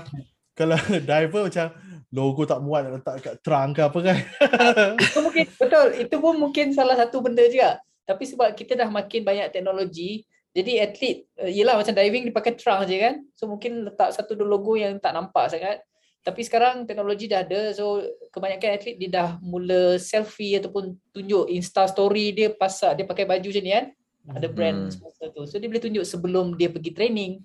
kalau 0.53 0.77
diver 1.09 1.41
macam 1.49 1.67
logo 2.13 2.41
tak 2.45 2.59
muat 2.61 2.81
nak 2.85 2.93
letak 3.01 3.15
kat 3.17 3.35
trunk 3.41 3.69
ke 3.73 3.81
apa 3.81 3.99
kan. 4.05 4.17
itu 5.01 5.19
mungkin 5.25 5.45
betul. 5.49 5.87
Itu 5.97 6.15
pun 6.21 6.33
mungkin 6.37 6.77
salah 6.77 6.93
satu 6.93 7.25
benda 7.25 7.41
juga. 7.49 7.81
Tapi 8.05 8.21
sebab 8.21 8.53
kita 8.53 8.77
dah 8.77 8.93
makin 8.93 9.25
banyak 9.25 9.49
teknologi, 9.49 10.29
jadi 10.57 10.89
atlet 10.89 11.29
uh, 11.37 11.45
yelah 11.45 11.77
macam 11.77 11.93
diving 11.93 12.25
dia 12.25 12.33
pakai 12.33 12.57
trunk 12.57 12.89
je 12.89 12.97
kan. 12.97 13.21
So 13.37 13.45
mungkin 13.45 13.85
letak 13.85 14.17
satu 14.17 14.33
dua 14.33 14.49
logo 14.49 14.73
yang 14.73 14.97
tak 14.97 15.13
nampak 15.13 15.53
sangat. 15.53 15.85
Tapi 16.25 16.41
sekarang 16.41 16.89
teknologi 16.89 17.29
dah 17.29 17.45
ada 17.45 17.77
so 17.77 18.01
kebanyakan 18.33 18.73
atlet 18.73 18.97
dia 18.97 19.09
dah 19.13 19.29
mula 19.37 20.01
selfie 20.01 20.57
ataupun 20.57 20.97
tunjuk 21.13 21.45
Insta 21.53 21.85
story 21.85 22.33
dia 22.33 22.49
pasal 22.49 22.97
dia 22.97 23.05
pakai 23.05 23.29
baju 23.29 23.45
macam 23.45 23.63
ni 23.63 23.71
kan. 23.71 23.85
Ada 24.33 24.47
brand 24.49 24.89
hmm. 24.89 24.93
sponsor 24.97 25.27
tu. 25.29 25.45
So 25.45 25.61
dia 25.61 25.69
boleh 25.69 25.83
tunjuk 25.85 26.03
sebelum 26.03 26.57
dia 26.57 26.73
pergi 26.73 26.91
training. 26.91 27.37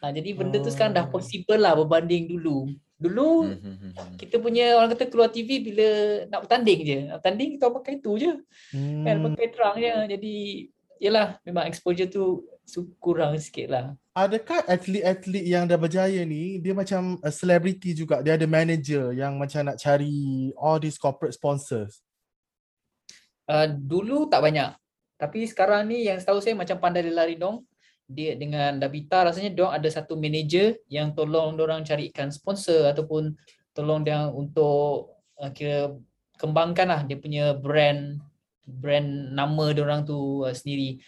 Ha, 0.00 0.10
jadi 0.10 0.32
benda 0.32 0.56
tu 0.58 0.72
sekarang 0.72 0.96
dah 0.96 1.04
oh. 1.04 1.12
possible 1.12 1.60
lah 1.60 1.76
berbanding 1.76 2.32
dulu. 2.32 2.72
Dulu 2.96 3.30
hmm, 3.44 3.60
hmm, 3.60 3.76
hmm, 3.92 4.16
kita 4.16 4.40
punya 4.40 4.72
orang 4.80 4.96
kata 4.96 5.12
keluar 5.12 5.28
TV 5.28 5.60
bila 5.60 5.86
nak 6.32 6.48
bertanding 6.48 6.80
je. 6.80 6.98
Nak 7.12 7.20
bertanding 7.20 7.48
kita 7.60 7.66
pakai 7.68 7.94
tu 8.00 8.16
je. 8.16 8.32
Hmm. 8.72 9.04
Kan 9.04 9.16
pakai 9.20 9.46
terang 9.52 9.76
je. 9.76 9.92
Jadi 10.16 10.36
yalah 10.98 11.36
memang 11.44 11.68
exposure 11.68 12.08
tu 12.08 12.48
kurang 12.98 13.36
sikit 13.38 13.68
lah. 13.70 13.84
Adakah 14.14 14.64
atlet-atlet 14.70 15.44
yang 15.44 15.66
dah 15.66 15.76
berjaya 15.76 16.22
ni 16.22 16.62
dia 16.62 16.72
macam 16.72 17.18
a 17.20 17.30
celebrity 17.30 17.92
juga. 17.92 18.22
Dia 18.24 18.38
ada 18.38 18.46
manager 18.46 19.10
yang 19.12 19.36
macam 19.36 19.68
nak 19.68 19.78
cari 19.78 20.50
all 20.56 20.78
these 20.80 20.96
corporate 20.96 21.34
sponsors. 21.34 22.00
Uh, 23.44 23.68
dulu 23.68 24.30
tak 24.30 24.40
banyak. 24.40 24.72
Tapi 25.20 25.46
sekarang 25.46 25.86
ni 25.90 26.08
yang 26.08 26.18
setahu 26.18 26.40
saya 26.40 26.56
macam 26.56 26.80
Pandai 26.80 27.04
Lari 27.06 27.36
Dong 27.36 27.62
dia 28.04 28.36
dengan 28.36 28.76
Dabita 28.76 29.24
rasanya 29.24 29.50
dia 29.52 29.68
ada 29.72 29.88
satu 29.88 30.16
manager 30.20 30.76
yang 30.92 31.16
tolong 31.16 31.56
orang 31.56 31.80
carikan 31.88 32.28
sponsor 32.28 32.92
ataupun 32.92 33.32
tolong 33.72 34.04
dia 34.04 34.28
untuk 34.28 35.16
uh, 35.40 35.50
kira 35.50 35.96
kembangkan 36.36 36.86
lah 36.88 37.00
dia 37.08 37.16
punya 37.16 37.56
brand 37.56 38.20
brand 38.64 39.32
nama 39.32 39.72
dia 39.72 39.82
orang 39.84 40.04
tu 40.04 40.44
uh, 40.44 40.52
sendiri 40.52 41.00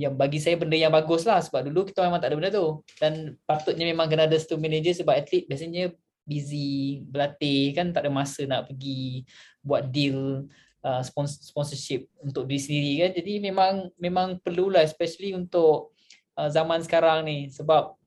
yang 0.00 0.16
bagi 0.16 0.40
saya 0.40 0.56
benda 0.56 0.80
yang 0.80 0.88
bagus 0.88 1.28
lah 1.28 1.44
sebab 1.44 1.68
dulu 1.68 1.84
kita 1.84 2.00
memang 2.08 2.24
tak 2.24 2.32
ada 2.32 2.36
benda 2.40 2.48
tu. 2.48 2.80
Dan 2.96 3.36
patutnya 3.44 3.84
memang 3.84 4.08
kena 4.08 4.24
ada 4.24 4.40
satu 4.40 4.56
manager 4.56 4.96
sebab 4.96 5.12
atlet 5.20 5.44
biasanya 5.44 5.92
busy 6.24 7.04
berlatih 7.04 7.76
kan 7.76 7.92
tak 7.92 8.08
ada 8.08 8.10
masa 8.10 8.48
nak 8.48 8.72
pergi 8.72 9.28
buat 9.60 9.92
deal 9.92 10.48
uh, 10.80 11.02
sponsorship 11.36 12.08
untuk 12.24 12.48
diri 12.48 12.60
sendiri 12.64 12.92
kan. 13.04 13.10
Jadi 13.12 13.32
memang 13.44 13.92
memang 14.00 14.40
perlulah 14.40 14.80
especially 14.80 15.36
untuk 15.36 15.92
Uh, 16.40 16.48
zaman 16.48 16.80
sekarang 16.80 17.26
ni 17.26 17.52
sebab 17.52 17.98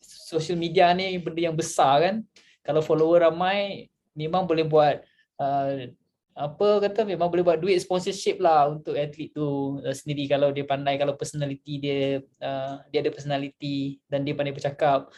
social 0.00 0.56
media 0.56 0.94
ni 0.96 1.18
benda 1.20 1.50
yang 1.50 1.56
besar 1.58 2.00
kan. 2.00 2.16
Kalau 2.64 2.80
follower 2.80 3.28
ramai 3.28 3.90
memang 4.16 4.48
boleh 4.48 4.64
buat 4.64 5.04
uh, 5.36 5.92
apa 6.32 6.80
kata 6.80 7.04
memang 7.04 7.28
boleh 7.28 7.44
buat 7.44 7.60
duit 7.60 7.76
sponsorship 7.76 8.40
lah 8.40 8.72
untuk 8.72 8.96
atlet 8.96 9.28
tu 9.36 9.78
uh, 9.84 9.92
sendiri. 9.92 10.24
Kalau 10.24 10.48
dia 10.48 10.64
pandai 10.64 10.96
kalau 10.96 11.12
personality 11.12 11.76
dia 11.76 12.24
uh, 12.40 12.80
dia 12.88 13.04
ada 13.04 13.12
personality 13.12 14.00
dan 14.08 14.24
dia 14.24 14.32
pandai 14.32 14.56
bercakap. 14.56 15.12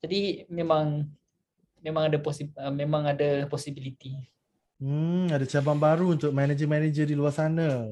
Jadi 0.00 0.48
memang 0.48 1.04
memang 1.84 2.08
ada 2.08 2.18
posib 2.18 2.48
uh, 2.56 2.72
memang 2.72 3.04
ada 3.04 3.44
possibility. 3.52 4.16
Hmm 4.80 5.28
ada 5.28 5.44
cabang 5.44 5.76
baru 5.76 6.16
untuk 6.16 6.32
manager-manager 6.32 7.04
di 7.04 7.16
luar 7.16 7.36
sana. 7.36 7.84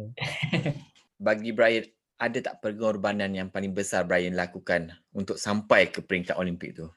Bagi 1.27 1.53
Brian 1.53 1.85
ada 2.17 2.39
tak 2.41 2.65
pengorbanan 2.65 3.29
yang 3.37 3.49
paling 3.53 3.77
besar 3.77 4.09
Brian 4.09 4.33
lakukan 4.33 4.89
untuk 5.12 5.37
sampai 5.37 5.93
ke 5.93 6.01
peringkat 6.01 6.39
Olimpik 6.41 6.81
tu? 6.81 6.89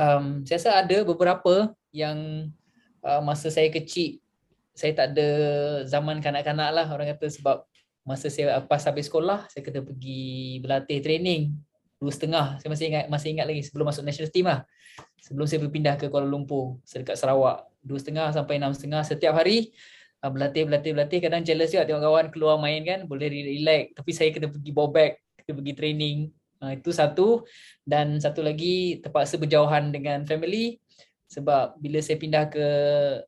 Um, 0.00 0.46
saya 0.48 0.56
rasa 0.56 0.70
ada 0.80 1.04
beberapa 1.04 1.76
yang 1.92 2.48
uh, 3.04 3.20
masa 3.20 3.52
saya 3.52 3.68
kecil, 3.68 4.22
saya 4.80 4.96
tak 4.96 5.06
ada 5.12 5.28
zaman 5.84 6.24
kanak-kanak 6.24 6.72
lah 6.72 6.86
orang 6.88 7.12
kata 7.12 7.28
sebab 7.28 7.68
masa 8.08 8.32
saya 8.32 8.56
pas 8.64 8.80
habis 8.88 9.12
sekolah, 9.12 9.44
saya 9.52 9.60
kena 9.60 9.84
pergi 9.84 10.56
berlatih 10.64 11.04
training 11.04 11.52
dua 12.00 12.08
setengah. 12.08 12.56
Saya 12.64 12.68
masih 12.72 12.86
ingat 12.88 13.04
masih 13.12 13.28
ingat 13.36 13.44
lagi 13.44 13.60
sebelum 13.68 13.92
masuk 13.92 14.02
national 14.08 14.32
team 14.32 14.48
lah. 14.48 14.64
Sebelum 15.20 15.44
saya 15.44 15.60
berpindah 15.60 16.00
ke 16.00 16.08
Kuala 16.08 16.24
Lumpur, 16.24 16.80
saya 16.88 17.04
dekat 17.04 17.20
Sarawak. 17.20 17.68
Dua 17.84 18.00
setengah 18.00 18.32
sampai 18.32 18.56
enam 18.56 18.72
setengah 18.72 19.04
setiap 19.04 19.36
hari 19.36 19.68
uh, 20.24 20.30
berlatih 20.30 20.68
berlatih 20.68 20.90
berlatih 20.96 21.18
kadang 21.20 21.42
jealous 21.44 21.72
juga 21.72 21.88
tengok 21.88 22.02
kawan 22.04 22.26
keluar 22.32 22.56
main 22.60 22.80
kan 22.84 23.08
boleh 23.08 23.28
relax 23.28 23.96
tapi 23.96 24.10
saya 24.12 24.28
kena 24.32 24.52
pergi 24.52 24.70
bawa 24.72 24.88
bag 24.92 25.12
kena 25.44 25.54
pergi 25.56 25.74
training 25.76 26.16
uh, 26.60 26.72
itu 26.76 26.90
satu 26.92 27.44
dan 27.84 28.20
satu 28.20 28.44
lagi 28.44 29.00
terpaksa 29.00 29.40
berjauhan 29.40 29.90
dengan 29.92 30.24
family 30.28 30.76
sebab 31.30 31.78
bila 31.78 32.02
saya 32.02 32.18
pindah 32.18 32.50
ke 32.50 32.66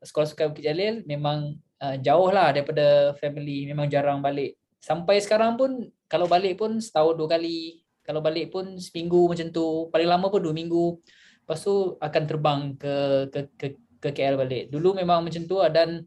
sekolah 0.03 0.27
sukan 0.27 0.51
Bukit 0.51 0.67
Jalil 0.67 1.07
memang 1.07 1.55
uh, 1.79 1.95
jauh 2.03 2.27
lah 2.35 2.51
daripada 2.51 3.15
family. 3.15 3.63
Memang 3.63 3.87
jarang 3.87 4.19
balik. 4.19 4.59
Sampai 4.83 5.23
sekarang 5.23 5.55
pun 5.55 5.87
kalau 6.11 6.27
balik 6.27 6.59
pun 6.59 6.83
setahun 6.83 7.15
dua 7.15 7.39
kali. 7.39 7.79
Kalau 8.03 8.19
balik 8.19 8.51
pun 8.51 8.75
seminggu 8.75 9.31
macam 9.31 9.47
tu. 9.55 9.87
Paling 9.87 10.09
lama 10.11 10.27
pun 10.27 10.43
dua 10.43 10.51
minggu. 10.51 10.99
Lepas 11.47 11.63
tu 11.63 11.95
akan 11.95 12.23
terbang 12.27 12.61
ke 12.75 12.93
ke 13.31 13.39
ke, 13.55 13.67
ke 14.03 14.09
KL 14.11 14.35
balik. 14.35 14.67
Dulu 14.67 14.99
memang 14.99 15.23
macam 15.23 15.47
tu 15.47 15.63
dan 15.71 16.03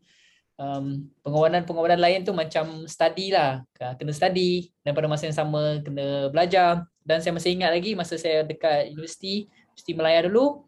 um, 0.61 1.01
pengorbanan-pengorbanan 1.25 1.97
lain 1.97 2.21
tu 2.29 2.37
macam 2.37 2.85
study 2.85 3.33
lah. 3.33 3.65
Kena 3.73 4.13
study. 4.13 4.69
Dan 4.85 4.93
pada 4.93 5.09
masa 5.09 5.33
yang 5.33 5.39
sama 5.49 5.81
kena 5.81 6.29
belajar. 6.29 6.85
Dan 7.01 7.25
saya 7.25 7.33
masih 7.33 7.57
ingat 7.57 7.73
lagi 7.73 7.97
masa 7.97 8.21
saya 8.21 8.45
dekat 8.45 8.93
universiti, 8.93 9.49
Universiti 9.73 9.93
Melaya 9.97 10.27
dulu, 10.27 10.67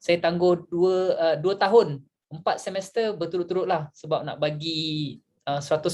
saya 0.00 0.16
tangguh 0.20 0.64
dua, 0.68 0.96
uh, 1.16 1.36
dua 1.36 1.54
tahun 1.60 2.00
empat 2.30 2.62
semester 2.62 3.12
berturut-turut 3.18 3.66
lah 3.66 3.90
sebab 3.92 4.22
nak 4.22 4.38
bagi 4.38 5.18
uh, 5.50 5.58
100% 5.58 5.90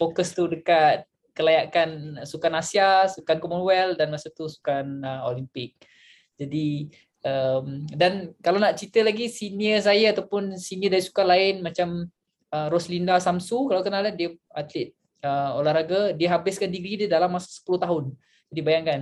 fokus 0.00 0.32
tu 0.32 0.48
dekat 0.48 1.04
kelayakan 1.36 2.20
Sukan 2.24 2.56
Asia, 2.56 3.04
Sukan 3.12 3.36
Commonwealth 3.36 4.00
dan 4.00 4.08
masa 4.08 4.32
tu 4.32 4.48
Sukan 4.48 5.04
uh, 5.04 5.28
Olimpik. 5.28 5.76
Jadi 6.40 6.88
um, 7.20 7.84
dan 7.92 8.32
kalau 8.40 8.56
nak 8.56 8.80
cerita 8.80 9.04
lagi 9.04 9.28
senior 9.28 9.84
saya 9.84 10.16
ataupun 10.16 10.56
senior 10.56 10.96
dari 10.96 11.04
sukan 11.04 11.26
lain 11.28 11.54
macam 11.60 12.08
uh, 12.56 12.66
Roslinda 12.72 13.20
Samsu 13.20 13.68
kalau 13.68 13.84
kenal 13.84 14.08
dia 14.16 14.32
atlet 14.52 14.96
uh, 15.20 15.60
olahraga 15.60 16.16
dia 16.16 16.32
habiskan 16.32 16.72
degree 16.72 17.04
dia 17.04 17.08
dalam 17.08 17.32
masa 17.32 17.52
10 17.52 17.84
tahun. 17.84 18.04
Jadi 18.48 18.60
bayangkan 18.64 19.00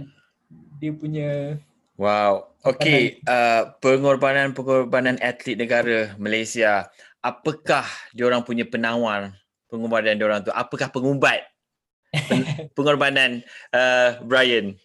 dia 0.83 0.91
punya 0.91 1.59
Wow. 1.95 2.51
Okey, 2.65 3.21
uh, 3.29 3.77
pengorbanan-pengorbanan 3.85 5.21
atlet 5.21 5.55
negara 5.61 6.17
Malaysia. 6.17 6.89
Apakah 7.21 7.85
diorang 8.17 8.41
punya 8.41 8.65
penawar 8.65 9.37
pengorbanan 9.69 10.17
diorang 10.17 10.41
tu? 10.41 10.49
Apakah 10.49 10.89
pengumbat 10.89 11.45
pengorbanan 12.77 13.45
uh, 13.71 14.17
Brian? 14.25 14.81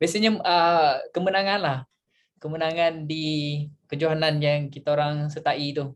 Biasanya 0.00 0.40
uh, 0.40 0.98
kemenangan 1.12 1.60
lah. 1.60 1.78
Kemenangan 2.40 3.06
di 3.06 3.62
kejohanan 3.86 4.42
yang 4.42 4.72
kita 4.72 4.96
orang 4.96 5.28
sertai 5.28 5.76
tu. 5.76 5.92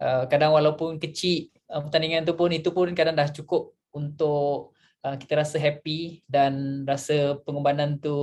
Uh, 0.00 0.24
kadang 0.32 0.56
walaupun 0.56 0.96
kecil 0.96 1.52
uh, 1.68 1.84
pertandingan 1.84 2.24
tu 2.24 2.34
pun 2.34 2.50
itu 2.52 2.72
pun 2.72 2.88
kadang 2.96 3.16
dah 3.16 3.28
cukup 3.28 3.76
untuk 3.92 4.75
uh, 5.06 5.14
kita 5.14 5.38
rasa 5.38 5.56
happy 5.62 6.26
dan 6.26 6.82
rasa 6.82 7.38
pengorbanan 7.46 8.02
tu 8.02 8.14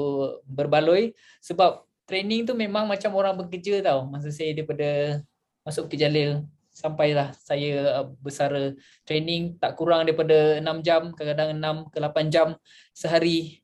berbaloi 0.43 1.15
sebab 1.39 1.87
training 2.03 2.43
tu 2.43 2.51
memang 2.51 2.83
macam 2.83 3.15
orang 3.15 3.39
bekerja 3.39 3.79
tau. 3.79 4.03
Masa 4.11 4.27
saya 4.35 4.51
daripada 4.51 5.23
masuk 5.63 5.87
ke 5.87 5.95
Jalil 5.95 6.43
sampailah 6.73 7.31
saya 7.37 8.03
uh, 8.03 8.05
bersara 8.19 8.75
training 9.07 9.55
tak 9.61 9.77
kurang 9.79 10.03
daripada 10.03 10.59
6 10.59 10.83
jam 10.83 11.01
kadang-kadang 11.15 11.87
6 11.87 11.93
ke 11.93 11.97
8 12.03 12.33
jam 12.33 12.47
sehari. 12.91 13.63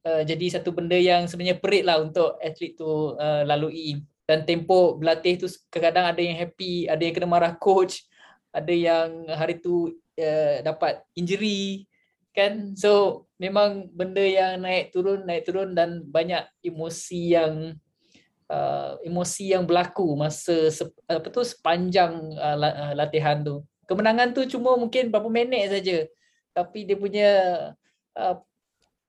Uh, 0.00 0.24
jadi 0.24 0.58
satu 0.58 0.72
benda 0.72 0.96
yang 0.96 1.28
sebenarnya 1.28 1.60
perit 1.60 1.84
lah 1.84 2.00
untuk 2.00 2.34
atlet 2.42 2.74
tu 2.74 3.14
uh, 3.14 3.44
lalui. 3.46 4.02
Dan 4.26 4.46
tempo 4.46 4.94
berlatih 4.94 5.42
tu 5.42 5.46
kadang-kadang 5.68 6.06
ada 6.14 6.22
yang 6.22 6.36
happy 6.38 6.86
ada 6.86 7.02
yang 7.02 7.14
kena 7.18 7.26
marah 7.26 7.54
coach 7.58 8.06
ada 8.54 8.70
yang 8.70 9.26
hari 9.30 9.58
tu 9.58 9.90
uh, 10.18 10.56
dapat 10.62 11.02
injury 11.18 11.89
kan? 12.40 12.52
So 12.74 13.24
memang 13.36 13.92
benda 13.92 14.24
yang 14.24 14.64
naik 14.64 14.96
turun 14.96 15.28
naik 15.28 15.44
turun 15.44 15.76
dan 15.76 16.00
banyak 16.08 16.48
emosi 16.64 17.36
yang 17.36 17.76
uh, 18.50 18.96
emosi 19.04 19.54
yang 19.54 19.64
berlaku 19.64 20.18
masa 20.18 20.72
sep, 20.72 20.90
apa 21.06 21.28
tu 21.30 21.44
sepanjang 21.44 22.34
uh, 22.36 22.56
uh, 22.58 22.92
latihan 22.96 23.40
tu. 23.44 23.62
Kemenangan 23.86 24.32
tu 24.32 24.46
cuma 24.48 24.74
mungkin 24.80 25.12
berapa 25.12 25.28
minit 25.28 25.70
saja. 25.70 26.06
Tapi 26.56 26.88
dia 26.88 26.96
punya 26.98 27.30
uh, 28.18 28.36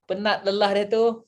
penat 0.05 0.43
lelah 0.45 0.71
dia 0.77 0.85
tu 0.91 1.25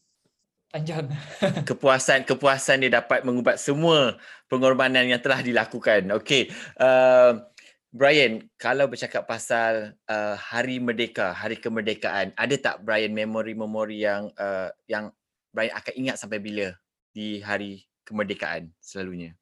panjang. 0.73 1.05
Kepuasan 1.69 2.25
kepuasan 2.25 2.81
dia 2.81 2.97
dapat 2.97 3.21
mengubat 3.21 3.61
semua 3.61 4.17
pengorbanan 4.49 5.05
yang 5.05 5.21
telah 5.21 5.41
dilakukan. 5.41 6.09
Okey 6.17 6.49
uh, 6.81 7.52
Brian, 7.93 8.41
kalau 8.57 8.89
bercakap 8.89 9.29
pasal 9.29 9.93
uh, 10.09 10.33
Hari 10.33 10.81
Merdeka, 10.81 11.29
Hari 11.29 11.61
Kemerdekaan, 11.61 12.33
ada 12.33 12.55
tak 12.57 12.81
Brian 12.81 13.13
memori-memori 13.13 14.01
yang 14.01 14.33
uh, 14.33 14.73
yang 14.89 15.13
Brian 15.53 15.77
akan 15.77 15.93
ingat 16.01 16.17
sampai 16.17 16.41
bila 16.41 16.73
di 17.13 17.37
Hari 17.37 17.85
Kemerdekaan 18.01 18.73
selalunya? 18.81 19.37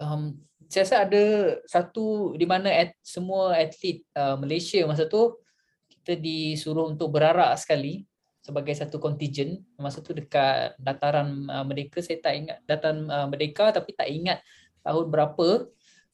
Um, 0.00 0.40
saya 0.72 0.88
rasa 0.88 0.96
ada 1.04 1.24
satu 1.68 2.32
di 2.32 2.48
mana 2.48 2.72
at, 2.72 2.96
semua 3.04 3.60
atlet 3.60 4.08
uh, 4.16 4.40
Malaysia 4.40 4.80
masa 4.88 5.04
tu 5.04 5.36
kita 5.84 6.16
disuruh 6.16 6.88
untuk 6.88 7.12
berarak 7.12 7.52
sekali 7.60 8.08
sebagai 8.40 8.72
satu 8.72 8.96
contingent 8.96 9.60
masa 9.76 10.00
tu 10.00 10.16
dekat 10.16 10.80
dataran 10.80 11.44
uh, 11.52 11.60
Merdeka 11.68 12.00
saya 12.00 12.24
tak 12.24 12.40
ingat 12.40 12.58
dataran 12.64 13.04
uh, 13.04 13.28
Merdeka 13.28 13.68
tapi 13.68 13.92
tak 13.92 14.08
ingat 14.08 14.40
tahun 14.80 15.12
berapa 15.12 15.68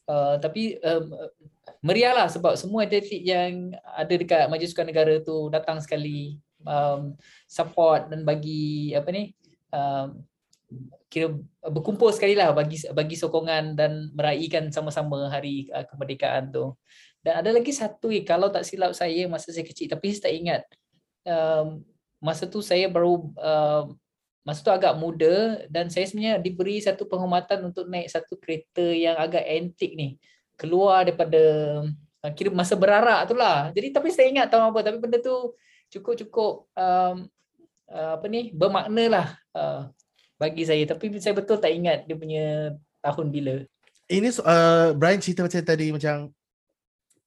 Uh, 0.04 0.36
tapi 0.36 0.76
um, 0.84 1.16
meriah 1.80 2.12
lah 2.12 2.28
sebab 2.28 2.60
semua 2.60 2.84
atlet 2.84 3.08
yang 3.24 3.72
ada 3.96 4.12
dekat 4.12 4.52
Majlis 4.52 4.76
Sukan 4.76 4.84
Negara 4.84 5.16
tu 5.24 5.48
datang 5.48 5.80
sekali 5.80 6.36
um, 6.64 7.16
support 7.48 8.12
dan 8.12 8.20
bagi 8.20 8.92
apa 8.92 9.08
ni 9.08 9.32
um, 9.72 10.20
kira 11.08 11.32
berkumpul 11.62 12.10
sekali 12.12 12.36
lah 12.36 12.52
bagi 12.52 12.82
bagi 12.92 13.16
sokongan 13.16 13.78
dan 13.78 14.10
meraihkan 14.12 14.68
sama-sama 14.68 15.30
hari 15.32 15.70
uh, 15.72 15.86
kemerdekaan 15.88 16.50
tu. 16.50 16.74
Dan 17.24 17.40
ada 17.40 17.50
lagi 17.56 17.72
satu 17.72 18.12
kalau 18.28 18.52
tak 18.52 18.68
silap 18.68 18.92
saya 18.92 19.24
masa 19.24 19.48
saya 19.54 19.64
kecil 19.64 19.88
tapi 19.88 20.12
saya 20.12 20.28
tak 20.28 20.34
ingat. 20.36 20.62
Um, 21.24 21.80
masa 22.20 22.44
tu 22.44 22.60
saya 22.60 22.88
baru 22.92 23.32
uh, 23.40 23.88
masa 24.44 24.60
tu 24.60 24.68
agak 24.68 24.92
muda 25.00 25.64
dan 25.72 25.88
saya 25.88 26.04
sebenarnya 26.04 26.36
diberi 26.36 26.76
satu 26.76 27.08
penghormatan 27.08 27.64
untuk 27.64 27.88
naik 27.88 28.12
satu 28.12 28.36
kereta 28.36 28.84
yang 28.84 29.16
agak 29.16 29.40
antik 29.40 29.96
ni. 29.96 30.20
Keluar 30.54 31.08
daripada 31.08 31.42
uh, 32.20 32.32
kira 32.36 32.52
masa 32.52 32.76
berarak 32.76 33.24
tu 33.26 33.34
lah. 33.34 33.72
Jadi 33.72 33.90
tapi 33.90 34.12
saya 34.12 34.28
ingat 34.28 34.52
tahu 34.52 34.60
apa 34.60 34.84
tapi 34.84 35.00
benda 35.00 35.18
tu 35.18 35.56
cukup-cukup 35.88 36.68
um, 36.76 37.16
uh, 37.88 38.10
apa 38.20 38.26
ni 38.28 38.52
bermakna 38.52 39.04
lah 39.08 39.26
uh, 39.56 39.88
bagi 40.36 40.68
saya. 40.68 40.84
Tapi 40.84 41.16
saya 41.24 41.32
betul 41.32 41.56
tak 41.56 41.72
ingat 41.72 42.04
dia 42.04 42.14
punya 42.14 42.76
tahun 43.00 43.32
bila. 43.32 43.64
Ini 44.12 44.28
uh, 44.44 44.92
Brian 44.92 45.24
cerita 45.24 45.40
macam 45.40 45.64
tadi 45.64 45.88
macam 45.88 46.28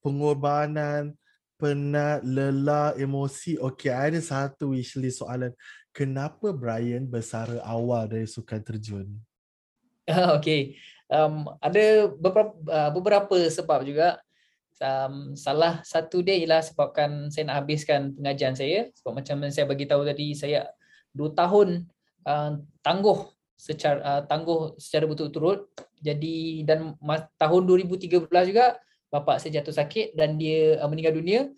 pengorbanan 0.06 1.18
penat, 1.58 2.22
lelah, 2.22 2.94
emosi. 2.94 3.58
Okey, 3.58 3.90
ada 3.90 4.22
satu 4.22 4.78
wishlist 4.78 5.26
soalan 5.26 5.52
kenapa 5.98 6.54
Brian 6.54 7.10
bersara 7.10 7.58
awal 7.66 8.06
dari 8.06 8.30
sukan 8.30 8.62
terjun? 8.62 9.18
okay. 10.38 10.78
Um, 11.10 11.50
ada 11.58 12.14
beberapa, 12.14 12.54
uh, 12.70 12.92
beberapa 12.94 13.38
sebab 13.50 13.82
juga. 13.82 14.22
Um, 14.78 15.34
salah 15.34 15.82
satu 15.82 16.22
dia 16.22 16.38
ialah 16.38 16.62
sebabkan 16.62 17.34
saya 17.34 17.50
nak 17.50 17.66
habiskan 17.66 18.14
pengajian 18.14 18.54
saya. 18.54 18.94
Sebab 19.02 19.18
macam 19.18 19.42
saya 19.50 19.66
bagi 19.66 19.90
tahu 19.90 20.06
tadi, 20.06 20.38
saya 20.38 20.70
dua 21.10 21.34
tahun 21.34 21.90
uh, 22.30 22.62
tangguh 22.86 23.34
secara 23.58 24.00
uh, 24.06 24.22
tangguh 24.30 24.78
secara 24.78 25.10
betul-betul. 25.10 25.66
Jadi 25.98 26.62
dan 26.62 26.94
tahun 27.42 27.62
2013 27.66 28.30
juga 28.46 28.78
bapa 29.10 29.42
saya 29.42 29.58
jatuh 29.58 29.74
sakit 29.74 30.14
dan 30.14 30.38
dia 30.38 30.78
uh, 30.78 30.86
meninggal 30.86 31.18
dunia 31.18 31.50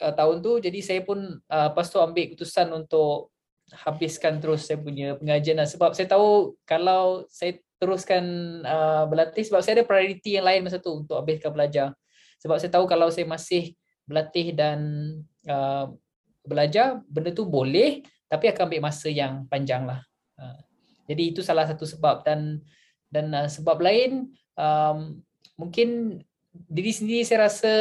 uh, 0.00 0.14
tahun 0.16 0.40
tu. 0.40 0.64
Jadi 0.64 0.80
saya 0.80 1.04
pun 1.04 1.20
uh, 1.44 1.66
lepas 1.68 1.92
tu 1.92 2.00
ambil 2.00 2.32
keputusan 2.32 2.72
untuk 2.72 3.28
habiskan 3.74 4.42
terus 4.42 4.66
saya 4.66 4.78
punya 4.82 5.14
pengajian 5.14 5.62
lah. 5.62 5.68
sebab 5.68 5.94
saya 5.94 6.10
tahu 6.10 6.58
kalau 6.66 7.24
saya 7.30 7.58
teruskan 7.80 8.24
uh, 8.66 9.08
berlatih 9.08 9.46
sebab 9.46 9.64
saya 9.64 9.80
ada 9.80 9.88
priority 9.88 10.36
yang 10.36 10.44
lain 10.44 10.66
masa 10.66 10.82
tu 10.82 10.92
untuk 10.92 11.16
habiskan 11.16 11.50
belajar. 11.54 11.96
Sebab 12.40 12.56
saya 12.60 12.70
tahu 12.72 12.84
kalau 12.84 13.08
saya 13.08 13.24
masih 13.24 13.72
berlatih 14.04 14.52
dan 14.52 14.78
uh, 15.48 15.88
belajar 16.44 17.00
benda 17.08 17.32
tu 17.32 17.48
boleh 17.48 18.04
tapi 18.28 18.50
akan 18.50 18.68
ambil 18.68 18.82
masa 18.84 19.08
yang 19.08 19.48
panjang 19.48 19.88
lah. 19.88 20.04
Uh, 20.36 20.60
jadi 21.08 21.22
itu 21.32 21.40
salah 21.40 21.64
satu 21.64 21.88
sebab. 21.88 22.22
Dan 22.22 22.60
dan 23.10 23.32
uh, 23.34 23.48
sebab 23.48 23.80
lain 23.82 24.30
um, 24.54 25.18
mungkin 25.58 26.20
diri 26.50 26.92
sendiri 26.94 27.22
saya 27.26 27.50
rasa 27.50 27.72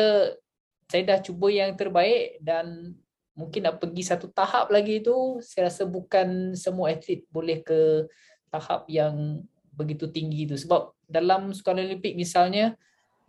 saya 0.90 1.02
dah 1.06 1.20
cuba 1.22 1.54
yang 1.54 1.78
terbaik 1.78 2.42
dan 2.42 2.98
mungkin 3.40 3.64
nak 3.64 3.80
pergi 3.80 4.04
satu 4.04 4.28
tahap 4.36 4.68
lagi 4.68 5.00
itu 5.00 5.40
saya 5.40 5.72
rasa 5.72 5.88
bukan 5.88 6.60
semua 6.60 6.92
atlet 6.92 7.24
boleh 7.32 7.64
ke 7.64 8.04
tahap 8.52 8.84
yang 8.92 9.40
begitu 9.72 10.12
tinggi 10.12 10.44
itu 10.44 10.60
sebab 10.60 10.92
dalam 11.08 11.56
sukan 11.56 11.80
olimpik 11.80 12.20
misalnya 12.20 12.76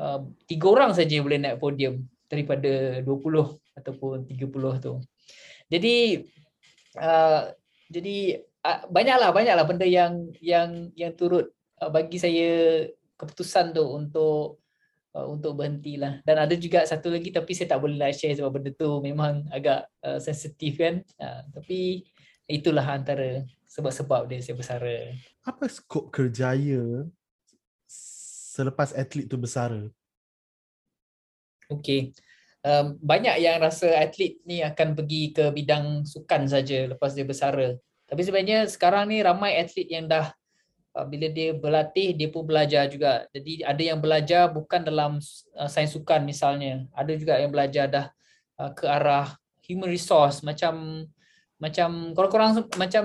uh, 0.03 0.27
tiga 0.51 0.67
orang 0.67 0.91
saja 0.91 1.23
boleh 1.23 1.39
naik 1.39 1.63
podium 1.63 2.03
daripada 2.27 2.99
20 3.07 3.79
ataupun 3.79 4.27
30 4.27 4.83
tu. 4.83 4.93
Jadi 5.71 6.27
uh, 6.99 7.43
jadi 7.87 8.17
uh, 8.67 8.81
banyaklah 8.91 9.31
banyaklah 9.31 9.65
benda 9.67 9.87
yang 9.87 10.35
yang 10.43 10.91
yang 10.99 11.15
turut 11.15 11.55
bagi 11.81 12.21
saya 12.21 12.85
keputusan 13.17 13.73
tu 13.73 13.85
untuk 13.89 14.61
uh, 15.15 15.27
untuk 15.27 15.59
berhentilah. 15.59 16.23
Dan 16.23 16.37
ada 16.39 16.55
juga 16.55 16.87
satu 16.87 17.11
lagi 17.11 17.31
tapi 17.35 17.53
saya 17.55 17.77
tak 17.77 17.81
boleh 17.83 17.99
lah 17.99 18.11
share 18.15 18.37
sebab 18.39 18.61
benda 18.61 18.71
tu 18.75 19.01
memang 19.03 19.47
agak 19.51 19.87
uh, 20.03 20.19
sensitif 20.23 20.79
kan. 20.79 21.03
Uh, 21.19 21.43
tapi 21.55 22.07
itulah 22.51 22.83
antara 22.83 23.47
sebab-sebab 23.71 24.27
dia 24.27 24.43
saya 24.43 24.59
bersara. 24.59 25.15
Apa 25.47 25.71
skop 25.71 26.11
kerjaya 26.11 27.07
selepas 27.87 28.91
atlet 28.95 29.31
tu 29.31 29.39
bersara? 29.39 29.87
Okey. 31.71 32.11
Um, 32.61 33.01
banyak 33.01 33.41
yang 33.41 33.57
rasa 33.63 33.89
atlet 33.97 34.37
ni 34.45 34.61
akan 34.61 34.93
pergi 34.93 35.33
ke 35.33 35.49
bidang 35.49 36.05
sukan 36.05 36.45
saja 36.51 36.91
lepas 36.91 37.15
dia 37.15 37.25
bersara. 37.25 37.79
Tapi 38.11 38.21
sebenarnya 38.27 38.67
sekarang 38.67 39.09
ni 39.09 39.23
ramai 39.23 39.57
atlet 39.57 39.87
yang 39.87 40.11
dah 40.11 40.35
bila 41.07 41.31
dia 41.31 41.55
berlatih 41.55 42.19
dia 42.19 42.29
pun 42.29 42.43
belajar 42.43 42.91
juga. 42.91 43.27
Jadi 43.31 43.63
ada 43.63 43.83
yang 43.83 43.99
belajar 44.03 44.51
bukan 44.51 44.83
dalam 44.83 45.23
uh, 45.55 45.71
sains 45.71 45.95
sukan 45.95 46.27
misalnya. 46.27 46.87
Ada 46.95 47.13
juga 47.15 47.39
yang 47.39 47.55
belajar 47.55 47.87
dah 47.87 48.07
uh, 48.59 48.71
ke 48.75 48.85
arah 48.87 49.31
human 49.63 49.87
resource 49.87 50.43
macam 50.43 51.07
macam 51.61 52.17
korang-korang 52.17 52.67
macam 52.75 53.05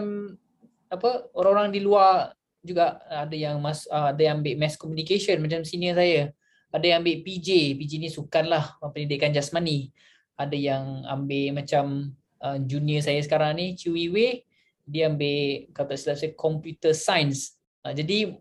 apa 0.89 1.29
orang-orang 1.37 1.75
di 1.75 1.81
luar 1.83 2.33
juga 2.65 2.97
ada 3.05 3.35
yang 3.37 3.61
mas 3.61 3.85
uh, 3.93 4.09
ada 4.09 4.21
yang 4.21 4.41
ambil 4.41 4.57
mass 4.57 4.73
communication 4.79 5.37
macam 5.37 5.61
senior 5.61 5.93
saya. 5.93 6.33
Ada 6.73 6.91
yang 6.91 6.97
ambil 7.05 7.23
PJ, 7.23 7.77
PJ 7.79 7.91
ni 8.03 8.09
sukan 8.11 8.51
lah 8.51 8.75
pendidikan 8.91 9.31
jasmani. 9.31 9.95
Ada 10.35 10.57
yang 10.57 10.83
ambil 11.07 11.63
macam 11.63 12.11
uh, 12.43 12.57
junior 12.59 12.99
saya 12.99 13.21
sekarang 13.23 13.55
ni 13.55 13.79
Chewy 13.79 14.11
Wei 14.11 14.43
dia 14.85 15.09
ambil 15.09 15.65
kata 15.73 15.97
silap 15.97 16.17
saya 16.21 16.31
computer 16.37 16.93
science. 16.93 17.57
Uh, 17.85 17.93
jadi 17.93 18.33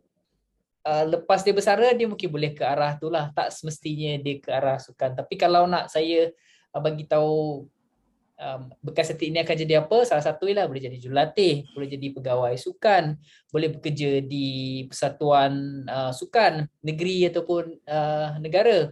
uh, 0.89 1.05
lepas 1.05 1.45
dia 1.45 1.53
bersara 1.53 1.93
dia 1.93 2.09
mungkin 2.09 2.33
boleh 2.33 2.57
ke 2.57 2.65
arah 2.65 2.97
tu 2.97 3.13
lah. 3.13 3.29
Tak 3.37 3.53
semestinya 3.53 4.17
dia 4.17 4.41
ke 4.41 4.49
arah 4.49 4.81
sukan. 4.81 5.13
Tapi 5.13 5.37
kalau 5.37 5.69
nak 5.69 5.93
saya 5.93 6.33
uh, 6.73 6.81
bagi 6.81 7.05
tahu 7.05 7.69
um, 8.41 8.61
bekas 8.81 9.13
atlet 9.13 9.29
ini 9.29 9.39
akan 9.45 9.57
jadi 9.57 9.75
apa? 9.85 9.99
Salah 10.09 10.25
satu 10.25 10.49
ialah 10.49 10.65
boleh 10.65 10.83
jadi 10.89 10.97
jurulatih, 10.97 11.69
boleh 11.77 11.89
jadi 11.93 12.07
pegawai 12.17 12.55
sukan, 12.57 13.21
boleh 13.53 13.69
bekerja 13.77 14.25
di 14.25 14.49
persatuan 14.89 15.85
uh, 15.85 16.13
sukan 16.17 16.65
negeri 16.81 17.29
ataupun 17.29 17.65
uh, 17.85 18.41
negara. 18.41 18.89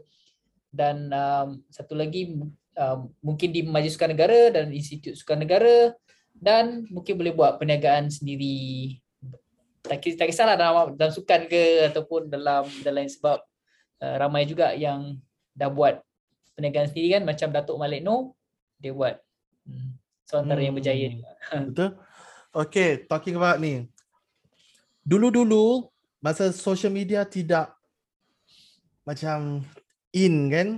Dan 0.72 1.08
um, 1.12 1.48
satu 1.68 1.96
lagi 1.96 2.32
um, 2.76 3.12
mungkin 3.20 3.52
di 3.52 3.60
Majlis 3.64 3.96
Sukan 3.96 4.16
Negara 4.16 4.48
dan 4.52 4.72
Institut 4.72 5.16
Sukan 5.20 5.44
Negara 5.44 5.92
dan 6.32 6.88
mungkin 6.88 7.20
boleh 7.20 7.36
buat 7.36 7.60
perniagaan 7.60 8.08
sendiri 8.08 8.96
tak, 9.82 9.98
tak 9.98 10.26
kisahlah 10.30 10.54
dalam, 10.54 10.94
dalam 10.94 11.12
sukan 11.12 11.50
ke 11.50 11.90
ataupun 11.90 12.30
dalam 12.30 12.64
dalam 12.86 13.04
sebab 13.06 13.42
uh, 14.02 14.14
ramai 14.18 14.46
juga 14.46 14.72
yang 14.72 15.18
dah 15.52 15.68
buat 15.68 16.00
perniagaan 16.54 16.88
sendiri 16.88 17.18
kan 17.18 17.22
macam 17.26 17.48
Datuk 17.50 17.76
Malik 17.76 18.00
Noh 18.00 18.38
dia 18.78 18.94
buat 18.94 19.18
hmm. 19.66 19.90
so 20.26 20.38
antara 20.38 20.62
hmm. 20.62 20.66
yang 20.70 20.74
berjaya 20.78 21.06
juga. 21.10 21.30
betul 21.70 21.90
okay 22.54 22.90
talking 23.04 23.34
about 23.34 23.58
ni 23.58 23.90
dulu-dulu 25.02 25.90
masa 26.22 26.54
social 26.54 26.94
media 26.94 27.26
tidak 27.26 27.74
macam 29.02 29.66
in 30.14 30.46
kan 30.46 30.68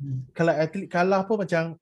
hmm. 0.00 0.32
kalau 0.32 0.52
atlet 0.56 0.88
kalah 0.88 1.22
pun 1.28 1.44
macam 1.44 1.76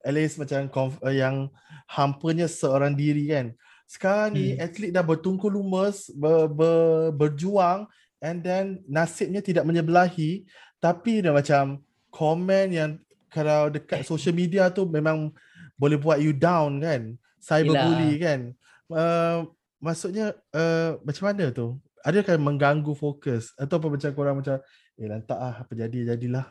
at 0.00 0.12
least 0.16 0.40
macam 0.40 0.68
uh, 1.04 1.12
yang 1.12 1.52
hampanya 1.84 2.48
seorang 2.48 2.96
diri 2.96 3.28
kan. 3.28 3.52
Sekarang 3.90 4.38
ni 4.38 4.54
hmm. 4.54 4.62
atlet 4.62 4.94
dah 4.94 5.02
bertungku 5.02 5.50
lumus, 5.50 6.14
ber, 6.14 6.46
ber, 6.46 7.10
berjuang 7.10 7.90
and 8.22 8.38
then 8.38 8.78
nasibnya 8.86 9.42
tidak 9.42 9.66
menyebelahi 9.66 10.46
tapi 10.78 11.18
dah 11.18 11.34
macam 11.34 11.82
komen 12.14 12.66
yang 12.70 12.90
kalau 13.26 13.66
dekat 13.66 14.06
social 14.06 14.30
media 14.30 14.70
tu 14.70 14.86
memang 14.86 15.34
boleh 15.74 15.98
buat 15.98 16.22
you 16.22 16.30
down 16.30 16.78
kan. 16.78 17.18
Cyberbully 17.42 18.20
kan. 18.20 18.40
Uh, 18.86 19.48
maksudnya 19.82 20.38
uh, 20.54 20.98
macam 21.02 21.24
mana 21.30 21.50
tu? 21.50 21.74
Adakah 22.06 22.38
mengganggu 22.38 22.92
fokus 22.94 23.52
atau 23.58 23.76
apa 23.80 23.86
macam 23.90 24.10
korang 24.14 24.36
macam 24.38 24.56
eh 25.00 25.08
lantak 25.08 25.38
ah 25.38 25.66
apa 25.66 25.72
jadi 25.74 26.14
jadilah. 26.14 26.46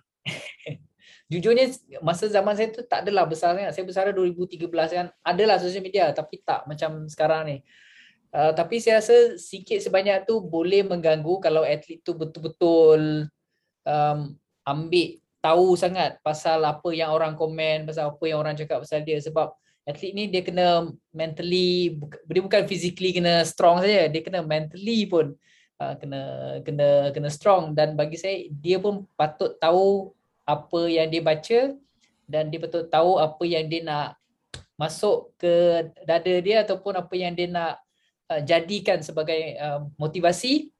Jujurnya 1.29 1.69
masa 2.01 2.25
zaman 2.25 2.57
saya 2.57 2.73
tu 2.73 2.81
tak 2.83 3.05
adalah 3.05 3.29
besar 3.29 3.53
sangat. 3.53 3.71
Saya 3.77 3.85
besar 3.85 4.09
2013 4.09 4.65
kan. 4.67 5.07
Adalah 5.21 5.61
sosial 5.61 5.85
media 5.85 6.09
tapi 6.09 6.41
tak 6.41 6.65
macam 6.65 7.05
sekarang 7.05 7.41
ni. 7.45 7.57
Uh, 8.29 8.53
tapi 8.53 8.77
saya 8.77 9.01
rasa 9.01 9.37
sikit 9.41 9.81
sebanyak 9.81 10.25
tu 10.29 10.37
boleh 10.41 10.85
mengganggu 10.85 11.41
kalau 11.41 11.65
atlet 11.65 11.97
tu 12.05 12.13
betul-betul 12.13 13.25
um, 13.85 14.19
ambil 14.65 15.07
tahu 15.41 15.73
sangat 15.73 16.21
pasal 16.21 16.61
apa 16.61 16.93
yang 16.93 17.09
orang 17.09 17.33
komen, 17.33 17.89
pasal 17.89 18.13
apa 18.13 18.23
yang 18.29 18.37
orang 18.37 18.53
cakap 18.53 18.85
pasal 18.85 19.01
dia 19.01 19.17
sebab 19.17 19.49
atlet 19.81 20.13
ni 20.13 20.29
dia 20.29 20.45
kena 20.45 20.93
mentally 21.09 21.97
dia 22.29 22.41
bukan 22.45 22.69
physically 22.69 23.17
kena 23.17 23.41
strong 23.49 23.81
saja, 23.81 24.05
dia 24.05 24.21
kena 24.21 24.45
mentally 24.45 25.09
pun 25.09 25.33
uh, 25.81 25.93
kena 25.97 26.21
kena 26.61 27.09
kena 27.09 27.29
strong 27.33 27.73
dan 27.73 27.97
bagi 27.97 28.19
saya 28.19 28.45
dia 28.53 28.77
pun 28.77 29.09
patut 29.17 29.57
tahu 29.57 30.13
apa 30.49 30.81
yang 30.89 31.05
dia 31.13 31.21
baca 31.21 31.59
dan 32.25 32.49
dia 32.49 32.57
betul 32.57 32.89
tahu 32.89 33.21
apa 33.21 33.43
yang 33.45 33.69
dia 33.69 33.85
nak 33.85 34.17
masuk 34.79 35.35
ke 35.37 35.85
dada 36.07 36.33
dia 36.41 36.65
ataupun 36.65 36.97
apa 36.97 37.13
yang 37.13 37.35
dia 37.37 37.45
nak 37.51 37.83
uh, 38.31 38.41
jadikan 38.41 39.03
sebagai 39.03 39.59
uh, 39.59 39.85
motivasi. 39.99 40.71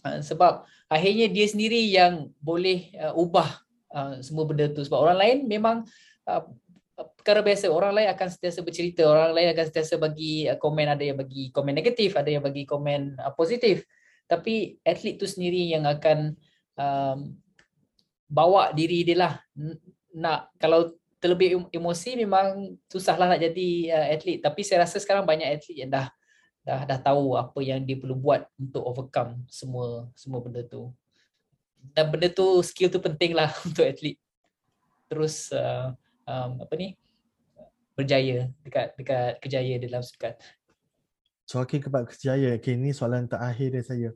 Uh, 0.00 0.24
sebab 0.24 0.66
akhirnya 0.88 1.28
dia 1.28 1.46
sendiri 1.46 1.84
yang 1.90 2.32
boleh 2.40 2.90
uh, 2.96 3.12
ubah 3.12 3.60
uh, 3.92 4.24
semua 4.24 4.48
benda 4.48 4.72
tu. 4.72 4.80
Sebab 4.80 4.98
orang 4.98 5.18
lain 5.20 5.36
memang 5.44 5.84
uh, 6.24 6.42
perkara 6.96 7.44
biasa 7.44 7.68
orang 7.68 7.92
lain 7.92 8.08
akan 8.16 8.28
sentiasa 8.32 8.64
bercerita. 8.64 9.04
Orang 9.04 9.36
lain 9.36 9.52
akan 9.52 9.64
sentiasa 9.68 10.00
bagi 10.00 10.48
uh, 10.48 10.56
komen. 10.56 10.88
Ada 10.88 11.04
yang 11.12 11.18
bagi 11.20 11.52
komen 11.52 11.76
negatif 11.76 12.16
ada 12.16 12.32
yang 12.32 12.40
bagi 12.40 12.64
komen 12.64 13.20
uh, 13.20 13.32
positif. 13.36 13.84
Tapi 14.26 14.80
atlet 14.80 15.20
tu 15.20 15.28
sendiri 15.28 15.70
yang 15.70 15.84
akan 15.86 16.34
um, 16.80 17.36
bawa 18.26 18.74
diri 18.74 19.06
dia 19.06 19.16
lah. 19.16 19.32
Nak 20.14 20.54
kalau 20.58 20.94
terlebih 21.22 21.66
emosi 21.72 22.18
memang 22.18 22.76
susahlah 22.90 23.34
nak 23.34 23.40
jadi 23.40 23.68
uh, 23.94 24.06
atlet. 24.14 24.38
Tapi 24.42 24.60
saya 24.66 24.84
rasa 24.84 25.00
sekarang 25.00 25.24
banyak 25.24 25.46
atlet 25.46 25.86
yang 25.86 25.90
dah 25.90 26.06
dah 26.66 26.82
dah 26.82 26.98
tahu 26.98 27.38
apa 27.38 27.58
yang 27.62 27.78
dia 27.86 27.94
perlu 27.94 28.18
buat 28.18 28.42
untuk 28.58 28.82
overcome 28.82 29.38
semua 29.46 30.10
semua 30.18 30.42
benda 30.42 30.66
tu. 30.66 30.90
Dan 31.94 32.10
benda 32.10 32.26
tu 32.26 32.60
skill 32.66 32.90
tu 32.90 32.98
penting 32.98 33.32
lah 33.32 33.50
untuk 33.66 33.86
atlet. 33.86 34.18
Terus 35.06 35.54
uh, 35.54 35.94
um, 36.26 36.62
apa 36.62 36.74
ni? 36.74 36.98
Berjaya 37.96 38.52
dekat 38.60 38.92
dekat 38.98 39.40
kejaya 39.40 39.74
dalam 39.80 40.02
sukan. 40.04 40.36
So 41.46 41.62
okay 41.62 41.78
kepada 41.78 42.04
kejaya. 42.04 42.58
Okay, 42.58 42.74
ini 42.74 42.90
soalan 42.90 43.30
terakhir 43.30 43.70
dari 43.72 43.86
saya 43.86 44.10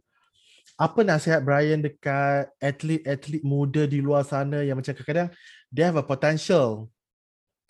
apa 0.77 1.01
nasihat 1.03 1.41
Brian 1.43 1.83
dekat 1.83 2.53
atlet-atlet 2.61 3.43
muda 3.43 3.89
di 3.89 3.99
luar 4.03 4.23
sana 4.27 4.63
yang 4.63 4.79
macam 4.79 4.93
kadang-kadang 4.95 5.31
they 5.71 5.87
have 5.87 5.99
a 5.99 6.05
potential 6.05 6.91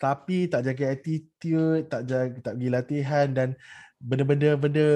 tapi 0.01 0.49
tak 0.49 0.65
jaga 0.65 0.97
attitude, 0.97 1.85
tak 1.85 2.09
jaga 2.09 2.37
tak 2.41 2.53
pergi 2.57 2.69
latihan 2.73 3.27
dan 3.29 3.53
benda-benda 4.01 4.57
benda 4.57 4.87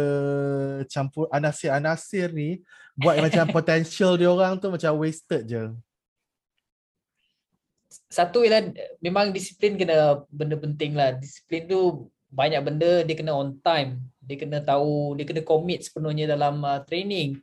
campur 0.89 1.29
anasir-anasir 1.29 2.33
ni 2.33 2.65
buat 2.97 3.21
macam 3.21 3.45
potential 3.61 4.17
dia 4.17 4.33
orang 4.33 4.57
tu 4.57 4.73
macam 4.73 4.97
wasted 4.97 5.45
je. 5.45 5.63
Satu 8.09 8.41
ialah 8.41 8.73
memang 8.97 9.29
disiplin 9.29 9.77
kena 9.77 10.25
benda 10.33 10.57
penting 10.57 10.97
lah. 10.97 11.13
Disiplin 11.13 11.69
tu 11.69 12.09
banyak 12.33 12.65
benda 12.65 13.05
dia 13.05 13.13
kena 13.13 13.37
on 13.37 13.61
time. 13.61 14.01
Dia 14.25 14.41
kena 14.41 14.57
tahu, 14.57 15.21
dia 15.21 15.29
kena 15.29 15.45
commit 15.45 15.85
sepenuhnya 15.85 16.25
dalam 16.33 16.65
uh, 16.65 16.81
training 16.81 17.37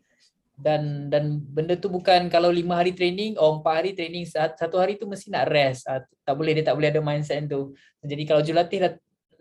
dan 0.56 1.08
dan 1.08 1.40
benda 1.40 1.74
tu 1.74 1.88
bukan 1.88 2.28
kalau 2.28 2.52
lima 2.52 2.76
hari 2.76 2.92
training 2.92 3.40
oh 3.40 3.58
empat 3.58 3.74
hari 3.82 3.92
training 3.96 4.28
satu 4.28 4.76
hari 4.76 5.00
tu 5.00 5.08
mesti 5.08 5.32
nak 5.32 5.48
rest. 5.48 5.88
Uh, 5.88 6.04
tak 6.22 6.34
boleh 6.36 6.52
dia 6.52 6.64
tak 6.64 6.76
boleh 6.76 6.92
ada 6.92 7.00
mindset 7.00 7.48
tu. 7.48 7.72
Jadi 8.04 8.22
kalau 8.28 8.40
jurulatih 8.44 8.78
dah 8.84 8.92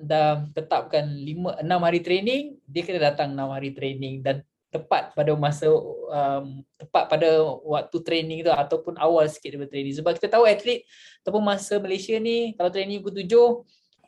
dah 0.02 0.30
tetapkan 0.56 1.06
lima 1.06 1.60
enam 1.62 1.84
hari 1.84 2.02
training 2.02 2.58
dia 2.66 2.82
kena 2.88 3.12
datang 3.12 3.36
enam 3.36 3.52
hari 3.52 3.76
training. 3.76 4.24
Dan 4.24 4.42
tepat 4.72 5.12
pada 5.12 5.36
masa 5.36 5.68
um, 5.68 6.64
tepat 6.80 7.12
pada 7.12 7.28
waktu 7.68 7.98
training 8.08 8.48
tu 8.48 8.52
ataupun 8.56 8.96
awal 8.96 9.28
sikit 9.28 9.54
daripada 9.54 9.76
training. 9.76 10.00
Sebab 10.00 10.16
kita 10.16 10.32
tahu 10.32 10.48
atlet 10.48 10.88
ataupun 11.22 11.44
masa 11.44 11.76
Malaysia 11.78 12.16
ni 12.16 12.56
kalau 12.56 12.72
training 12.72 13.04
pukul 13.04 13.28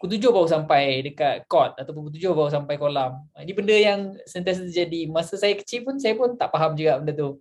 pukul 0.04 0.20
tujuh 0.20 0.36
baru 0.36 0.52
sampai 0.52 1.00
dekat 1.00 1.48
court 1.48 1.80
atau 1.80 1.96
pukul 1.96 2.12
tujuh 2.12 2.36
baru 2.36 2.52
sampai 2.52 2.76
kolam. 2.76 3.24
Ini 3.40 3.56
benda 3.56 3.72
yang 3.72 4.12
sentiasa 4.28 4.68
terjadi. 4.68 5.08
Masa 5.08 5.40
saya 5.40 5.56
kecil 5.56 5.88
pun 5.88 5.96
saya 5.96 6.12
pun 6.20 6.36
tak 6.36 6.52
faham 6.52 6.76
juga 6.76 7.00
benda 7.00 7.16
tu. 7.16 7.40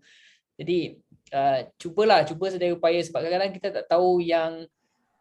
Jadi 0.54 0.94
uh, 1.34 1.66
cubalah, 1.74 2.22
cuba 2.22 2.54
sedaya 2.54 2.70
upaya 2.78 3.02
sebab 3.02 3.18
kadang-kadang 3.18 3.52
kita 3.58 3.68
tak 3.82 3.90
tahu 3.90 4.22
yang 4.22 4.62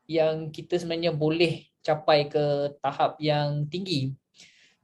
yang 0.06 0.54
kita 0.54 0.78
sebenarnya 0.78 1.18
boleh 1.18 1.66
capai 1.82 2.30
ke 2.30 2.78
tahap 2.78 3.18
yang 3.18 3.66
tinggi. 3.74 4.14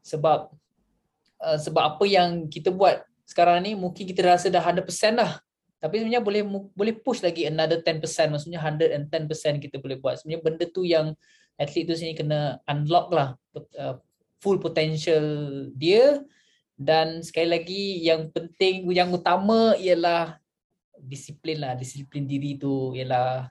Sebab 0.01 0.49
uh, 1.37 1.57
sebab 1.61 1.93
apa 1.93 2.09
yang 2.09 2.49
kita 2.49 2.73
buat 2.73 3.05
sekarang 3.29 3.69
ni 3.69 3.77
mungkin 3.77 4.01
kita 4.09 4.25
rasa 4.33 4.49
dah 4.49 4.65
100% 4.65 4.81
lah. 5.13 5.37
Tapi 5.77 6.01
sebenarnya 6.01 6.25
boleh 6.25 6.41
boleh 6.73 6.93
push 7.05 7.21
lagi 7.21 7.45
another 7.45 7.85
10%. 7.85 8.01
Maksudnya 8.33 8.57
110% 8.65 9.61
kita 9.61 9.77
boleh 9.77 10.01
buat. 10.01 10.17
Sebenarnya 10.17 10.41
benda 10.41 10.65
tu 10.65 10.81
yang 10.81 11.13
atlet 11.57 11.83
tu 11.89 11.97
sini 11.97 12.13
kena 12.13 12.61
unlock 12.69 13.11
lah 13.11 13.33
uh, 13.77 13.97
full 14.39 14.61
potential 14.61 15.25
dia. 15.73 16.21
Dan 16.77 17.25
sekali 17.25 17.49
lagi 17.49 17.83
yang 18.05 18.29
penting 18.29 18.85
yang 18.93 19.09
utama 19.09 19.73
ialah 19.81 20.37
disiplin 21.01 21.57
lah. 21.57 21.73
Disiplin 21.73 22.29
diri 22.29 22.53
tu 22.61 22.93
ialah 22.93 23.49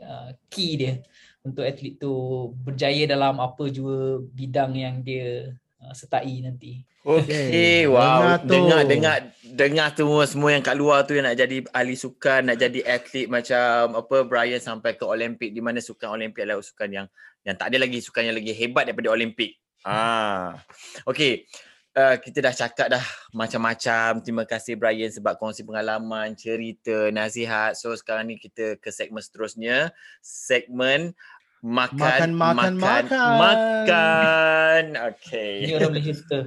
uh, 0.00 0.28
key 0.52 0.76
dia 0.76 1.00
untuk 1.40 1.64
atlet 1.64 1.96
tu 1.96 2.12
berjaya 2.60 3.08
dalam 3.08 3.40
apa 3.40 3.64
jua 3.72 4.20
bidang 4.20 4.76
yang 4.76 5.00
dia 5.00 5.56
sertai 5.96 6.44
nanti. 6.44 6.82
Okey, 7.00 7.24
Okay, 7.24 7.80
wow. 7.88 8.36
dengar 8.36 8.36
tu. 8.44 8.52
Dengar 8.52 8.80
dengar 8.84 9.16
dengar 9.42 9.88
semua 9.96 10.22
semua 10.28 10.50
yang 10.52 10.60
kat 10.60 10.76
luar 10.76 11.08
tu 11.08 11.16
yang 11.16 11.24
nak 11.24 11.36
jadi 11.40 11.64
ahli 11.72 11.96
sukan, 11.96 12.52
nak 12.52 12.58
jadi 12.60 12.80
atlet 12.84 13.26
macam 13.26 13.96
apa 13.96 14.16
Brian 14.28 14.60
sampai 14.60 15.00
ke 15.00 15.04
Olimpik 15.08 15.50
di 15.50 15.64
mana 15.64 15.80
sukan 15.80 16.12
Olimpik 16.12 16.44
adalah 16.44 16.60
sukan 16.60 16.88
yang 16.92 17.06
yang 17.42 17.56
tak 17.56 17.72
ada 17.72 17.80
lagi 17.80 18.04
sukan 18.04 18.28
yang 18.28 18.36
lagi 18.36 18.52
hebat 18.52 18.84
daripada 18.84 19.16
Olimpik. 19.16 19.56
Ah. 19.80 20.60
Okey. 21.08 21.48
Uh, 21.90 22.14
kita 22.22 22.38
dah 22.38 22.54
cakap 22.54 22.86
dah 22.86 23.02
macam-macam. 23.34 24.22
Terima 24.22 24.46
kasih 24.46 24.78
Brian 24.78 25.10
sebab 25.10 25.34
kongsi 25.42 25.66
pengalaman, 25.66 26.38
cerita, 26.38 27.10
nasihat. 27.10 27.74
So 27.74 27.90
sekarang 27.98 28.30
ni 28.30 28.38
kita 28.38 28.78
ke 28.78 28.94
segmen 28.94 29.18
seterusnya. 29.18 29.90
Segmen 30.22 31.16
makan 31.60 31.96
Makan, 31.98 32.30
makan, 32.32 32.72
makan. 32.74 32.74
makan. 32.74 33.36
makan. 33.36 34.84
Ini 34.90 35.00
Okay. 35.12 35.52
orang 35.74 35.90
Malaysia 35.92 36.14
suka. 36.20 36.38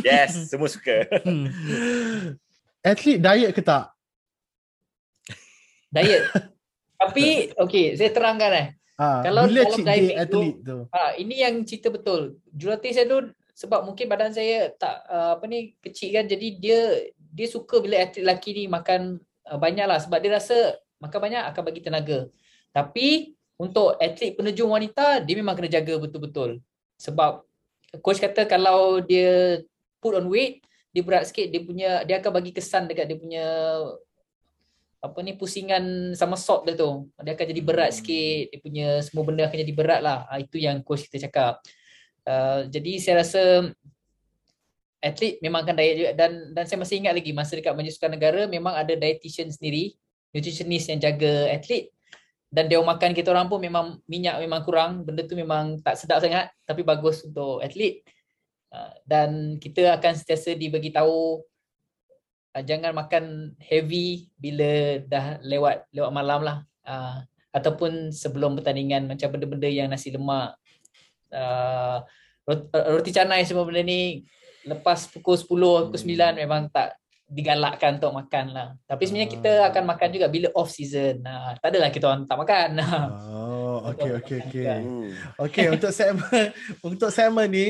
Yes, 0.00 0.48
semua 0.48 0.68
suka. 0.68 1.04
Hmm. 1.22 1.46
Atlet 2.80 3.18
diet 3.18 3.52
ke 3.52 3.60
tak? 3.60 3.92
Diet. 5.92 6.22
Tapi 7.00 7.52
okay, 7.54 7.92
saya 7.94 8.10
terangkan 8.10 8.52
eh. 8.54 8.68
Ah, 8.96 9.20
Kalau 9.20 9.44
bila 9.44 9.60
dalam 9.60 9.72
cheat 9.76 9.84
diving 9.84 10.08
day 10.08 10.24
tu- 10.24 10.40
atlet 10.40 10.54
tu? 10.64 10.78
Ha, 10.88 11.00
ini 11.20 11.34
yang 11.36 11.54
cerita 11.62 11.92
betul. 11.92 12.40
Jurulatih 12.48 12.96
saya 12.96 13.04
tu 13.04 13.18
sebab 13.52 13.84
mungkin 13.84 14.08
badan 14.08 14.32
saya 14.32 14.72
tak 14.72 15.04
uh, 15.06 15.36
apa 15.36 15.44
ni 15.44 15.76
kecil 15.78 16.12
kan 16.12 16.24
jadi 16.24 16.48
dia 16.56 16.80
dia 17.18 17.44
suka 17.46 17.80
bila 17.80 18.00
atlet 18.00 18.24
lelaki 18.24 18.50
ni 18.52 18.64
makan 18.66 19.20
uh, 19.44 19.58
banyak 19.60 19.84
lah 19.84 20.00
sebab 20.00 20.16
dia 20.16 20.32
rasa 20.32 20.56
makan 20.96 21.20
banyak 21.20 21.42
akan 21.44 21.62
bagi 21.62 21.84
tenaga. 21.84 22.18
Tapi 22.72 23.35
untuk 23.56 23.96
atlet 23.96 24.36
penerjun 24.36 24.68
wanita 24.68 25.24
dia 25.24 25.34
memang 25.36 25.56
kena 25.56 25.72
jaga 25.72 25.96
betul-betul. 25.96 26.60
Sebab 27.00 27.44
coach 28.04 28.20
kata 28.20 28.44
kalau 28.44 29.00
dia 29.00 29.64
put 30.00 30.16
on 30.16 30.28
weight 30.28 30.60
dia 30.92 31.04
berat 31.04 31.28
sikit 31.28 31.48
dia 31.48 31.60
punya 31.60 31.90
dia 32.04 32.20
akan 32.20 32.32
bagi 32.32 32.52
kesan 32.56 32.88
dekat 32.88 33.04
dia 33.08 33.18
punya 33.20 33.44
apa 35.04 35.18
ni 35.22 35.36
pusingan 35.36 36.12
sama 36.16 36.34
sop 36.34 36.66
dia 36.66 36.74
tu. 36.74 37.06
Dia 37.20 37.36
akan 37.36 37.46
jadi 37.46 37.62
berat 37.62 37.90
Hmm. 37.92 37.96
sikit, 38.00 38.42
dia 38.50 38.60
punya 38.60 38.88
semua 39.04 39.22
benda 39.22 39.46
akan 39.46 39.58
jadi 39.60 39.74
berat 39.76 40.00
lah. 40.02 40.26
Ah, 40.26 40.40
itu 40.40 40.56
yang 40.58 40.82
coach 40.82 41.06
kita 41.08 41.28
cakap. 41.30 41.62
Uh, 42.26 42.66
jadi 42.66 42.92
saya 42.98 43.22
rasa 43.22 43.70
atlet 44.98 45.38
memang 45.38 45.62
akan 45.62 45.74
diet 45.78 45.94
juga 45.94 46.10
dan 46.18 46.50
dan 46.50 46.64
saya 46.66 46.82
masih 46.82 46.98
ingat 46.98 47.14
lagi 47.14 47.30
masa 47.30 47.54
dekat 47.54 47.70
Majlis 47.76 47.94
Sukan 47.94 48.10
Negara 48.18 48.50
memang 48.50 48.74
ada 48.74 48.90
dietitian 48.98 49.46
sendiri, 49.46 49.94
nutritionist 50.34 50.90
yang 50.90 50.98
jaga 50.98 51.54
atlet 51.54 51.94
dan 52.46 52.70
dia 52.70 52.78
makan 52.78 53.10
kita 53.10 53.34
orang 53.34 53.50
pun 53.50 53.58
memang 53.58 53.98
minyak 54.06 54.38
memang 54.38 54.62
kurang, 54.62 55.02
benda 55.02 55.26
tu 55.26 55.34
memang 55.34 55.82
tak 55.82 55.98
sedap 55.98 56.22
sangat 56.22 56.50
tapi 56.62 56.86
bagus 56.86 57.26
untuk 57.26 57.58
atlet. 57.62 58.06
Uh, 58.70 58.92
dan 59.06 59.60
kita 59.62 59.94
akan 59.94 60.12
sentiasa 60.14 60.54
dibagi 60.58 60.90
tahu 60.90 61.42
uh, 62.54 62.62
jangan 62.62 62.94
makan 62.94 63.54
heavy 63.62 64.30
bila 64.38 65.02
dah 65.06 65.38
lewat 65.42 65.90
lewat 65.90 66.10
malam 66.14 66.40
lah. 66.42 66.58
Uh, 66.86 67.22
ataupun 67.50 68.14
sebelum 68.14 68.54
pertandingan 68.54 69.08
macam 69.08 69.32
benda-benda 69.32 69.66
yang 69.66 69.88
nasi 69.88 70.12
lemak. 70.12 70.54
Roti, 72.46 72.68
roti 72.70 73.10
canai 73.10 73.42
semua 73.42 73.66
benda 73.66 73.82
ni 73.82 74.22
lepas 74.66 75.08
pukul 75.10 75.34
10 75.34 75.90
pukul 75.90 75.98
9 75.98 76.42
memang 76.42 76.68
tak 76.70 76.94
digalakkan 77.26 77.98
untuk 77.98 78.14
makan 78.14 78.54
lah 78.54 78.68
tapi 78.86 79.02
sebenarnya 79.04 79.30
kita 79.34 79.52
Ah. 79.58 79.68
akan 79.74 79.82
makan 79.82 80.08
juga 80.14 80.26
bila 80.30 80.48
off 80.54 80.70
season 80.70 81.26
uh, 81.26 81.58
tak 81.58 81.74
adalah 81.74 81.90
kita 81.90 82.04
orang 82.06 82.22
tak 82.24 82.38
makan 82.38 82.68
Oh, 83.76 83.92
okey 83.92 84.10
okey 84.24 84.36
okey. 84.46 84.64
Hmm. 84.64 85.10
Okey, 85.36 85.66
untuk 85.68 85.92
segmen 85.92 86.44
untuk 86.88 87.10
segmen 87.12 87.44
ni 87.50 87.68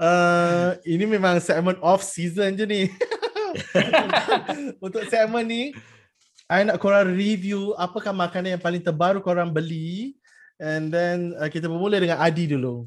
uh, 0.00 0.72
ini 0.88 1.04
memang 1.04 1.36
segmen 1.36 1.76
off 1.84 2.00
season 2.00 2.56
je 2.56 2.64
ni. 2.64 2.82
untuk 4.84 5.04
segmen 5.06 5.44
ni 5.44 5.62
I 6.44 6.60
nak 6.64 6.76
korang 6.76 7.08
review 7.12 7.72
apakah 7.76 8.12
makanan 8.12 8.56
yang 8.56 8.62
paling 8.62 8.80
terbaru 8.80 9.20
korang 9.20 9.48
beli 9.48 10.12
and 10.56 10.88
then 10.88 11.32
uh, 11.36 11.48
kita 11.48 11.66
bermula 11.68 11.96
dengan 11.98 12.20
Adi 12.20 12.46
dulu. 12.46 12.84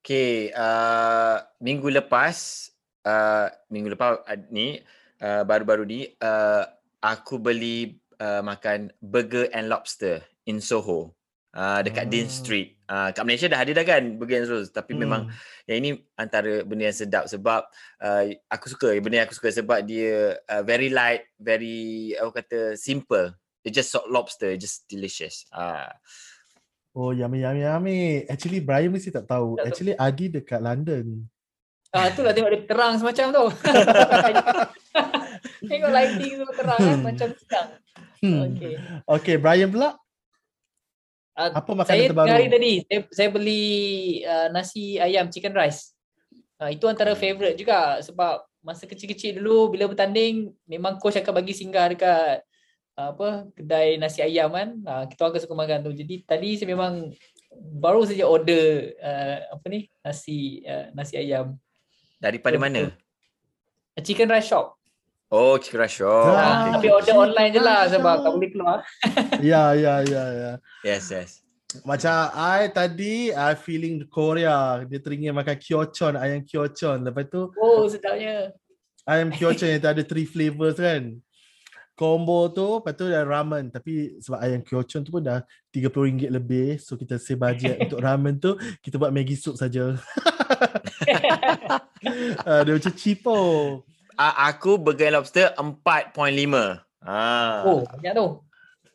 Okay, 0.00 0.52
uh, 0.52 1.40
minggu 1.58 1.88
lepas, 1.88 2.68
uh, 3.04 3.46
minggu 3.68 3.92
lepas 3.92 4.24
uh, 4.24 4.38
ni, 4.50 4.80
uh, 5.20 5.44
baru-baru 5.46 5.84
ni, 5.86 6.00
uh, 6.18 6.64
aku 7.04 7.38
beli 7.38 8.00
uh, 8.18 8.40
makan 8.40 8.90
burger 8.98 9.48
and 9.52 9.68
lobster 9.68 10.24
in 10.48 10.58
Soho. 10.58 11.12
Uh, 11.54 11.78
dekat 11.86 12.10
Dean 12.10 12.26
Ah. 12.26 12.34
Street. 12.34 12.68
Uh, 12.84 13.08
kat 13.14 13.22
Malaysia 13.22 13.46
dah 13.46 13.62
ada 13.62 13.70
dah 13.70 13.86
kan 13.86 14.02
burger 14.18 14.42
and 14.42 14.50
lobster. 14.50 14.74
Tapi 14.74 14.98
memang 14.98 15.30
yang 15.70 15.78
ini 15.78 15.90
antara 16.18 16.66
benda 16.66 16.90
yang 16.90 16.98
sedap 16.98 17.30
sebab 17.30 17.62
uh, 18.02 18.22
aku 18.50 18.66
suka 18.74 18.90
benda 18.98 19.22
yang 19.22 19.26
aku 19.30 19.38
suka 19.38 19.54
sebab 19.54 19.86
dia 19.86 20.34
uh, 20.50 20.66
very 20.66 20.90
light, 20.90 21.30
very 21.38 22.10
aku 22.18 22.42
kata 22.42 22.74
simple. 22.74 23.30
It's 23.62 23.72
just 23.72 23.94
salt 23.94 24.10
lobster, 24.10 24.52
just 24.58 24.90
delicious. 24.90 25.46
Uh, 25.54 25.88
Oh, 26.94 27.10
yummy 27.10 27.42
yummy 27.42 27.66
yummy. 27.66 27.98
Actually 28.30 28.62
Brian 28.62 28.94
mesti 28.94 29.10
tak 29.10 29.26
tahu. 29.26 29.58
Tak 29.58 29.66
tahu. 29.66 29.66
Actually 29.66 29.94
Adi 29.98 30.30
dekat 30.30 30.62
London. 30.62 31.26
Ah 31.94 32.10
tu 32.10 32.20
lah 32.20 32.34
tengok 32.34 32.50
dia 32.50 32.62
terang 32.66 32.98
semacam 32.98 33.26
tu 33.30 33.44
tengok 35.70 35.90
lighting 35.90 36.32
semua 36.36 36.54
terang 36.54 36.78
kan 36.78 36.96
Hmm. 36.98 37.04
macam 37.06 37.28
sedang 37.38 37.68
Hmm. 38.24 38.40
okey 38.48 38.74
Okay, 39.04 39.36
Brian 39.36 39.68
pula 39.68 39.94
Ah, 41.34 41.50
apa 41.50 41.66
makanan 41.74 41.98
saya 41.98 42.06
terbaru? 42.06 42.30
hari 42.30 42.46
tadi 42.46 42.72
saya, 42.86 43.00
saya 43.10 43.28
beli 43.28 43.62
uh, 44.22 44.54
nasi 44.54 45.02
ayam 45.02 45.26
chicken 45.26 45.50
rice. 45.50 45.90
Uh, 46.62 46.70
itu 46.70 46.86
antara 46.86 47.10
favorite 47.18 47.58
juga 47.58 47.98
sebab 47.98 48.38
masa 48.62 48.86
kecil-kecil 48.86 49.42
dulu 49.42 49.74
bila 49.74 49.90
bertanding 49.90 50.54
memang 50.62 50.94
coach 51.02 51.18
akan 51.18 51.34
bagi 51.34 51.50
singgah 51.50 51.90
dekat 51.90 52.38
uh, 52.94 53.10
apa 53.10 53.50
kedai 53.50 53.98
nasi 53.98 54.22
ayam 54.22 54.54
kan. 54.54 54.78
Uh, 54.86 55.04
kita 55.10 55.26
orang 55.26 55.42
suka 55.42 55.54
makan 55.58 55.82
tu. 55.82 55.90
Jadi 55.90 56.22
tadi 56.22 56.54
saya 56.54 56.70
memang 56.70 57.10
baru 57.82 58.06
saja 58.06 58.30
order 58.30 58.94
uh, 59.02 59.58
apa 59.58 59.66
ni 59.74 59.90
nasi 60.06 60.62
uh, 60.62 60.94
nasi 60.94 61.18
ayam 61.18 61.58
daripada 62.18 62.56
Betul, 62.56 62.64
mana? 62.64 62.82
chicken 64.00 64.28
rice 64.28 64.50
shop. 64.50 64.74
Oh, 65.30 65.58
chicken 65.58 65.80
rice 65.80 65.98
shop. 65.98 66.30
Ah, 66.30 66.70
Okay, 66.70 66.70
tapi 66.72 66.86
order 66.90 67.14
online 67.16 67.50
je 67.50 67.60
lah 67.60 67.86
sebab 67.86 68.22
tak 68.22 68.30
boleh 68.30 68.50
keluar. 68.50 68.78
Ya, 69.42 69.74
ya, 69.74 70.02
ya, 70.02 70.24
ya. 70.30 70.52
Yes, 70.82 71.10
yes. 71.10 71.30
Macam 71.82 72.30
I 72.32 72.70
tadi 72.70 73.34
I 73.34 73.58
feeling 73.58 74.06
Korea. 74.06 74.86
Dia 74.86 75.02
teringin 75.02 75.34
makan 75.34 75.58
kyochon, 75.58 76.14
ayam 76.14 76.38
kyochon. 76.46 77.02
Lepas 77.02 77.26
tu 77.26 77.50
Oh 77.58 77.82
sedapnya. 77.90 78.54
ayam 79.02 79.34
kyochon 79.34 79.74
yang 79.74 79.82
ada 79.82 80.06
three 80.06 80.22
flavors 80.22 80.78
kan. 80.78 81.18
Combo 81.94 82.50
tu, 82.50 82.78
lepas 82.78 82.94
tu 82.94 83.06
ada 83.06 83.22
ramen. 83.22 83.70
Tapi 83.70 84.18
sebab 84.18 84.38
ayam 84.38 84.62
kyochon 84.62 85.02
tu 85.02 85.10
pun 85.10 85.22
dah 85.22 85.42
RM30 85.70 86.30
lebih. 86.30 86.78
So 86.78 86.94
kita 86.94 87.18
save 87.18 87.38
budget 87.38 87.74
untuk 87.90 87.98
ramen 88.02 88.38
tu. 88.38 88.54
Kita 88.78 88.94
buat 88.94 89.10
Maggi 89.10 89.34
soup 89.34 89.58
saja. 89.58 89.94
uh, 92.44 92.60
dia 92.64 92.72
macam 92.76 92.92
cheapo. 92.94 93.38
Uh, 94.14 94.34
aku 94.46 94.78
burger 94.78 95.10
and 95.10 95.16
lobster 95.18 95.50
4.5. 95.58 96.14
Ah. 97.04 97.66
Oh 97.66 97.82
banyak 97.84 98.12
tu. 98.14 98.26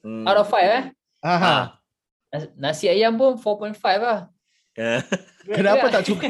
Hmm. 0.02 0.26
Out 0.26 0.42
of 0.42 0.50
5 0.50 0.64
eh. 0.64 0.84
Aha. 1.22 1.36
Ah. 1.36 1.64
Nas- 2.32 2.54
Nasi 2.56 2.88
ayam 2.88 3.20
pun 3.20 3.36
4.5 3.36 3.76
lah. 4.00 4.32
Kenapa 5.58 5.92
tak 5.92 6.08
cukup? 6.08 6.30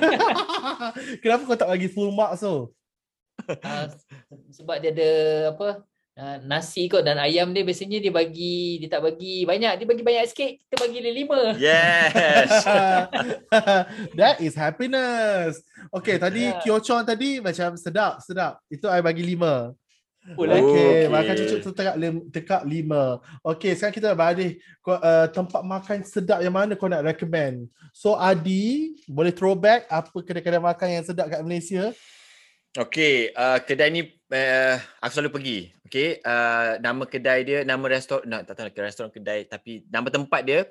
Kenapa 1.22 1.41
kau 1.45 1.59
tak 1.59 1.70
bagi 1.70 1.89
full 1.91 2.09
marks 2.09 2.41
tu? 2.41 2.74
Uh, 3.45 3.86
sebab 4.51 4.84
dia 4.84 4.91
ada 4.91 5.11
apa 5.55 5.67
uh, 6.20 6.38
nasi 6.43 6.91
kot 6.91 7.01
dan 7.07 7.15
ayam 7.15 7.55
dia 7.55 7.63
biasanya 7.63 8.03
dia 8.03 8.11
bagi 8.11 8.84
dia 8.84 8.91
tak 8.91 9.07
bagi 9.07 9.47
banyak 9.47 9.80
dia 9.80 9.88
bagi 9.88 10.03
banyak 10.03 10.26
sikit 10.28 10.51
kita 10.67 10.76
bagi 10.76 10.99
dia 10.99 11.13
lima 11.15 11.39
Yes. 11.55 12.51
That 14.20 14.43
is 14.43 14.53
happiness. 14.53 15.63
Okay, 15.89 16.20
tadi 16.20 16.51
Ya. 16.51 16.59
kyochon 16.61 17.07
tadi 17.07 17.39
macam 17.39 17.80
sedap, 17.80 18.20
sedap. 18.22 18.59
Itu 18.67 18.86
I 18.91 18.99
bagi 18.99 19.24
lima. 19.24 19.72
Oh. 20.36 20.45
Okay, 20.45 20.61
Okay. 20.61 20.99
makan 21.09 21.34
cucuk 21.41 21.59
tu 21.63 21.72
tekak, 21.74 21.95
lim, 21.97 22.15
tekak 22.30 22.61
lima. 22.67 23.17
Okay, 23.41 23.74
sekarang 23.74 23.95
kita 23.95 24.05
nak 24.13 24.20
balik. 24.20 24.53
Kau, 24.84 24.99
uh, 24.99 25.26
tempat 25.32 25.61
makan 25.63 25.97
sedap 26.05 26.43
yang 26.43 26.53
mana 26.53 26.78
kau 26.78 26.91
nak 26.91 27.01
recommend? 27.01 27.65
So 27.95 28.13
Adi, 28.13 28.93
boleh 29.09 29.34
throwback 29.34 29.89
apa 29.89 30.13
kedai-kedai 30.13 30.61
makan 30.61 30.88
yang 31.01 31.05
sedap 31.07 31.32
kat 31.32 31.41
Malaysia? 31.41 31.95
Okay, 32.78 33.34
uh, 33.34 33.57
kedai 33.65 33.89
ni 33.89 34.05
uh, 34.05 34.76
aku 35.01 35.11
selalu 35.17 35.32
pergi. 35.34 35.59
Okay, 35.89 36.22
uh, 36.22 36.78
nama 36.78 37.01
kedai 37.09 37.41
dia, 37.41 37.59
nama 37.65 37.82
restoran, 37.89 38.30
nak 38.30 38.45
tak 38.45 38.61
tahu 38.61 38.70
nak 38.70 38.86
restoran 38.86 39.09
kedai, 39.09 39.49
tapi 39.49 39.89
nama 39.89 40.05
tempat 40.13 40.41
dia 40.45 40.70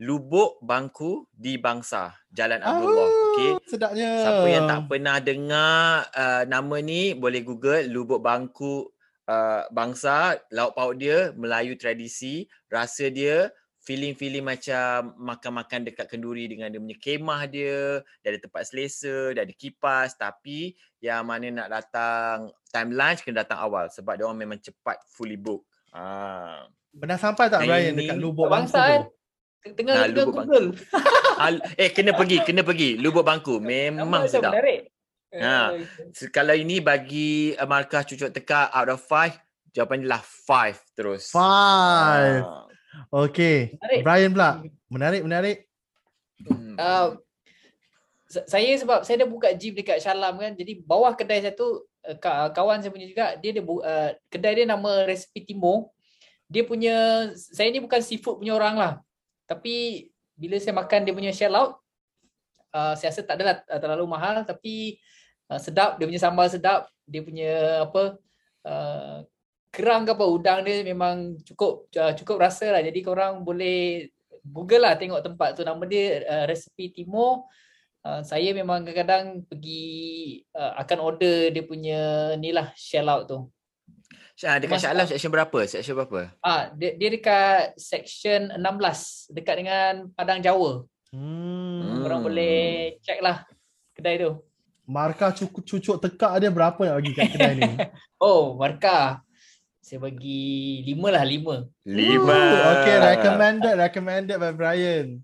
Lubuk 0.00 0.56
Bangku 0.64 1.28
di 1.32 1.60
Bangsa, 1.60 2.16
Jalan 2.32 2.64
Abdullah. 2.64 3.08
Okay, 3.32 3.50
Sedapnya. 3.68 4.16
Siapa 4.16 4.46
yang 4.48 4.64
tak 4.64 4.80
pernah 4.88 5.16
dengar 5.20 6.08
uh, 6.08 6.42
nama 6.48 6.76
ni 6.80 7.12
boleh 7.12 7.44
google 7.44 7.84
Lubuk 7.84 8.24
Bangku 8.24 8.88
uh, 9.28 9.68
Bangsa, 9.68 10.40
lauk 10.56 10.72
pauk 10.72 10.96
dia 10.96 11.36
Melayu 11.36 11.76
tradisi, 11.76 12.48
rasa 12.72 13.12
dia 13.12 13.52
feeling-feeling 13.86 14.42
macam 14.42 15.14
makan-makan 15.14 15.86
dekat 15.86 16.10
kenduri 16.10 16.50
dengan 16.50 16.66
dia 16.68 16.82
punya 16.82 16.98
kemah 16.98 17.46
dia, 17.46 18.02
dia 18.20 18.28
ada 18.34 18.40
tempat 18.42 18.66
selesa, 18.66 19.30
dia 19.30 19.46
ada 19.46 19.54
kipas 19.54 20.18
tapi 20.18 20.74
yang 20.98 21.22
mana 21.22 21.46
nak 21.54 21.68
datang 21.70 22.36
time 22.68 22.90
lunch 22.90 23.22
kena 23.22 23.46
datang 23.46 23.62
awal 23.62 23.86
sebab 23.86 24.18
dia 24.18 24.26
orang 24.26 24.42
memang 24.42 24.58
cepat 24.58 24.98
fully 25.06 25.38
book. 25.38 25.62
Ah. 25.94 26.66
Pernah 26.90 27.14
sampai 27.14 27.46
tak 27.46 27.62
Brian 27.62 27.94
ini 27.94 28.10
dekat 28.10 28.18
lubuk 28.18 28.50
bangku 28.50 28.74
Bangsa 28.74 28.80
eh. 28.90 28.98
tu? 28.98 29.14
Tengah 29.66 29.94
Nah, 29.94 30.06
tengah 30.06 30.24
lubuk 30.26 30.34
Google. 30.34 30.68
Eh 31.74 31.90
kena 31.94 32.10
pergi, 32.18 32.36
kena 32.42 32.62
pergi. 32.66 32.98
Lubuk 32.98 33.22
bangku 33.22 33.62
memang 33.62 34.10
Nama 34.10 34.26
sedap. 34.26 34.50
menarik. 34.50 34.80
Ha. 35.36 35.74
Eh, 35.74 35.86
Se- 36.10 36.30
Kalau 36.30 36.54
ini 36.54 36.78
bagi 36.78 37.54
uh, 37.54 37.66
markah 37.66 38.02
cucuk 38.02 38.30
tekak 38.30 38.70
out 38.70 38.88
of 38.88 39.02
five, 39.02 39.34
jawapan 39.70 40.02
dia 40.02 40.10
lah 40.16 40.22
five 40.22 40.78
terus. 40.94 41.30
Five. 41.30 42.42
Ah. 42.42 42.65
Okay. 43.10 43.76
Menarik. 43.78 44.00
Brian 44.02 44.30
pula. 44.32 44.50
Menarik, 44.88 45.22
menarik. 45.24 45.56
Hmm. 46.46 46.76
Uh, 46.76 47.08
sa- 48.26 48.46
saya 48.50 48.74
sebab 48.76 49.06
saya 49.06 49.22
dah 49.24 49.28
buka 49.30 49.54
gym 49.54 49.72
dekat 49.72 50.02
Shalam 50.02 50.36
kan 50.36 50.52
jadi 50.52 50.82
bawah 50.82 51.14
kedai 51.14 51.40
saya 51.40 51.54
tu 51.54 51.86
uh, 52.04 52.16
ka- 52.18 52.50
kawan 52.52 52.82
saya 52.82 52.92
punya 52.92 53.06
juga 53.08 53.38
dia 53.38 53.54
ada 53.54 53.62
uh, 53.62 54.10
kedai 54.28 54.52
dia 54.62 54.66
nama 54.66 55.06
Resipi 55.06 55.46
Timur 55.46 55.94
dia 56.50 56.62
punya 56.66 57.28
saya 57.34 57.70
ni 57.70 57.80
bukan 57.82 58.02
seafood 58.02 58.42
punya 58.42 58.54
orang 58.54 58.76
lah 58.76 58.92
tapi 59.46 60.06
bila 60.34 60.58
saya 60.58 60.74
makan 60.74 61.06
dia 61.06 61.14
punya 61.14 61.32
shell 61.32 61.54
out 61.54 61.78
uh, 62.74 62.92
saya 62.98 63.14
rasa 63.14 63.22
tak 63.24 63.40
adalah 63.40 63.62
uh, 63.66 63.80
terlalu 63.80 64.04
mahal 64.10 64.42
tapi 64.42 64.98
uh, 65.48 65.58
sedap 65.62 65.96
dia 65.96 66.06
punya 66.06 66.20
sambal 66.20 66.46
sedap 66.50 66.90
dia 67.06 67.22
punya 67.22 67.86
apa 67.86 68.18
uh, 68.66 69.18
kerang 69.76 70.08
ke 70.08 70.16
apa 70.16 70.24
udang 70.24 70.64
dia 70.64 70.80
memang 70.80 71.36
cukup 71.44 71.92
uh, 71.92 72.16
cukup 72.16 72.40
rasa 72.40 72.72
lah 72.72 72.80
jadi 72.80 72.96
korang 73.04 73.44
boleh 73.44 74.08
Google 74.40 74.88
lah 74.88 74.96
tengok 74.96 75.20
tempat 75.20 75.52
tu 75.52 75.60
nama 75.60 75.84
dia 75.84 76.24
uh, 76.24 76.44
Resipi 76.48 76.88
Timur 76.88 77.44
Uh, 78.06 78.22
saya 78.22 78.54
memang 78.54 78.86
kadang-kadang 78.86 79.42
pergi 79.50 79.82
uh, 80.54 80.78
akan 80.78 80.98
order 81.02 81.50
dia 81.50 81.66
punya 81.66 81.98
ni 82.38 82.54
lah 82.54 82.70
shell 82.78 83.10
out 83.10 83.26
tu. 83.26 83.50
Syah, 84.38 84.62
dekat 84.62 84.78
Mas- 84.78 84.86
Shah 84.86 84.94
Alam 84.94 85.06
section 85.10 85.32
berapa? 85.34 85.58
Section 85.66 85.98
berapa? 85.98 86.30
Ah 86.38 86.70
dia, 86.70 86.94
dia 86.94 87.10
dekat 87.10 87.74
section 87.74 88.54
16 88.54 89.34
dekat 89.34 89.54
dengan 89.58 90.06
Padang 90.14 90.38
Jawa. 90.38 90.86
Hmm. 91.10 92.06
Korang 92.06 92.22
Hmm. 92.22 92.28
boleh 92.30 92.58
check 93.02 93.18
lah 93.18 93.42
kedai 93.90 94.22
tu. 94.22 94.38
Markah 94.86 95.34
cucuk, 95.34 95.66
cucuk 95.66 95.98
tekak 95.98 96.38
dia 96.38 96.54
berapa 96.54 96.78
nak 96.78 97.02
bagi 97.02 97.10
kat 97.10 97.26
kedai 97.26 97.52
ni? 97.58 97.66
Oh, 98.22 98.54
markah. 98.54 99.25
Saya 99.86 100.02
bagi 100.02 100.82
5 100.82 101.14
lah, 101.14 101.22
5. 101.22 101.70
Lima. 101.86 102.34
Ooh, 102.34 102.62
Okay, 102.74 102.98
recommended, 102.98 103.74
recommended 103.78 104.34
by 104.34 104.50
Brian. 104.50 105.22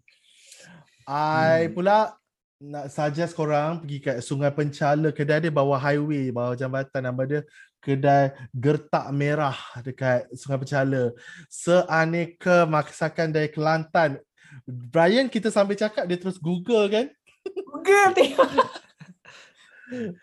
I 1.03 1.67
Hmm. 1.67 1.75
pula 1.75 2.15
nak 2.63 2.87
suggest 2.95 3.35
korang 3.35 3.83
pergi 3.83 3.99
kat 3.99 4.17
Sungai 4.23 4.55
Penchala. 4.55 5.11
Kedai 5.11 5.43
dia 5.43 5.51
bawah 5.51 5.75
highway, 5.75 6.31
bawah 6.31 6.55
jambatan. 6.55 7.03
Nama 7.03 7.23
dia 7.27 7.41
kedai 7.83 8.39
Gertak 8.55 9.11
Merah 9.11 9.59
dekat 9.83 10.31
Sungai 10.39 10.63
Penchala. 10.63 11.11
Seaneka 11.51 12.63
masakan 12.63 13.35
dari 13.35 13.51
Kelantan. 13.51 14.23
Brian, 14.63 15.27
kita 15.27 15.51
sambil 15.51 15.75
cakap 15.75 16.07
dia 16.07 16.15
terus 16.15 16.39
Google 16.39 16.87
kan? 16.87 17.11
Google 17.43 18.15
tengok. 18.15 18.47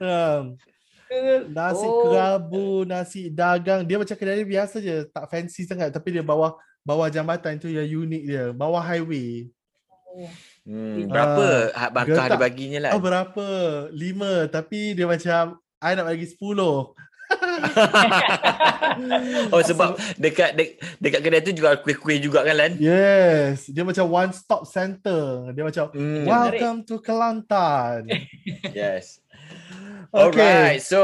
Um, 0.01 0.57
nasi 1.49 1.85
Oh. 1.85 2.05
kerabu, 2.05 2.85
nasi 2.85 3.21
dagang. 3.29 3.81
Dia 3.83 3.97
macam 3.97 4.13
kedai 4.13 4.41
dia 4.41 4.47
biasa 4.47 4.77
je. 4.77 4.97
Tak 5.09 5.25
fancy 5.27 5.65
sangat. 5.65 5.89
Tapi 5.89 6.13
dia 6.13 6.23
bawah 6.23 6.55
bawah 6.85 7.09
jambatan 7.09 7.57
tu 7.57 7.67
yang 7.67 7.85
unik 7.85 8.23
dia. 8.23 8.45
Bawah 8.53 8.79
highway. 8.79 9.49
Hmm, 10.65 11.05
berapa 11.05 11.69
uh, 11.69 11.89
markah 11.93 12.25
dia 12.29 12.39
baginya 12.39 12.79
lah? 12.89 12.91
Oh 12.97 13.01
berapa? 13.01 13.45
Lima. 13.89 14.45
Tapi 14.49 14.93
dia 14.93 15.05
macam 15.05 15.57
I 15.79 15.95
nak 15.95 16.09
bagi 16.09 16.27
sepuluh. 16.29 16.93
oh 19.53 19.61
sebab 19.61 19.93
dekat 20.17 20.57
dek, 20.57 20.69
dekat 20.97 21.21
kedai 21.21 21.45
tu 21.45 21.53
jual 21.53 21.77
kuih-kuih 21.85 22.17
juga 22.17 22.41
kan 22.41 22.57
Lan? 22.57 22.73
Yes. 22.81 23.69
Dia 23.69 23.85
macam 23.85 24.09
one 24.09 24.33
stop 24.33 24.65
center. 24.65 25.53
Dia 25.53 25.61
macam 25.61 25.93
Hmm, 25.93 26.25
welcome 26.25 26.77
to 26.83 26.97
Kelantan. 26.99 28.09
yes. 28.73 29.21
Okay. 30.09 30.41
Alright, 30.41 30.81
so 30.81 31.03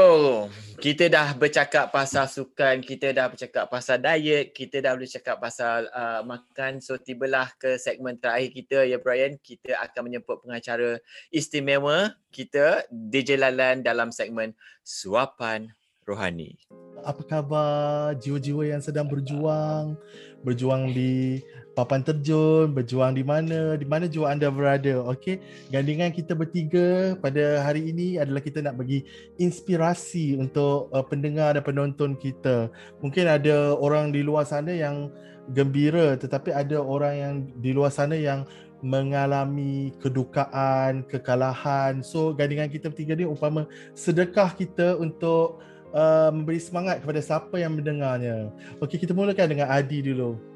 kita 0.76 1.08
dah 1.08 1.32
bercakap 1.32 1.88
pasal 1.94 2.28
sukan, 2.28 2.82
kita 2.84 3.14
dah 3.14 3.30
bercakap 3.30 3.70
pasal 3.70 4.02
diet, 4.02 4.52
kita 4.52 4.82
dah 4.82 4.98
bercakap 4.98 5.38
pasal 5.38 5.86
uh, 5.94 6.20
makan. 6.26 6.82
So 6.82 6.98
tibalah 7.00 7.54
ke 7.56 7.80
segmen 7.80 8.20
terakhir 8.20 8.50
kita 8.52 8.78
ya 8.84 8.98
Brian. 9.00 9.40
Kita 9.40 9.78
akan 9.78 10.10
menyebut 10.10 10.42
pengacara 10.44 11.00
istimewa 11.30 12.12
kita 12.28 12.84
DJ 12.90 13.40
Lalan 13.40 13.80
dalam 13.86 14.12
segmen 14.12 14.52
Suapan 14.82 15.72
Rohani. 16.04 16.58
Apa 17.06 17.22
khabar 17.24 18.18
jiwa-jiwa 18.18 18.74
yang 18.74 18.82
sedang 18.82 19.06
berjuang? 19.06 19.96
Berjuang 20.44 20.90
di 20.90 21.40
papan 21.76 22.00
terjun, 22.00 22.72
berjuang 22.72 23.12
di 23.12 23.20
mana, 23.20 23.76
di 23.76 23.84
mana 23.84 24.08
jua 24.08 24.32
anda 24.32 24.48
berada. 24.48 25.04
Okey. 25.12 25.44
Gandingan 25.68 26.08
kita 26.08 26.32
bertiga 26.32 27.20
pada 27.20 27.60
hari 27.60 27.92
ini 27.92 28.16
adalah 28.16 28.40
kita 28.40 28.64
nak 28.64 28.80
bagi 28.80 29.04
inspirasi 29.36 30.40
untuk 30.40 30.88
uh, 30.88 31.04
pendengar 31.04 31.52
dan 31.52 31.60
penonton 31.60 32.16
kita. 32.16 32.72
Mungkin 33.04 33.28
ada 33.28 33.76
orang 33.76 34.08
di 34.08 34.24
luar 34.24 34.48
sana 34.48 34.72
yang 34.72 35.12
gembira 35.52 36.18
tetapi 36.18 36.50
ada 36.50 36.80
orang 36.80 37.14
yang 37.14 37.32
di 37.60 37.70
luar 37.76 37.92
sana 37.92 38.16
yang 38.16 38.48
mengalami 38.80 39.92
kedukaan, 40.00 41.04
kekalahan. 41.04 42.00
So 42.00 42.32
gandingan 42.32 42.72
kita 42.72 42.88
bertiga 42.88 43.12
ni 43.12 43.28
umpama 43.28 43.68
sedekah 43.92 44.56
kita 44.56 44.96
untuk 44.96 45.60
uh, 45.92 46.32
memberi 46.32 46.56
semangat 46.56 47.04
kepada 47.04 47.20
siapa 47.20 47.60
yang 47.60 47.76
mendengarnya. 47.76 48.48
Okey, 48.80 48.96
kita 48.96 49.12
mulakan 49.12 49.52
dengan 49.52 49.68
Adi 49.68 50.00
dulu. 50.00 50.55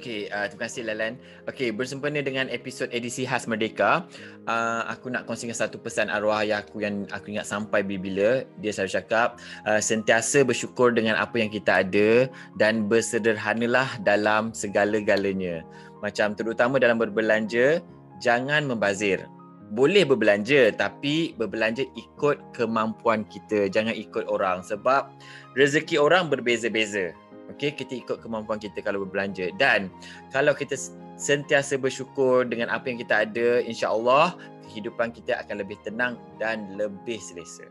Okey, 0.00 0.32
uh, 0.32 0.48
terima 0.48 0.64
kasih 0.64 0.88
Lalan. 0.88 1.20
Okey, 1.44 1.76
bersempena 1.76 2.24
dengan 2.24 2.48
episod 2.48 2.88
edisi 2.88 3.28
khas 3.28 3.44
Merdeka, 3.44 4.08
uh, 4.48 4.88
aku 4.88 5.12
nak 5.12 5.28
kongsikan 5.28 5.52
satu 5.52 5.76
pesan 5.76 6.08
arwah 6.08 6.40
ayah 6.40 6.64
aku 6.64 6.80
yang 6.80 7.04
aku 7.12 7.36
ingat 7.36 7.44
sampai 7.44 7.84
bila-bila. 7.84 8.48
Dia 8.64 8.72
selalu 8.72 8.96
cakap, 8.96 9.36
uh, 9.68 9.76
sentiasa 9.76 10.40
bersyukur 10.40 10.96
dengan 10.96 11.20
apa 11.20 11.36
yang 11.36 11.52
kita 11.52 11.84
ada 11.84 12.32
dan 12.56 12.88
bersederhanalah 12.88 14.00
dalam 14.00 14.56
segala-galanya. 14.56 15.68
Macam 16.00 16.32
terutama 16.32 16.80
dalam 16.80 16.96
berbelanja, 16.96 17.84
jangan 18.24 18.64
membazir. 18.64 19.28
Boleh 19.76 20.08
berbelanja 20.08 20.72
tapi 20.80 21.36
berbelanja 21.36 21.84
ikut 21.92 22.40
kemampuan 22.56 23.28
kita, 23.28 23.68
jangan 23.68 23.92
ikut 23.92 24.24
orang 24.32 24.64
sebab 24.64 25.12
rezeki 25.52 26.00
orang 26.00 26.32
berbeza-beza. 26.32 27.12
Okey, 27.54 27.74
kita 27.74 27.98
ikut 27.98 28.22
kemampuan 28.22 28.62
kita 28.62 28.78
kalau 28.80 29.02
berbelanja 29.02 29.50
dan 29.58 29.90
kalau 30.30 30.54
kita 30.54 30.78
sentiasa 31.18 31.76
bersyukur 31.76 32.46
dengan 32.46 32.70
apa 32.72 32.88
yang 32.88 32.98
kita 33.02 33.28
ada, 33.28 33.60
insya-Allah 33.66 34.38
kehidupan 34.70 35.10
kita 35.10 35.36
akan 35.42 35.60
lebih 35.60 35.76
tenang 35.82 36.14
dan 36.38 36.78
lebih 36.78 37.18
selesa. 37.18 37.66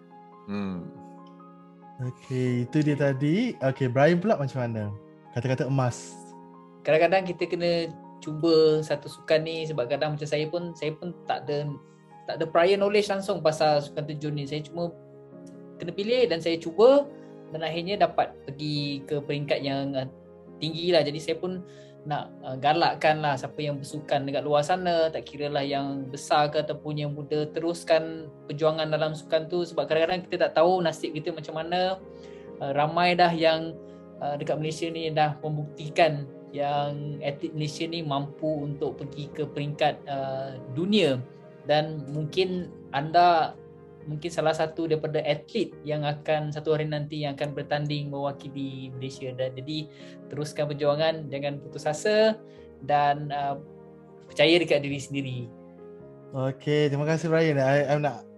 Hmm. 0.52 0.86
Okey, 2.00 2.68
itu 2.68 2.78
dia 2.84 2.96
tadi. 2.96 3.56
Okey, 3.60 3.92
Brian 3.92 4.20
pula 4.20 4.40
macam 4.40 4.64
mana? 4.64 4.92
Kata-kata 5.36 5.68
emas. 5.68 6.16
Kadang-kadang 6.84 7.28
kita 7.28 7.44
kena 7.48 7.72
cuba 8.20 8.84
satu 8.84 9.08
sukan 9.08 9.40
ni 9.48 9.64
sebab 9.68 9.88
kadang 9.88 10.16
macam 10.16 10.28
saya 10.28 10.44
pun 10.52 10.76
saya 10.76 10.92
pun 10.96 11.16
tak 11.24 11.48
ada 11.48 11.72
tak 12.28 12.36
ada 12.40 12.46
prior 12.46 12.76
knowledge 12.76 13.08
langsung 13.08 13.40
pasal 13.40 13.80
sukan 13.84 14.04
terjun 14.06 14.36
ni. 14.36 14.48
Saya 14.48 14.64
cuma 14.64 14.92
kena 15.80 15.92
pilih 15.96 16.28
dan 16.28 16.44
saya 16.44 16.60
cuba 16.60 17.08
dan 17.50 17.62
akhirnya 17.66 17.96
dapat 17.98 18.34
pergi 18.46 19.02
ke 19.06 19.22
peringkat 19.22 19.60
yang 19.62 19.94
uh, 19.98 20.08
tinggi 20.62 20.94
lah. 20.94 21.02
Jadi 21.02 21.20
saya 21.22 21.38
pun 21.40 21.64
nak 22.08 22.32
uh, 22.46 22.56
galakkan 22.56 23.20
lah 23.20 23.36
siapa 23.36 23.60
yang 23.60 23.80
bersukan 23.80 24.24
dekat 24.24 24.44
luar 24.46 24.64
sana. 24.64 25.10
Tak 25.10 25.26
kira 25.26 25.52
lah 25.52 25.66
yang 25.66 26.08
besar 26.08 26.48
ke 26.54 26.62
ataupun 26.62 26.96
yang 26.96 27.12
muda 27.12 27.50
teruskan 27.52 28.30
perjuangan 28.46 28.88
dalam 28.88 29.12
sukan 29.18 29.50
tu. 29.50 29.66
Sebab 29.66 29.90
kadang-kadang 29.90 30.26
kita 30.30 30.50
tak 30.50 30.62
tahu 30.62 30.80
nasib 30.80 31.12
kita 31.16 31.34
macam 31.34 31.60
mana. 31.60 32.00
Uh, 32.60 32.72
ramai 32.76 33.16
dah 33.16 33.32
yang 33.32 33.74
uh, 34.20 34.36
dekat 34.36 34.60
Malaysia 34.60 34.88
ni 34.92 35.10
dah 35.10 35.36
membuktikan 35.40 36.28
yang 36.50 37.22
atlet 37.22 37.54
Malaysia 37.54 37.86
ni 37.86 38.02
mampu 38.02 38.66
untuk 38.66 38.98
pergi 38.98 39.30
ke 39.32 39.44
peringkat 39.48 39.96
uh, 40.06 40.58
dunia. 40.74 41.20
Dan 41.70 42.10
mungkin 42.10 42.74
anda 42.90 43.54
mungkin 44.06 44.32
salah 44.32 44.56
satu 44.56 44.88
daripada 44.88 45.20
atlet 45.26 45.74
yang 45.84 46.06
akan 46.06 46.54
satu 46.54 46.78
hari 46.78 46.88
nanti 46.88 47.26
yang 47.26 47.36
akan 47.36 47.58
bertanding 47.58 48.08
mewakili 48.08 48.94
Malaysia 48.96 49.34
dan 49.34 49.58
jadi 49.58 49.90
teruskan 50.30 50.70
perjuangan 50.70 51.28
jangan 51.28 51.58
putus 51.60 51.90
asa 51.90 52.38
dan 52.86 53.28
uh, 53.34 53.60
percaya 54.30 54.62
dekat 54.62 54.86
diri 54.86 55.00
sendiri. 55.02 55.40
Okey, 56.30 56.94
terima 56.94 57.10
kasih 57.10 57.28
Brian. 57.34 57.58
I, 57.58 57.90
I 57.90 57.98
nak 57.98 58.29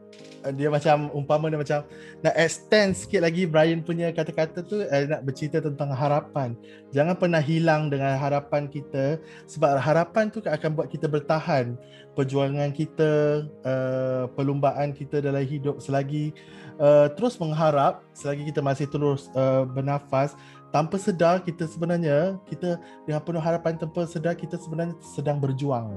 dia 0.57 0.73
macam 0.73 1.13
umpama 1.13 1.53
dia 1.53 1.61
macam 1.61 1.79
nak 2.25 2.35
extend 2.35 2.97
sikit 2.97 3.21
lagi 3.21 3.45
Brian 3.45 3.85
punya 3.85 4.09
kata-kata 4.09 4.65
tu 4.65 4.81
eh, 4.81 5.05
nak 5.05 5.21
bercerita 5.21 5.61
tentang 5.61 5.93
harapan. 5.93 6.57
Jangan 6.89 7.13
pernah 7.13 7.37
hilang 7.37 7.93
dengan 7.93 8.17
harapan 8.17 8.65
kita 8.65 9.21
sebab 9.45 9.77
harapan 9.77 10.33
tu 10.33 10.41
akan 10.41 10.69
buat 10.73 10.89
kita 10.89 11.05
bertahan. 11.05 11.77
Perjuangan 12.11 12.75
kita, 12.75 13.45
uh, 13.63 14.27
perlumbaan 14.35 14.91
kita 14.91 15.23
dalam 15.23 15.45
hidup 15.47 15.79
selagi 15.79 16.35
uh, 16.81 17.07
terus 17.13 17.39
mengharap, 17.39 18.03
selagi 18.11 18.51
kita 18.51 18.59
masih 18.59 18.89
terus 18.89 19.31
uh, 19.37 19.63
bernafas, 19.63 20.35
tanpa 20.75 20.99
sedar 20.99 21.39
kita 21.39 21.67
sebenarnya 21.69 22.35
kita 22.51 22.79
dengan 23.07 23.21
penuh 23.23 23.43
harapan 23.43 23.79
tanpa 23.79 24.03
sedar 24.09 24.35
kita 24.35 24.59
sebenarnya 24.59 24.97
sedang 24.99 25.39
berjuang. 25.39 25.93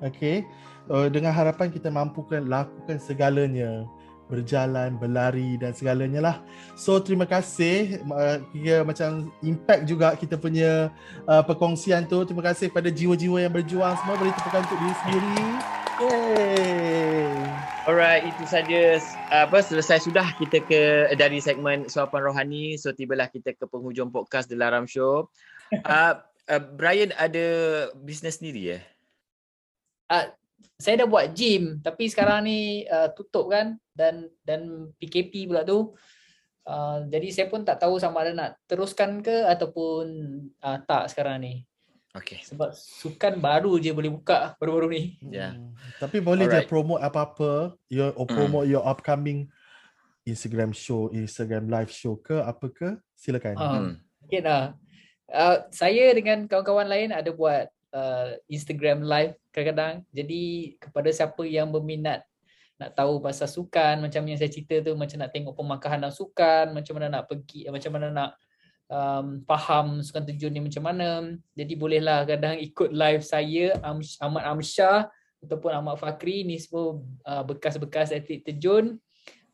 Okay 0.00 0.44
uh, 0.90 1.08
dengan 1.10 1.34
harapan 1.34 1.68
kita 1.70 1.88
mampukan 1.90 2.44
lakukan 2.46 2.98
segalanya 2.98 3.86
berjalan, 4.26 4.98
berlari 4.98 5.54
dan 5.58 5.70
segalanya 5.70 6.20
lah. 6.20 6.36
So 6.74 6.98
terima 6.98 7.24
kasih 7.24 8.02
uh, 8.10 8.42
kira 8.50 8.82
macam 8.82 9.30
impact 9.40 9.82
juga 9.86 10.18
kita 10.18 10.34
punya 10.34 10.90
uh, 11.30 11.42
perkongsian 11.46 12.10
tu. 12.10 12.26
Terima 12.26 12.42
kasih 12.42 12.70
kepada 12.70 12.90
jiwa-jiwa 12.90 13.38
yang 13.38 13.54
berjuang 13.54 13.94
semua 14.02 14.18
boleh 14.18 14.34
tepukan 14.34 14.66
untuk 14.66 14.78
diri 14.82 14.94
sendiri. 15.06 15.48
Yay. 15.96 17.32
Alright, 17.86 18.26
itu 18.26 18.44
saja 18.50 18.98
uh, 19.30 19.46
apa 19.46 19.62
selesai 19.62 20.10
sudah 20.10 20.34
kita 20.42 20.58
ke 20.66 21.14
dari 21.14 21.38
segmen 21.38 21.86
suapan 21.86 22.26
rohani. 22.26 22.74
So 22.74 22.90
tibalah 22.90 23.30
kita 23.30 23.54
ke 23.54 23.64
penghujung 23.70 24.10
podcast 24.10 24.50
The 24.50 24.58
Laram 24.58 24.90
Show. 24.90 25.30
Uh, 25.70 26.18
uh, 26.50 26.62
Brian 26.74 27.14
ada 27.14 27.46
bisnes 27.94 28.42
sendiri 28.42 28.74
ya? 28.74 28.78
Eh? 28.82 28.84
Uh, 30.06 30.26
saya 30.76 31.04
dah 31.04 31.08
buat 31.08 31.32
gym 31.32 31.80
tapi 31.80 32.08
sekarang 32.12 32.44
ni 32.44 32.84
uh, 32.84 33.08
tutup 33.16 33.48
kan 33.48 33.80
dan 33.96 34.28
dan 34.44 34.92
PKP 35.00 35.48
pula 35.48 35.64
tu 35.64 35.96
uh, 36.68 36.98
jadi 37.08 37.28
saya 37.32 37.46
pun 37.48 37.64
tak 37.64 37.80
tahu 37.80 37.96
sama 37.96 38.24
ada 38.24 38.32
nak 38.36 38.50
teruskan 38.68 39.24
ke 39.24 39.48
ataupun 39.48 40.04
uh, 40.60 40.78
tak 40.84 41.08
sekarang 41.12 41.40
ni 41.40 41.54
Okay. 42.16 42.40
Sebab 42.40 42.72
sukan 42.72 43.36
baru 43.36 43.76
je 43.76 43.92
boleh 43.92 44.08
buka 44.08 44.56
baru-baru 44.56 44.88
ni. 44.88 45.02
Ya. 45.28 45.36
Yeah. 45.36 45.52
Hmm. 45.52 45.76
Tapi 46.00 46.24
boleh 46.24 46.48
Alright. 46.48 46.64
je 46.64 46.72
promote 46.72 47.04
apa-apa, 47.04 47.76
your 47.92 48.16
or 48.16 48.24
promote 48.24 48.64
mm. 48.64 48.72
your 48.72 48.84
upcoming 48.88 49.52
Instagram 50.24 50.72
show, 50.72 51.12
Instagram 51.12 51.68
live 51.68 51.92
show 51.92 52.16
ke 52.16 52.40
apa 52.40 52.72
ke? 52.72 52.88
Silakan. 53.20 53.54
Uh, 53.60 53.68
mm. 53.68 53.92
Okay 54.24 54.40
lah. 54.40 54.72
Uh, 55.28 55.68
saya 55.68 56.08
dengan 56.16 56.48
kawan-kawan 56.48 56.88
lain 56.88 57.12
ada 57.12 57.30
buat 57.36 57.68
uh, 57.92 58.40
Instagram 58.48 59.04
live 59.04 59.36
kadang-kadang. 59.56 60.04
Jadi 60.12 60.76
kepada 60.76 61.08
siapa 61.08 61.40
yang 61.48 61.72
berminat 61.72 62.20
nak 62.76 62.92
tahu 62.92 63.24
pasal 63.24 63.48
sukan 63.48 64.04
macam 64.04 64.20
yang 64.28 64.36
saya 64.36 64.52
cerita 64.52 64.84
tu 64.84 64.92
macam 64.92 65.16
nak 65.16 65.32
tengok 65.32 65.56
pemakahan 65.56 66.04
sukan, 66.12 66.76
macam 66.76 67.00
mana 67.00 67.08
nak 67.08 67.24
pergi, 67.24 67.64
macam 67.72 67.90
mana 67.96 68.12
nak 68.12 68.30
um, 68.92 69.40
faham 69.48 70.04
sukan 70.04 70.28
terjun 70.28 70.52
ni 70.52 70.60
macam 70.60 70.84
mana. 70.84 71.40
Jadi 71.56 71.72
bolehlah 71.72 72.28
kadang 72.28 72.60
ikut 72.60 72.92
live 72.92 73.24
saya 73.24 73.80
Ahmad 74.20 74.44
Amsyah 74.44 75.08
ataupun 75.40 75.72
Ahmad 75.72 75.96
Fakri 75.96 76.44
ni 76.44 76.60
semua 76.60 77.00
uh, 77.24 77.42
bekas-bekas 77.48 78.12
atlet 78.12 78.44
terjun. 78.44 79.00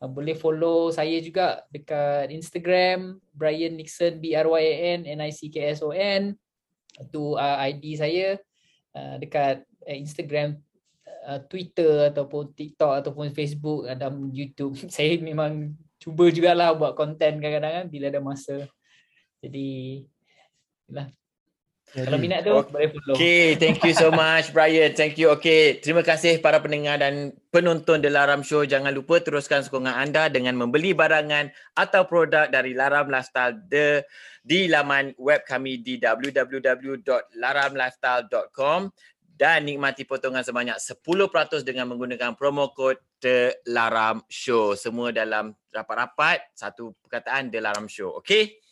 Uh, 0.02 0.10
boleh 0.10 0.34
follow 0.34 0.90
saya 0.90 1.22
juga 1.22 1.62
dekat 1.70 2.26
Instagram 2.34 3.22
Brian 3.30 3.78
Nixon 3.78 4.18
B 4.18 4.34
R 4.34 4.50
Y 4.50 4.64
A 4.66 4.74
N 4.98 5.00
N 5.06 5.18
I 5.22 5.30
C 5.30 5.46
K 5.46 5.62
S 5.70 5.78
O 5.78 5.94
N. 5.94 6.34
Tu 7.14 7.22
uh, 7.38 7.56
ID 7.70 8.02
saya 8.02 8.34
uh, 8.98 9.16
dekat 9.22 9.62
Instagram, 9.86 10.58
uh, 11.26 11.40
Twitter 11.46 12.10
ataupun 12.10 12.54
TikTok 12.54 13.02
ataupun 13.02 13.34
Facebook 13.34 13.86
dan 13.86 14.30
YouTube. 14.30 14.74
Saya 14.94 15.18
memang 15.18 15.74
cuba 16.02 16.26
jugalah 16.34 16.74
buat 16.74 16.98
konten 16.98 17.38
kadang-kadang 17.38 17.84
kan 17.84 17.86
bila 17.86 18.10
ada 18.10 18.22
masa. 18.22 18.66
Jadi 19.42 20.02
itulah. 20.86 21.10
Jadi, 21.92 22.08
Kalau 22.08 22.16
minat 22.16 22.40
tu 22.40 22.56
okay. 22.56 22.72
boleh 22.72 22.88
follow. 22.88 23.20
Okay, 23.20 23.52
thank 23.60 23.84
you 23.84 23.92
so 23.92 24.08
much 24.08 24.48
Brian. 24.56 24.96
Thank 24.96 25.20
you. 25.20 25.28
Okay, 25.36 25.76
terima 25.76 26.00
kasih 26.00 26.40
para 26.40 26.56
pendengar 26.56 26.96
dan 26.96 27.36
penonton 27.52 28.00
The 28.00 28.08
Laram 28.08 28.40
Show. 28.40 28.64
Jangan 28.64 28.96
lupa 28.96 29.20
teruskan 29.20 29.60
sokongan 29.60 30.00
anda 30.00 30.32
dengan 30.32 30.56
membeli 30.56 30.96
barangan 30.96 31.52
atau 31.76 32.08
produk 32.08 32.48
dari 32.48 32.72
Laram 32.72 33.12
Lifestyle 33.12 33.60
The 33.68 34.08
di 34.40 34.72
laman 34.72 35.12
web 35.20 35.44
kami 35.44 35.84
di 35.84 36.00
www.laramlifestyle.com 36.00 38.80
dan 39.36 39.64
nikmati 39.64 40.04
potongan 40.04 40.44
sebanyak 40.44 40.76
10% 40.76 41.64
dengan 41.64 41.88
menggunakan 41.88 42.36
promo 42.36 42.70
kod 42.70 43.00
The 43.18 43.64
Laram 43.68 44.22
Show. 44.28 44.76
Semua 44.76 45.10
dalam 45.10 45.56
rapat-rapat 45.72 46.52
satu 46.52 46.92
perkataan 47.02 47.48
The 47.48 47.60
Laram 47.60 47.88
Show. 47.88 48.20
Okay? 48.20 48.62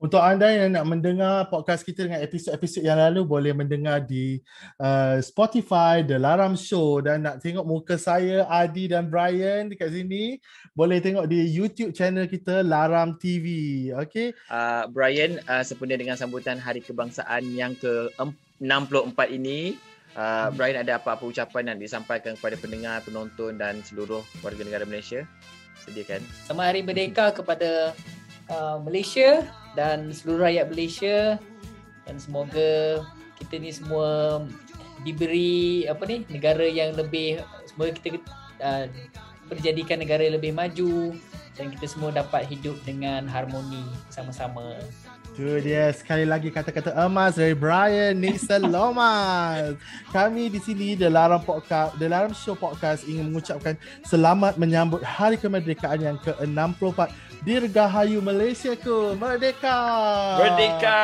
Untuk 0.00 0.16
anda 0.16 0.48
yang 0.48 0.72
nak 0.72 0.88
mendengar 0.88 1.52
podcast 1.52 1.84
kita 1.84 2.08
dengan 2.08 2.24
episod-episod 2.24 2.80
yang 2.80 2.96
lalu 2.96 3.20
boleh 3.20 3.52
mendengar 3.52 4.00
di 4.00 4.40
uh, 4.80 5.20
Spotify 5.20 6.00
The 6.00 6.16
Laram 6.16 6.56
Show 6.56 7.04
dan 7.04 7.28
nak 7.28 7.44
tengok 7.44 7.68
muka 7.68 8.00
saya 8.00 8.48
Adi 8.48 8.88
dan 8.88 9.12
Brian 9.12 9.68
dekat 9.68 9.92
sini 9.92 10.40
boleh 10.72 11.04
tengok 11.04 11.28
di 11.28 11.44
YouTube 11.44 11.92
channel 11.92 12.24
kita 12.32 12.64
Laram 12.64 13.20
TV. 13.20 13.44
Okay? 13.92 14.32
Uh, 14.48 14.88
Brian 14.88 15.36
uh, 15.44 15.60
sempena 15.60 16.00
dengan 16.00 16.16
sambutan 16.16 16.56
Hari 16.56 16.80
Kebangsaan 16.80 17.44
yang 17.52 17.76
ke-64 17.76 19.20
ini 19.36 19.76
uh. 20.16 20.48
Brian 20.54 20.80
ada 20.80 20.98
apa-apa 20.98 21.26
ucapan 21.26 21.74
yang 21.74 21.78
disampaikan 21.78 22.34
kepada 22.38 22.56
pendengar, 22.58 23.02
penonton 23.04 23.58
dan 23.60 23.82
seluruh 23.84 24.24
warga 24.40 24.62
negara 24.64 24.84
Malaysia? 24.86 25.26
Sediakan. 25.80 26.20
Selamat 26.44 26.66
Hari 26.72 26.80
Merdeka 26.84 27.26
kepada 27.32 27.96
uh, 28.52 28.76
Malaysia 28.84 29.46
dan 29.78 30.12
seluruh 30.12 30.44
rakyat 30.50 30.66
Malaysia 30.68 31.18
dan 32.04 32.16
semoga 32.20 33.00
kita 33.40 33.54
ni 33.56 33.72
semua 33.72 34.42
diberi 35.00 35.88
apa 35.88 36.04
ni 36.04 36.28
negara 36.28 36.68
yang 36.68 36.92
lebih 36.92 37.40
semoga 37.64 37.96
kita 37.96 38.20
uh, 38.60 38.84
berjadikan 39.48 39.98
negara 39.98 40.28
yang 40.28 40.36
lebih 40.36 40.52
maju 40.52 41.16
dan 41.58 41.72
kita 41.74 41.86
semua 41.90 42.14
dapat 42.14 42.46
hidup 42.46 42.76
dengan 42.86 43.26
harmoni 43.26 43.82
sama-sama. 44.12 44.78
Tu 45.30 45.46
dia 45.62 45.94
sekali 45.94 46.26
lagi 46.26 46.50
kata-kata 46.50 46.90
emas 47.06 47.38
dari 47.38 47.54
Brian 47.54 48.18
Nixon 48.18 48.66
Lomas. 48.74 49.78
Kami 50.10 50.50
di 50.50 50.58
sini 50.58 50.98
The 50.98 51.06
Laram 51.06 51.38
Podcast, 51.46 51.94
The 52.02 52.10
Laram 52.10 52.34
Show 52.34 52.58
Podcast 52.58 53.06
ingin 53.06 53.30
mengucapkan 53.30 53.78
selamat 54.02 54.58
menyambut 54.58 55.00
Hari 55.06 55.38
Kemerdekaan 55.38 56.02
yang 56.02 56.18
ke-64. 56.26 57.14
Dirgahayu 57.46 58.20
Malaysia 58.20 58.76
ku 58.76 59.16
Merdeka! 59.16 59.78
Merdeka! 60.36 61.00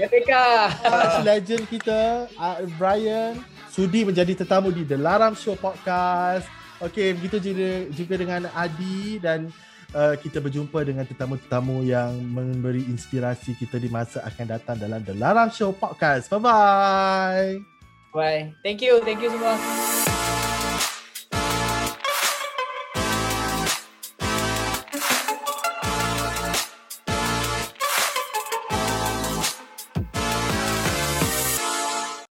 Merdeka! 0.00 0.44
Legend 1.20 1.64
kita 1.68 2.30
Brian 2.80 3.44
Sudi 3.68 4.08
menjadi 4.08 4.32
tetamu 4.40 4.72
di 4.72 4.88
The 4.88 4.96
Laram 4.96 5.36
Show 5.36 5.58
Podcast. 5.58 6.48
Okay 6.80 7.12
begitu 7.12 7.52
juga, 7.52 7.88
juga 7.92 8.14
dengan 8.20 8.42
Adi 8.52 9.16
Dan 9.20 9.48
uh, 9.96 10.14
kita 10.20 10.38
berjumpa 10.44 10.84
dengan 10.84 11.08
tetamu-tetamu 11.08 11.88
yang 11.88 12.12
memberi 12.20 12.84
inspirasi 12.84 13.56
kita 13.56 13.80
di 13.80 13.88
masa 13.88 14.20
akan 14.28 14.46
datang 14.46 14.76
dalam 14.76 15.00
The 15.00 15.16
Laram 15.16 15.48
Show 15.48 15.72
Podcast. 15.72 16.28
Bye-bye. 16.28 17.64
Bye. 18.12 18.52
Thank 18.60 18.84
you. 18.84 19.00
Thank 19.00 19.24
you 19.24 19.32
semua 19.32 19.56